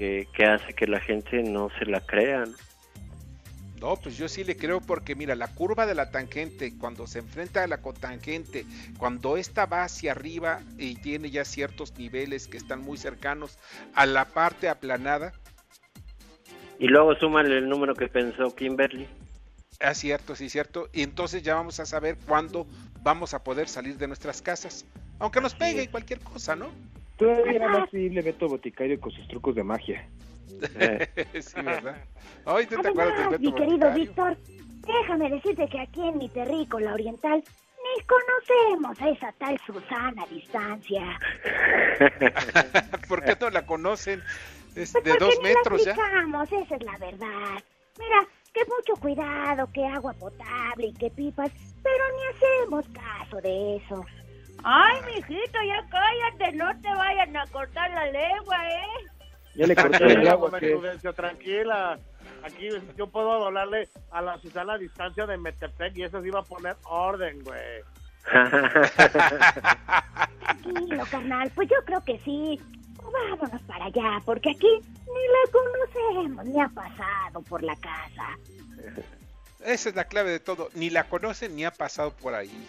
que, 0.00 0.26
que 0.32 0.46
hace 0.46 0.72
que 0.72 0.86
la 0.86 0.98
gente 0.98 1.42
no 1.42 1.68
se 1.78 1.84
la 1.84 2.00
crea, 2.00 2.46
¿no? 2.46 2.54
No, 3.82 3.96
pues 3.96 4.16
yo 4.16 4.28
sí 4.28 4.44
le 4.44 4.56
creo 4.56 4.80
porque 4.80 5.14
mira, 5.14 5.34
la 5.34 5.48
curva 5.48 5.84
de 5.84 5.94
la 5.94 6.10
tangente, 6.10 6.72
cuando 6.78 7.06
se 7.06 7.18
enfrenta 7.18 7.64
a 7.64 7.66
la 7.66 7.82
cotangente, 7.82 8.64
cuando 8.96 9.36
esta 9.36 9.66
va 9.66 9.84
hacia 9.84 10.12
arriba 10.12 10.60
y 10.78 10.94
tiene 10.96 11.30
ya 11.30 11.44
ciertos 11.44 11.98
niveles 11.98 12.48
que 12.48 12.56
están 12.56 12.80
muy 12.80 12.96
cercanos 12.96 13.58
a 13.94 14.06
la 14.06 14.24
parte 14.24 14.70
aplanada. 14.70 15.34
Y 16.78 16.88
luego 16.88 17.14
súmale 17.16 17.58
el 17.58 17.68
número 17.68 17.94
que 17.94 18.08
pensó 18.08 18.54
Kimberly. 18.54 19.06
Ah, 19.80 19.92
cierto, 19.92 20.34
sí, 20.34 20.48
cierto. 20.48 20.88
Y 20.94 21.02
entonces 21.02 21.42
ya 21.42 21.54
vamos 21.54 21.78
a 21.78 21.84
saber 21.84 22.16
cuándo 22.26 22.66
vamos 23.02 23.34
a 23.34 23.44
poder 23.44 23.68
salir 23.68 23.98
de 23.98 24.06
nuestras 24.06 24.40
casas. 24.40 24.86
Aunque 25.18 25.42
nos 25.42 25.54
pegue 25.54 25.90
cualquier 25.90 26.20
cosa, 26.20 26.56
¿no? 26.56 26.70
Todavía 27.20 27.52
era 27.52 27.68
más 27.68 27.92
le 27.92 28.22
Beto 28.22 28.48
Boticario 28.48 28.98
con 28.98 29.12
sus 29.12 29.28
trucos 29.28 29.54
de 29.54 29.62
magia. 29.62 30.08
sí, 31.38 31.62
¿verdad? 31.62 32.02
Ay, 32.46 32.64
¿te, 32.64 32.76
acuerdas 32.76 33.38
Mi 33.38 33.52
querido 33.52 33.92
Víctor, 33.92 34.38
déjame 34.86 35.28
decirte 35.28 35.68
que 35.68 35.80
aquí 35.80 36.08
en 36.08 36.16
mi 36.16 36.30
terrico, 36.30 36.80
la 36.80 36.94
oriental, 36.94 37.44
ni 37.44 38.02
conocemos 38.06 39.00
a 39.02 39.10
esa 39.10 39.32
tal 39.32 39.60
Susana 39.66 40.22
a 40.22 40.26
distancia. 40.28 41.18
¿Por 43.08 43.22
qué 43.22 43.36
no 43.38 43.50
la 43.50 43.66
conocen? 43.66 44.22
Es 44.74 44.92
pues 44.92 45.04
de 45.04 45.12
dos 45.18 45.38
metros 45.42 45.84
ya. 45.84 45.92
Esa 45.92 46.74
es 46.74 46.82
la 46.82 46.96
verdad. 46.96 47.62
Mira, 47.98 48.26
que 48.54 48.60
mucho 48.64 48.98
cuidado, 48.98 49.70
que 49.74 49.84
agua 49.84 50.14
potable 50.14 50.86
y 50.86 50.94
que 50.94 51.10
pipas, 51.10 51.50
pero 51.82 52.04
ni 52.16 52.24
hacemos 52.34 52.86
caso 52.94 53.36
de 53.42 53.76
eso. 53.76 54.06
Ay, 54.64 55.00
mijito, 55.06 55.58
ya 55.66 55.84
cállate, 55.88 56.52
no 56.56 56.80
te 56.80 56.88
vayan 56.94 57.36
a 57.36 57.46
cortar 57.46 57.90
la 57.90 58.06
lengua, 58.06 58.68
¿eh? 58.68 59.06
Ya 59.54 59.66
le 59.66 59.74
corté 59.74 60.12
el 60.12 60.28
agua. 60.28 60.50
Tranquila, 61.14 61.98
aquí 62.44 62.68
yo 62.96 63.06
puedo 63.06 63.46
hablarle 63.46 63.88
a 64.10 64.22
la 64.22 64.38
Susana 64.38 64.74
a 64.74 64.78
distancia 64.78 65.26
de 65.26 65.36
Metepec 65.36 65.96
y 65.96 66.04
eso 66.04 66.22
sí 66.22 66.30
va 66.30 66.40
a 66.40 66.44
poner 66.44 66.76
orden, 66.84 67.42
güey. 67.42 67.82
Tranquilo, 70.40 71.04
carnal, 71.10 71.50
pues 71.54 71.68
yo 71.68 71.76
creo 71.84 72.04
que 72.04 72.18
sí. 72.20 72.60
Vámonos 73.02 73.62
para 73.62 73.86
allá, 73.86 74.20
porque 74.24 74.50
aquí 74.50 74.68
ni 75.06 75.22
la 75.32 75.50
conocemos, 75.50 76.44
ni 76.44 76.60
ha 76.60 76.68
pasado 76.68 77.42
por 77.48 77.62
la 77.62 77.74
casa. 77.76 78.38
Esa 79.64 79.90
es 79.90 79.94
la 79.94 80.04
clave 80.04 80.30
de 80.30 80.40
todo, 80.40 80.70
ni 80.74 80.90
la 80.90 81.08
conocen 81.08 81.54
ni 81.54 81.64
ha 81.64 81.70
pasado 81.70 82.12
por 82.12 82.34
ahí. 82.34 82.66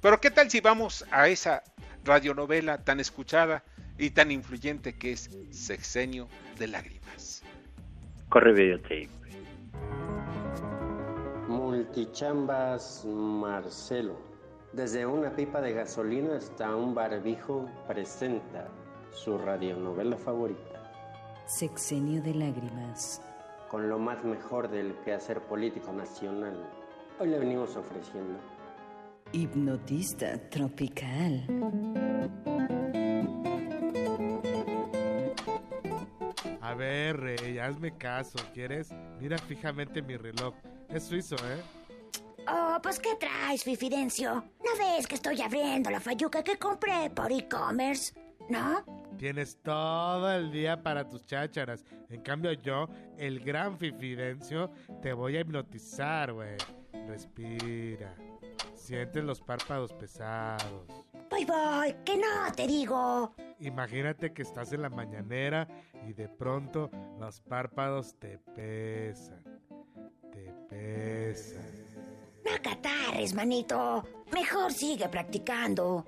Pero 0.00 0.20
¿qué 0.20 0.30
tal 0.30 0.50
si 0.50 0.60
vamos 0.60 1.04
a 1.10 1.28
esa 1.28 1.62
radionovela 2.04 2.78
tan 2.78 2.98
escuchada 2.98 3.62
y 3.98 4.10
tan 4.10 4.30
influyente 4.30 4.94
que 4.94 5.12
es 5.12 5.30
Sexenio 5.50 6.28
de 6.58 6.66
Lágrimas? 6.66 7.42
Corre 8.28 8.52
videotape. 8.52 9.08
Multichambas 11.48 13.04
Marcelo. 13.04 14.18
Desde 14.72 15.04
una 15.04 15.30
pipa 15.36 15.60
de 15.60 15.74
gasolina 15.74 16.36
hasta 16.36 16.74
un 16.74 16.94
barbijo 16.94 17.68
presenta 17.86 18.68
su 19.12 19.36
radionovela 19.38 20.16
favorita. 20.16 20.90
Sexenio 21.46 22.22
de 22.22 22.34
Lágrimas. 22.34 23.20
Con 23.72 23.88
lo 23.88 23.98
más 23.98 24.22
mejor 24.22 24.68
del 24.68 24.94
quehacer 25.02 25.40
político 25.40 25.94
nacional, 25.94 26.68
hoy 27.18 27.28
le 27.30 27.38
venimos 27.38 27.74
ofreciendo. 27.74 28.38
Hipnotista 29.32 30.36
tropical. 30.50 31.46
A 36.60 36.74
ver, 36.74 37.18
Rey, 37.18 37.58
hazme 37.58 37.96
caso, 37.96 38.38
¿quieres? 38.52 38.90
Mira 39.18 39.38
fijamente 39.38 40.02
mi 40.02 40.18
reloj. 40.18 40.52
Es 40.90 41.04
suizo, 41.04 41.36
¿eh? 41.36 41.62
Oh, 42.46 42.76
pues 42.82 43.00
¿qué 43.00 43.14
traes, 43.18 43.64
Fifidencio? 43.64 44.34
¿No 44.34 44.70
ves 44.78 45.06
que 45.06 45.14
estoy 45.14 45.40
abriendo 45.40 45.88
la 45.88 46.00
fayuca 46.00 46.44
que 46.44 46.58
compré 46.58 47.08
por 47.08 47.32
e-commerce? 47.32 48.12
¿No? 48.50 48.84
Tienes 49.22 49.56
todo 49.62 50.32
el 50.32 50.50
día 50.50 50.82
para 50.82 51.08
tus 51.08 51.24
chácharas. 51.24 51.84
En 52.10 52.22
cambio 52.22 52.54
yo, 52.54 52.88
el 53.16 53.38
gran 53.38 53.78
Fifidencio, 53.78 54.72
te 55.00 55.12
voy 55.12 55.36
a 55.36 55.42
hipnotizar, 55.42 56.32
güey. 56.32 56.56
Respira. 57.06 58.16
Sientes 58.74 59.22
los 59.22 59.40
párpados 59.40 59.92
pesados. 59.92 60.88
Voy, 61.30 61.44
voy, 61.44 61.94
que 62.04 62.16
no 62.16 62.50
te 62.56 62.66
digo. 62.66 63.32
Imagínate 63.60 64.32
que 64.32 64.42
estás 64.42 64.72
en 64.72 64.82
la 64.82 64.90
mañanera 64.90 65.68
y 66.04 66.14
de 66.14 66.28
pronto 66.28 66.90
los 67.20 67.40
párpados 67.42 68.16
te 68.18 68.38
pesan. 68.38 69.44
Te 70.32 70.52
pesan. 70.68 71.62
No 72.44 72.60
catarres, 72.60 73.34
manito. 73.34 74.04
Mejor 74.32 74.72
sigue 74.72 75.08
practicando. 75.08 76.04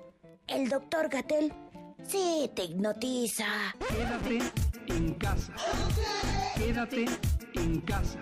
El 0.47 0.67
doctor 0.67 1.07
Gatel 1.07 1.53
sí 2.07 2.49
te 2.55 2.65
hipnotiza. 2.65 3.45
Quédate 3.89 4.39
en 4.87 5.13
casa. 5.15 5.53
Quédate 6.55 7.05
en 7.53 7.81
casa. 7.81 8.19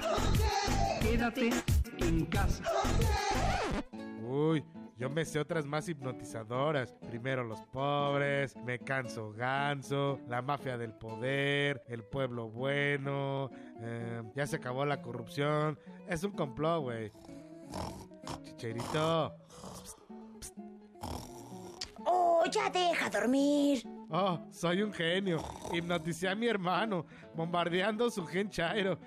Quédate 1.02 1.50
en 2.00 2.26
casa. 2.26 2.64
Uy, 4.22 4.64
yo 4.98 5.10
me 5.10 5.26
sé 5.26 5.40
otras 5.40 5.66
más 5.66 5.90
hipnotizadoras. 5.90 6.94
Primero 7.10 7.44
los 7.44 7.62
pobres, 7.72 8.56
me 8.58 8.80
canso 8.80 9.32
ganso, 9.32 10.20
la 10.28 10.42
mafia 10.42 10.78
del 10.78 10.94
poder, 10.94 11.84
el 11.88 12.04
pueblo 12.04 12.50
bueno, 12.50 13.50
eh, 13.82 14.24
ya 14.36 14.48
se 14.48 14.58
acabó 14.58 14.86
la 14.86 15.02
corrupción. 15.02 15.78
Es 16.08 16.24
un 16.24 16.32
complot, 16.32 16.82
güey. 16.82 17.12
Chicherito. 18.44 19.43
Oh, 22.06 22.43
ya 22.51 22.70
deja 22.70 23.10
dormir. 23.10 23.84
Oh, 24.10 24.39
soy 24.51 24.82
un 24.82 24.93
genio. 24.93 25.43
Hipnoticé 25.74 26.30
a 26.30 26.36
mi 26.36 26.47
hermano, 26.47 27.06
bombardeando 27.36 28.10
su 28.10 28.26
gen 28.26 28.49
chairo. 28.49 28.99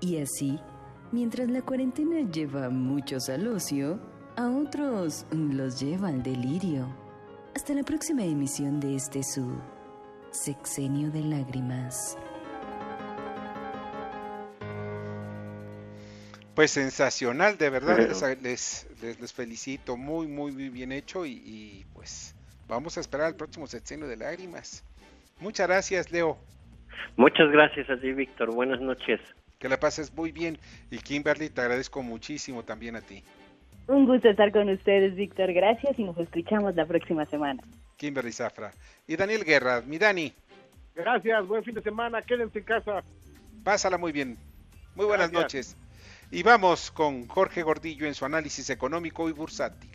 Y 0.00 0.20
así, 0.20 0.60
mientras 1.10 1.48
la 1.48 1.62
cuarentena 1.62 2.20
lleva 2.30 2.66
a 2.66 2.70
muchos 2.70 3.28
al 3.28 3.48
ocio, 3.48 3.98
a 4.36 4.48
otros 4.48 5.26
los 5.32 5.80
lleva 5.80 6.08
al 6.08 6.22
delirio. 6.22 6.86
Hasta 7.56 7.72
la 7.74 7.82
próxima 7.82 8.22
emisión 8.22 8.78
de 8.78 8.94
este 8.94 9.22
su 9.22 9.50
Sexenio 10.36 11.10
de 11.10 11.22
Lágrimas. 11.22 12.18
Pues 16.54 16.70
sensacional, 16.70 17.56
de 17.56 17.70
verdad, 17.70 17.98
les, 18.42 18.86
les, 19.00 19.32
felicito, 19.32 19.96
muy, 19.96 20.26
muy, 20.26 20.52
muy 20.52 20.68
bien 20.68 20.92
hecho 20.92 21.24
y, 21.24 21.32
y, 21.32 21.86
pues 21.94 22.36
vamos 22.68 22.98
a 22.98 23.00
esperar 23.00 23.28
al 23.28 23.36
próximo 23.36 23.66
sexenio 23.66 24.06
de 24.06 24.16
lágrimas. 24.16 24.84
Muchas 25.40 25.68
gracias, 25.68 26.12
Leo. 26.12 26.36
Muchas 27.16 27.50
gracias 27.50 27.88
a 27.88 27.98
ti, 27.98 28.12
Víctor. 28.12 28.54
Buenas 28.54 28.80
noches. 28.80 29.20
Que 29.58 29.70
la 29.70 29.80
pases 29.80 30.14
muy 30.14 30.32
bien. 30.32 30.58
Y 30.90 30.98
Kimberly, 30.98 31.48
te 31.48 31.62
agradezco 31.62 32.02
muchísimo 32.02 32.62
también 32.62 32.96
a 32.96 33.00
ti. 33.00 33.22
Un 33.88 34.06
gusto 34.06 34.28
estar 34.28 34.52
con 34.52 34.68
ustedes, 34.68 35.14
Víctor. 35.14 35.52
Gracias 35.54 35.98
y 35.98 36.04
nos 36.04 36.18
escuchamos 36.18 36.74
la 36.74 36.86
próxima 36.86 37.24
semana. 37.24 37.62
Kimberly 37.96 38.32
Zafra. 38.32 38.72
Y 39.06 39.16
Daniel 39.16 39.44
Guerra, 39.44 39.82
mi 39.82 39.98
Dani. 39.98 40.34
Gracias, 40.94 41.46
buen 41.46 41.64
fin 41.64 41.74
de 41.74 41.82
semana. 41.82 42.22
Quédense 42.22 42.58
en 42.58 42.64
casa. 42.64 43.02
Pásala 43.64 43.98
muy 43.98 44.12
bien. 44.12 44.38
Muy 44.94 45.06
buenas 45.06 45.32
noches. 45.32 45.76
Y 46.30 46.42
vamos 46.42 46.90
con 46.90 47.28
Jorge 47.28 47.62
Gordillo 47.62 48.06
en 48.06 48.14
su 48.14 48.24
análisis 48.24 48.70
económico 48.70 49.28
y 49.28 49.32
bursátil. 49.32 49.90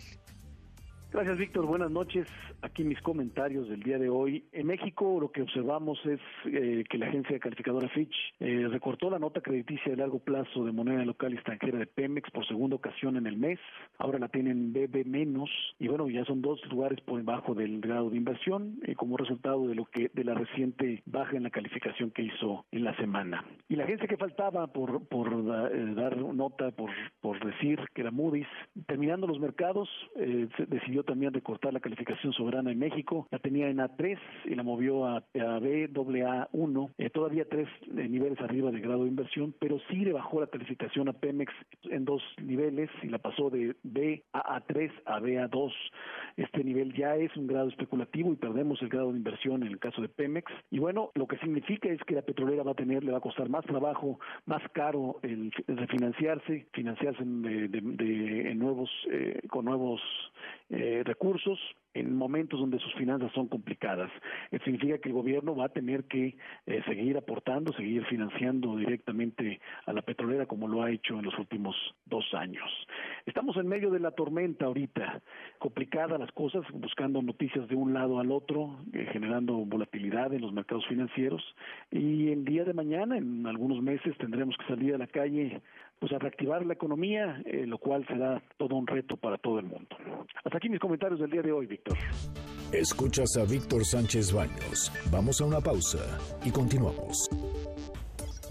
Gracias, 1.13 1.39
Víctor. 1.39 1.65
Buenas 1.65 1.91
noches. 1.91 2.25
Aquí 2.61 2.85
mis 2.85 3.01
comentarios 3.01 3.67
del 3.67 3.83
día 3.83 3.99
de 3.99 4.07
hoy. 4.07 4.45
En 4.53 4.67
México 4.67 5.17
lo 5.19 5.29
que 5.29 5.41
observamos 5.41 5.99
es 6.05 6.21
eh, 6.45 6.85
que 6.89 6.97
la 6.97 7.07
agencia 7.07 7.37
calificadora 7.37 7.89
Fitch 7.89 8.15
eh, 8.39 8.65
recortó 8.69 9.09
la 9.09 9.19
nota 9.19 9.41
crediticia 9.41 9.91
de 9.91 9.97
largo 9.97 10.19
plazo 10.19 10.63
de 10.63 10.71
moneda 10.71 11.03
local 11.03 11.33
extranjera 11.33 11.79
de 11.79 11.85
Pemex 11.85 12.31
por 12.31 12.47
segunda 12.47 12.77
ocasión 12.77 13.17
en 13.17 13.27
el 13.27 13.35
mes. 13.35 13.59
Ahora 13.97 14.19
la 14.19 14.29
tienen 14.29 14.71
BB 14.71 15.05
menos 15.05 15.49
y 15.79 15.89
bueno, 15.89 16.07
ya 16.07 16.23
son 16.23 16.41
dos 16.41 16.61
lugares 16.71 17.01
por 17.01 17.17
debajo 17.17 17.55
del 17.55 17.81
grado 17.81 18.09
de 18.09 18.15
inversión 18.15 18.79
eh, 18.83 18.95
como 18.95 19.17
resultado 19.17 19.67
de 19.67 19.75
lo 19.75 19.83
que 19.83 20.09
de 20.13 20.23
la 20.23 20.33
reciente 20.33 21.03
baja 21.05 21.35
en 21.35 21.43
la 21.43 21.49
calificación 21.49 22.11
que 22.11 22.23
hizo 22.23 22.65
en 22.71 22.85
la 22.85 22.95
semana. 22.95 23.43
Y 23.67 23.75
la 23.75 23.83
agencia 23.83 24.07
que 24.07 24.15
faltaba 24.15 24.67
por 24.67 25.05
por 25.09 25.45
dar 25.93 26.15
nota 26.15 26.71
por 26.71 26.89
por 27.19 27.43
decir 27.45 27.81
que 27.93 27.99
era 27.99 28.11
Moody's, 28.11 28.47
terminando 28.87 29.27
los 29.27 29.41
mercados, 29.41 29.89
decidió 30.15 31.00
también 31.03 31.33
recortar 31.33 31.73
la 31.73 31.79
calificación 31.79 32.33
sobre 32.33 32.51
en 32.51 32.79
México, 32.79 33.27
la 33.31 33.39
tenía 33.39 33.69
en 33.69 33.77
A3 33.77 34.17
y 34.45 34.55
la 34.55 34.63
movió 34.63 35.05
a, 35.05 35.17
a 35.17 35.23
BAA1, 35.33 36.91
eh, 36.97 37.09
todavía 37.09 37.45
tres 37.45 37.67
eh, 37.85 38.07
niveles 38.09 38.39
arriba 38.41 38.71
de 38.71 38.81
grado 38.81 39.03
de 39.03 39.09
inversión, 39.09 39.55
pero 39.59 39.79
sí 39.89 39.97
le 39.97 40.13
bajó 40.13 40.41
la 40.41 40.47
calificación 40.47 41.07
a 41.07 41.13
Pemex 41.13 41.53
en 41.83 42.05
dos 42.05 42.21
niveles 42.41 42.89
y 43.03 43.07
la 43.07 43.19
pasó 43.19 43.49
de 43.49 43.75
B 43.83 44.23
a 44.33 44.59
A3 44.59 44.91
a 45.05 45.19
BA2. 45.19 45.71
Este 46.37 46.63
nivel 46.63 46.93
ya 46.93 47.15
es 47.15 47.35
un 47.37 47.47
grado 47.47 47.69
especulativo 47.69 48.31
y 48.33 48.35
perdemos 48.35 48.81
el 48.81 48.89
grado 48.89 49.11
de 49.11 49.17
inversión 49.17 49.63
en 49.63 49.69
el 49.69 49.79
caso 49.79 50.01
de 50.01 50.09
Pemex. 50.09 50.51
Y 50.69 50.79
bueno, 50.79 51.11
lo 51.15 51.27
que 51.27 51.37
significa 51.37 51.89
es 51.89 52.01
que 52.03 52.15
la 52.15 52.21
petrolera 52.21 52.63
va 52.63 52.71
a 52.71 52.75
tener, 52.75 53.03
le 53.03 53.11
va 53.11 53.19
a 53.19 53.21
costar 53.21 53.49
más 53.49 53.65
trabajo, 53.65 54.19
más 54.45 54.61
caro 54.73 55.19
el, 55.23 55.51
refinanciarse, 55.67 56.67
financiarse 56.73 57.23
de, 57.23 58.55
nuevos, 58.55 58.89
eh, 59.09 59.39
con 59.49 59.65
nuevos 59.65 60.01
eh, 60.71 61.03
recursos 61.03 61.59
en 61.93 62.15
momentos 62.15 62.59
donde 62.59 62.79
sus 62.79 62.93
finanzas 62.93 63.29
son 63.33 63.47
complicadas. 63.47 64.09
Eso 64.51 64.63
significa 64.63 64.97
que 64.99 65.09
el 65.09 65.15
gobierno 65.15 65.53
va 65.53 65.65
a 65.65 65.69
tener 65.69 66.05
que 66.05 66.37
eh, 66.65 66.81
seguir 66.85 67.17
aportando, 67.17 67.73
seguir 67.73 68.05
financiando 68.05 68.77
directamente 68.77 69.59
a 69.85 69.91
la 69.91 70.01
petrolera 70.01 70.45
como 70.45 70.69
lo 70.69 70.81
ha 70.81 70.91
hecho 70.91 71.19
en 71.19 71.25
los 71.25 71.37
últimos 71.37 71.75
dos 72.05 72.25
años. 72.33 72.69
Estamos 73.25 73.57
en 73.57 73.67
medio 73.67 73.91
de 73.91 73.99
la 73.99 74.11
tormenta 74.11 74.65
ahorita, 74.65 75.21
complicadas 75.59 76.17
las 76.17 76.31
cosas, 76.31 76.63
buscando 76.73 77.21
noticias 77.21 77.67
de 77.67 77.75
un 77.75 77.93
lado 77.93 78.19
al 78.19 78.31
otro, 78.31 78.79
eh, 78.93 79.07
generando 79.11 79.53
volatilidad 79.65 80.33
en 80.33 80.41
los 80.41 80.53
mercados 80.53 80.87
financieros 80.87 81.43
y 81.91 82.29
el 82.29 82.45
día 82.45 82.63
de 82.63 82.73
mañana, 82.73 83.17
en 83.17 83.45
algunos 83.45 83.81
meses, 83.81 84.17
tendremos 84.17 84.55
que 84.57 84.67
salir 84.67 84.95
a 84.95 84.97
la 84.97 85.07
calle 85.07 85.61
pues 86.01 86.11
a 86.13 86.17
reactivar 86.17 86.65
la 86.65 86.73
economía, 86.73 87.43
eh, 87.45 87.67
lo 87.67 87.77
cual 87.77 88.03
será 88.07 88.41
todo 88.57 88.75
un 88.75 88.87
reto 88.87 89.17
para 89.17 89.37
todo 89.37 89.59
el 89.59 89.65
mundo. 89.65 89.95
Hasta 90.43 90.57
aquí 90.57 90.67
mis 90.67 90.79
comentarios 90.79 91.19
del 91.19 91.29
día 91.29 91.43
de 91.43 91.51
hoy, 91.51 91.67
Víctor. 91.67 91.95
Escuchas 92.71 93.37
a 93.37 93.45
Víctor 93.45 93.85
Sánchez 93.85 94.33
Baños. 94.33 94.91
Vamos 95.11 95.39
a 95.39 95.45
una 95.45 95.61
pausa 95.61 95.99
y 96.43 96.49
continuamos. 96.49 97.29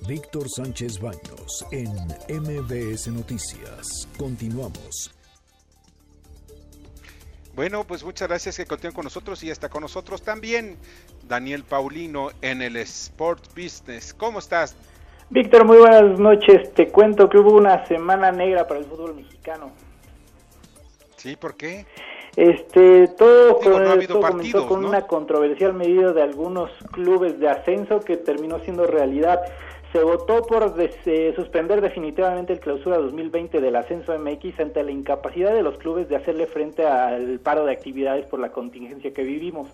Víctor 0.07 0.49
Sánchez 0.49 1.01
Baños 1.01 1.67
en 1.73 1.91
MBS 2.41 3.09
Noticias. 3.09 4.09
Continuamos. 4.17 5.11
Bueno, 7.57 7.85
pues 7.85 8.05
muchas 8.05 8.29
gracias 8.29 8.57
que 8.59 8.65
continúen 8.65 8.95
con 8.95 9.05
nosotros 9.05 9.43
y 9.43 9.51
está 9.51 9.69
con 9.69 9.83
nosotros 9.83 10.23
también 10.23 10.77
Daniel 11.27 11.65
Paulino 11.65 12.31
en 12.43 12.63
el 12.63 12.77
Sport 12.77 13.49
Business. 13.57 14.15
¿Cómo 14.15 14.39
estás, 14.39 14.77
Víctor, 15.33 15.65
muy 15.65 15.79
buenas 15.79 16.19
noches. 16.19 16.75
Te 16.75 16.89
cuento 16.89 17.29
que 17.29 17.39
hubo 17.39 17.53
una 17.53 17.87
semana 17.87 18.33
negra 18.33 18.67
para 18.67 18.81
el 18.81 18.87
fútbol 18.87 19.15
mexicano. 19.15 19.71
Sí, 21.15 21.37
¿por 21.37 21.57
qué? 21.57 21.87
Este, 22.35 23.07
todo, 23.17 23.61
comenzó 23.61 24.67
con 24.67 24.85
una 24.85 25.07
controversial 25.07 25.73
medida 25.73 26.13
de 26.13 26.23
algunos 26.23 26.73
clubes 26.91 27.39
de 27.39 27.49
ascenso 27.49 28.01
que 28.01 28.17
terminó 28.17 28.59
siendo 28.59 28.89
realidad. 28.89 29.41
Se 29.93 30.03
votó 30.03 30.43
por 30.43 30.75
suspender 31.37 31.81
definitivamente 31.81 32.55
el 32.55 32.59
clausura 32.59 32.99
2020 32.99 33.61
del 33.61 33.77
ascenso 33.77 34.19
MX 34.19 34.59
ante 34.59 34.83
la 34.83 34.91
incapacidad 34.91 35.55
de 35.55 35.63
los 35.63 35.79
clubes 35.79 36.09
de 36.09 36.17
hacerle 36.17 36.49
frente 36.49 36.85
al 36.85 37.39
paro 37.39 37.67
de 37.67 37.73
actividades 37.73 38.27
por 38.27 38.41
la 38.41 38.51
contingencia 38.51 39.15
que 39.15 39.23
vivimos. 39.23 39.69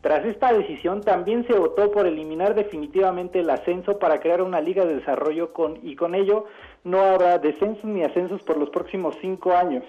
Tras 0.00 0.24
esta 0.24 0.52
decisión 0.52 1.02
también 1.02 1.46
se 1.46 1.52
votó 1.52 1.90
por 1.92 2.06
eliminar 2.06 2.54
definitivamente 2.54 3.40
el 3.40 3.50
ascenso 3.50 3.98
para 3.98 4.18
crear 4.18 4.40
una 4.40 4.60
liga 4.60 4.86
de 4.86 4.96
desarrollo 4.96 5.52
con, 5.52 5.78
y 5.82 5.94
con 5.94 6.14
ello 6.14 6.46
no 6.84 7.00
habrá 7.00 7.38
descensos 7.38 7.84
ni 7.84 8.02
ascensos 8.02 8.42
por 8.42 8.56
los 8.56 8.70
próximos 8.70 9.14
cinco 9.20 9.52
años. 9.52 9.84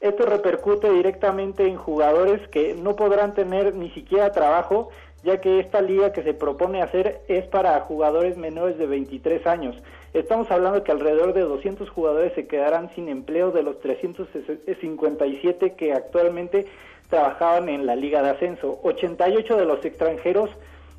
Esto 0.00 0.26
repercute 0.26 0.90
directamente 0.90 1.66
en 1.66 1.76
jugadores 1.76 2.46
que 2.48 2.74
no 2.74 2.94
podrán 2.94 3.32
tener 3.32 3.74
ni 3.74 3.90
siquiera 3.90 4.32
trabajo, 4.32 4.90
ya 5.24 5.40
que 5.40 5.60
esta 5.60 5.80
liga 5.80 6.12
que 6.12 6.22
se 6.22 6.34
propone 6.34 6.82
hacer 6.82 7.22
es 7.28 7.46
para 7.46 7.80
jugadores 7.80 8.36
menores 8.36 8.76
de 8.76 8.86
23 8.86 9.46
años. 9.46 9.74
Estamos 10.12 10.50
hablando 10.50 10.84
que 10.84 10.92
alrededor 10.92 11.32
de 11.32 11.40
200 11.40 11.88
jugadores 11.88 12.34
se 12.34 12.46
quedarán 12.46 12.90
sin 12.94 13.08
empleo 13.08 13.50
de 13.50 13.62
los 13.62 13.80
357 13.80 15.74
que 15.74 15.92
actualmente 15.94 16.66
trabajaban 17.08 17.68
en 17.68 17.86
la 17.86 17.96
Liga 17.96 18.22
de 18.22 18.30
Ascenso. 18.30 18.80
88 18.82 19.56
de 19.56 19.64
los 19.64 19.84
extranjeros, 19.84 20.50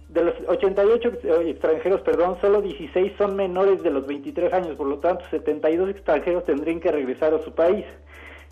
de 0.10 0.24
los 0.24 0.36
88 0.48 1.12
extranjeros, 1.46 2.02
perdón, 2.02 2.38
solo 2.42 2.62
16 2.62 3.14
son 3.18 3.36
menores 3.36 3.84
de 3.84 3.92
los 3.92 4.08
23 4.08 4.54
años, 4.54 4.76
por 4.78 4.88
lo 4.88 5.00
tanto 5.00 5.26
72 5.30 5.90
extranjeros 5.90 6.46
tendrían 6.46 6.80
que 6.80 6.92
regresar 6.92 7.34
a 7.34 7.44
su 7.44 7.54
país. 7.54 7.86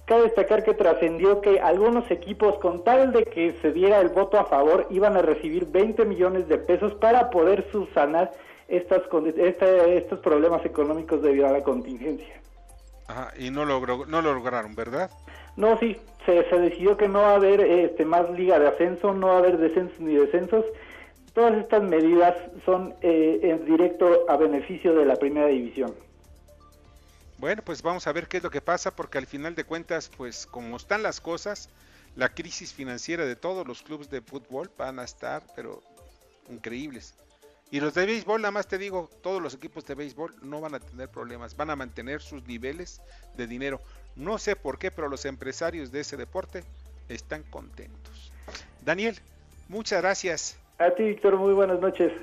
Cabe 0.05 0.23
destacar 0.23 0.63
que 0.63 0.75
trascendió 0.75 1.41
que 1.41 1.59
algunos 1.59 2.09
equipos, 2.11 2.59
con 2.59 2.83
tal 2.83 3.11
de 3.11 3.23
que 3.23 3.53
se 3.61 3.71
diera 3.71 3.99
el 4.01 4.09
voto 4.09 4.37
a 4.37 4.45
favor, 4.45 4.85
iban 4.91 5.17
a 5.17 5.23
recibir 5.23 5.65
20 5.65 6.05
millones 6.05 6.47
de 6.47 6.59
pesos 6.59 6.93
para 6.95 7.31
poder 7.31 7.65
subsanar 7.71 8.31
estas, 8.67 9.01
estos 9.87 10.19
problemas 10.19 10.63
económicos 10.63 11.23
debido 11.23 11.47
a 11.47 11.51
la 11.51 11.63
contingencia. 11.63 12.39
Ajá, 13.07 13.33
y 13.37 13.51
no, 13.51 13.65
logró, 13.65 14.05
no 14.05 14.21
lo 14.21 14.33
lograron, 14.33 14.75
¿verdad? 14.75 15.11
No, 15.55 15.77
sí, 15.79 15.97
se, 16.25 16.43
decidió 16.43 16.97
que 16.97 17.07
no 17.07 17.21
va 17.21 17.31
a 17.31 17.35
haber 17.35 17.61
este, 17.61 18.03
más 18.03 18.29
liga 18.31 18.59
de 18.59 18.67
ascenso, 18.67 19.13
no 19.13 19.27
va 19.27 19.35
a 19.35 19.39
haber 19.39 19.57
descensos 19.57 19.99
ni 19.99 20.15
descensos. 20.15 20.65
Todas 21.33 21.55
estas 21.55 21.83
medidas 21.83 22.35
son 22.65 22.93
eh, 23.01 23.39
en 23.43 23.65
directo 23.65 24.25
a 24.29 24.37
beneficio 24.37 24.95
de 24.95 25.05
la 25.05 25.15
primera 25.15 25.47
división. 25.47 25.93
Bueno, 27.37 27.61
pues 27.63 27.81
vamos 27.81 28.07
a 28.07 28.13
ver 28.13 28.27
qué 28.27 28.37
es 28.37 28.43
lo 28.43 28.49
que 28.49 28.61
pasa, 28.61 28.95
porque 28.95 29.17
al 29.17 29.27
final 29.27 29.55
de 29.55 29.65
cuentas, 29.65 30.09
pues 30.15 30.45
como 30.45 30.77
están 30.77 31.03
las 31.03 31.19
cosas, 31.19 31.69
la 32.15 32.29
crisis 32.29 32.73
financiera 32.73 33.25
de 33.25 33.35
todos 33.35 33.67
los 33.67 33.81
clubes 33.81 34.09
de 34.09 34.21
fútbol 34.21 34.71
van 34.77 34.99
a 34.99 35.03
estar, 35.03 35.43
pero 35.55 35.83
increíbles. 36.49 37.13
Y 37.75 37.81
los 37.81 37.93
de 37.93 38.05
béisbol, 38.05 38.41
nada 38.41 38.53
más 38.53 38.69
te 38.69 38.77
digo, 38.77 39.09
todos 39.21 39.41
los 39.41 39.53
equipos 39.53 39.85
de 39.85 39.95
béisbol 39.95 40.33
no 40.41 40.61
van 40.61 40.75
a 40.75 40.79
tener 40.79 41.09
problemas, 41.09 41.57
van 41.57 41.71
a 41.71 41.75
mantener 41.75 42.21
sus 42.21 42.47
niveles 42.47 43.01
de 43.35 43.47
dinero. 43.47 43.81
No 44.15 44.37
sé 44.37 44.55
por 44.55 44.77
qué, 44.79 44.91
pero 44.91 45.09
los 45.09 45.25
empresarios 45.25 45.91
de 45.91 45.99
ese 45.99 46.15
deporte 46.15 46.63
están 47.09 47.43
contentos. 47.43 48.31
Daniel, 48.79 49.19
muchas 49.67 50.01
gracias. 50.01 50.57
A 50.77 50.89
ti, 50.91 51.03
Víctor, 51.03 51.35
muy 51.35 51.53
buenas 51.53 51.81
noches. 51.81 52.13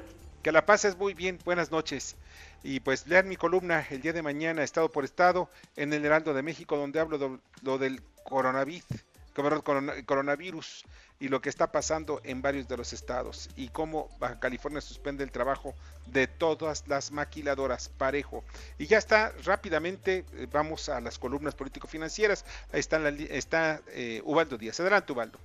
Que 0.42 0.52
la 0.52 0.64
pases 0.64 0.96
muy 0.96 1.12
bien, 1.12 1.38
buenas 1.44 1.70
noches. 1.70 2.16
Y 2.62 2.80
pues 2.80 3.06
lean 3.06 3.28
mi 3.28 3.36
columna 3.36 3.86
el 3.90 4.00
día 4.00 4.14
de 4.14 4.22
mañana, 4.22 4.62
estado 4.62 4.90
por 4.90 5.04
estado, 5.04 5.50
en 5.76 5.92
el 5.92 6.02
Heraldo 6.02 6.32
de 6.32 6.42
México, 6.42 6.78
donde 6.78 6.98
hablo 6.98 7.18
de 7.18 7.38
lo 7.60 7.76
del 7.76 8.00
coronavirus, 8.24 8.86
coronavirus 9.32 10.84
y 11.20 11.28
lo 11.28 11.40
que 11.40 11.48
está 11.48 11.70
pasando 11.70 12.20
en 12.24 12.42
varios 12.42 12.68
de 12.68 12.76
los 12.76 12.92
estados 12.92 13.48
y 13.56 13.68
cómo 13.68 14.08
California 14.40 14.80
suspende 14.80 15.22
el 15.24 15.30
trabajo 15.30 15.74
de 16.06 16.26
todas 16.26 16.86
las 16.88 17.12
maquiladoras 17.12 17.88
parejo. 17.88 18.44
Y 18.78 18.86
ya 18.86 18.98
está, 18.98 19.32
rápidamente 19.44 20.24
eh, 20.32 20.48
vamos 20.50 20.88
a 20.88 21.00
las 21.00 21.18
columnas 21.18 21.54
político-financieras. 21.54 22.44
Ahí 22.72 22.80
está, 22.80 23.08
está 23.08 23.80
eh, 23.88 24.20
Ubaldo 24.24 24.58
Díaz. 24.58 24.80
Adelante, 24.80 25.12
Ubaldo. 25.12 25.38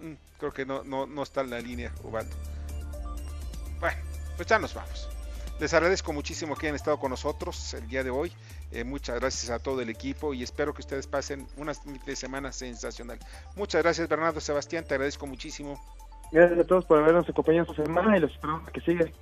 Mm, 0.00 0.14
creo 0.38 0.52
que 0.52 0.66
no, 0.66 0.82
no, 0.84 1.06
no 1.06 1.22
está 1.22 1.42
en 1.42 1.50
la 1.50 1.60
línea, 1.60 1.92
Ubaldo. 2.02 2.34
Bueno, 3.80 3.98
pues 4.36 4.48
ya 4.48 4.58
nos 4.58 4.74
vamos. 4.74 5.08
Les 5.60 5.74
agradezco 5.74 6.12
muchísimo 6.12 6.54
que 6.54 6.66
hayan 6.66 6.76
estado 6.76 7.00
con 7.00 7.10
nosotros 7.10 7.74
el 7.74 7.88
día 7.88 8.04
de 8.04 8.10
hoy. 8.10 8.32
Eh, 8.70 8.84
muchas 8.84 9.18
gracias 9.18 9.50
a 9.50 9.58
todo 9.58 9.80
el 9.80 9.88
equipo 9.88 10.34
y 10.34 10.42
espero 10.42 10.74
que 10.74 10.82
ustedes 10.82 11.06
pasen 11.06 11.46
una 11.56 11.72
semana 11.74 12.52
sensacional. 12.52 13.18
Muchas 13.56 13.82
gracias 13.82 14.08
Bernardo 14.08 14.40
Sebastián, 14.40 14.84
te 14.86 14.94
agradezco 14.94 15.26
muchísimo. 15.26 15.80
Gracias 16.30 16.60
a 16.60 16.64
todos 16.64 16.84
por 16.84 16.98
habernos 16.98 17.28
acompañado 17.28 17.70
esta 17.70 17.84
semana 17.84 18.16
y 18.16 18.20
los 18.20 18.32
esperamos 18.32 18.70
que 18.70 18.80
sigue. 18.80 19.14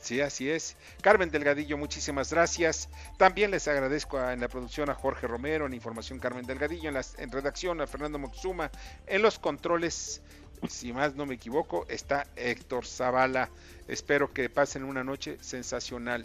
Sí, 0.00 0.20
así 0.20 0.50
es. 0.50 0.76
Carmen 1.00 1.30
Delgadillo, 1.30 1.78
muchísimas 1.78 2.32
gracias. 2.32 2.88
También 3.18 3.52
les 3.52 3.68
agradezco 3.68 4.18
en 4.18 4.40
la 4.40 4.48
producción 4.48 4.90
a 4.90 4.94
Jorge 4.94 5.28
Romero, 5.28 5.66
en 5.66 5.74
información 5.74 6.18
Carmen 6.18 6.44
Delgadillo, 6.44 6.88
en, 6.88 6.94
la, 6.94 7.02
en 7.18 7.30
redacción 7.30 7.80
a 7.80 7.86
Fernando 7.86 8.18
Moxuma, 8.18 8.70
en 9.06 9.22
los 9.22 9.38
controles 9.38 10.22
si 10.68 10.92
más 10.92 11.14
no 11.14 11.26
me 11.26 11.34
equivoco, 11.34 11.86
está 11.88 12.26
Héctor 12.36 12.86
Zavala. 12.86 13.50
Espero 13.88 14.32
que 14.32 14.48
pasen 14.48 14.84
una 14.84 15.04
noche 15.04 15.38
sensacional. 15.40 16.24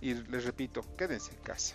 Y 0.00 0.14
les 0.14 0.44
repito, 0.44 0.84
quédense 0.96 1.32
en 1.32 1.38
casa. 1.38 1.74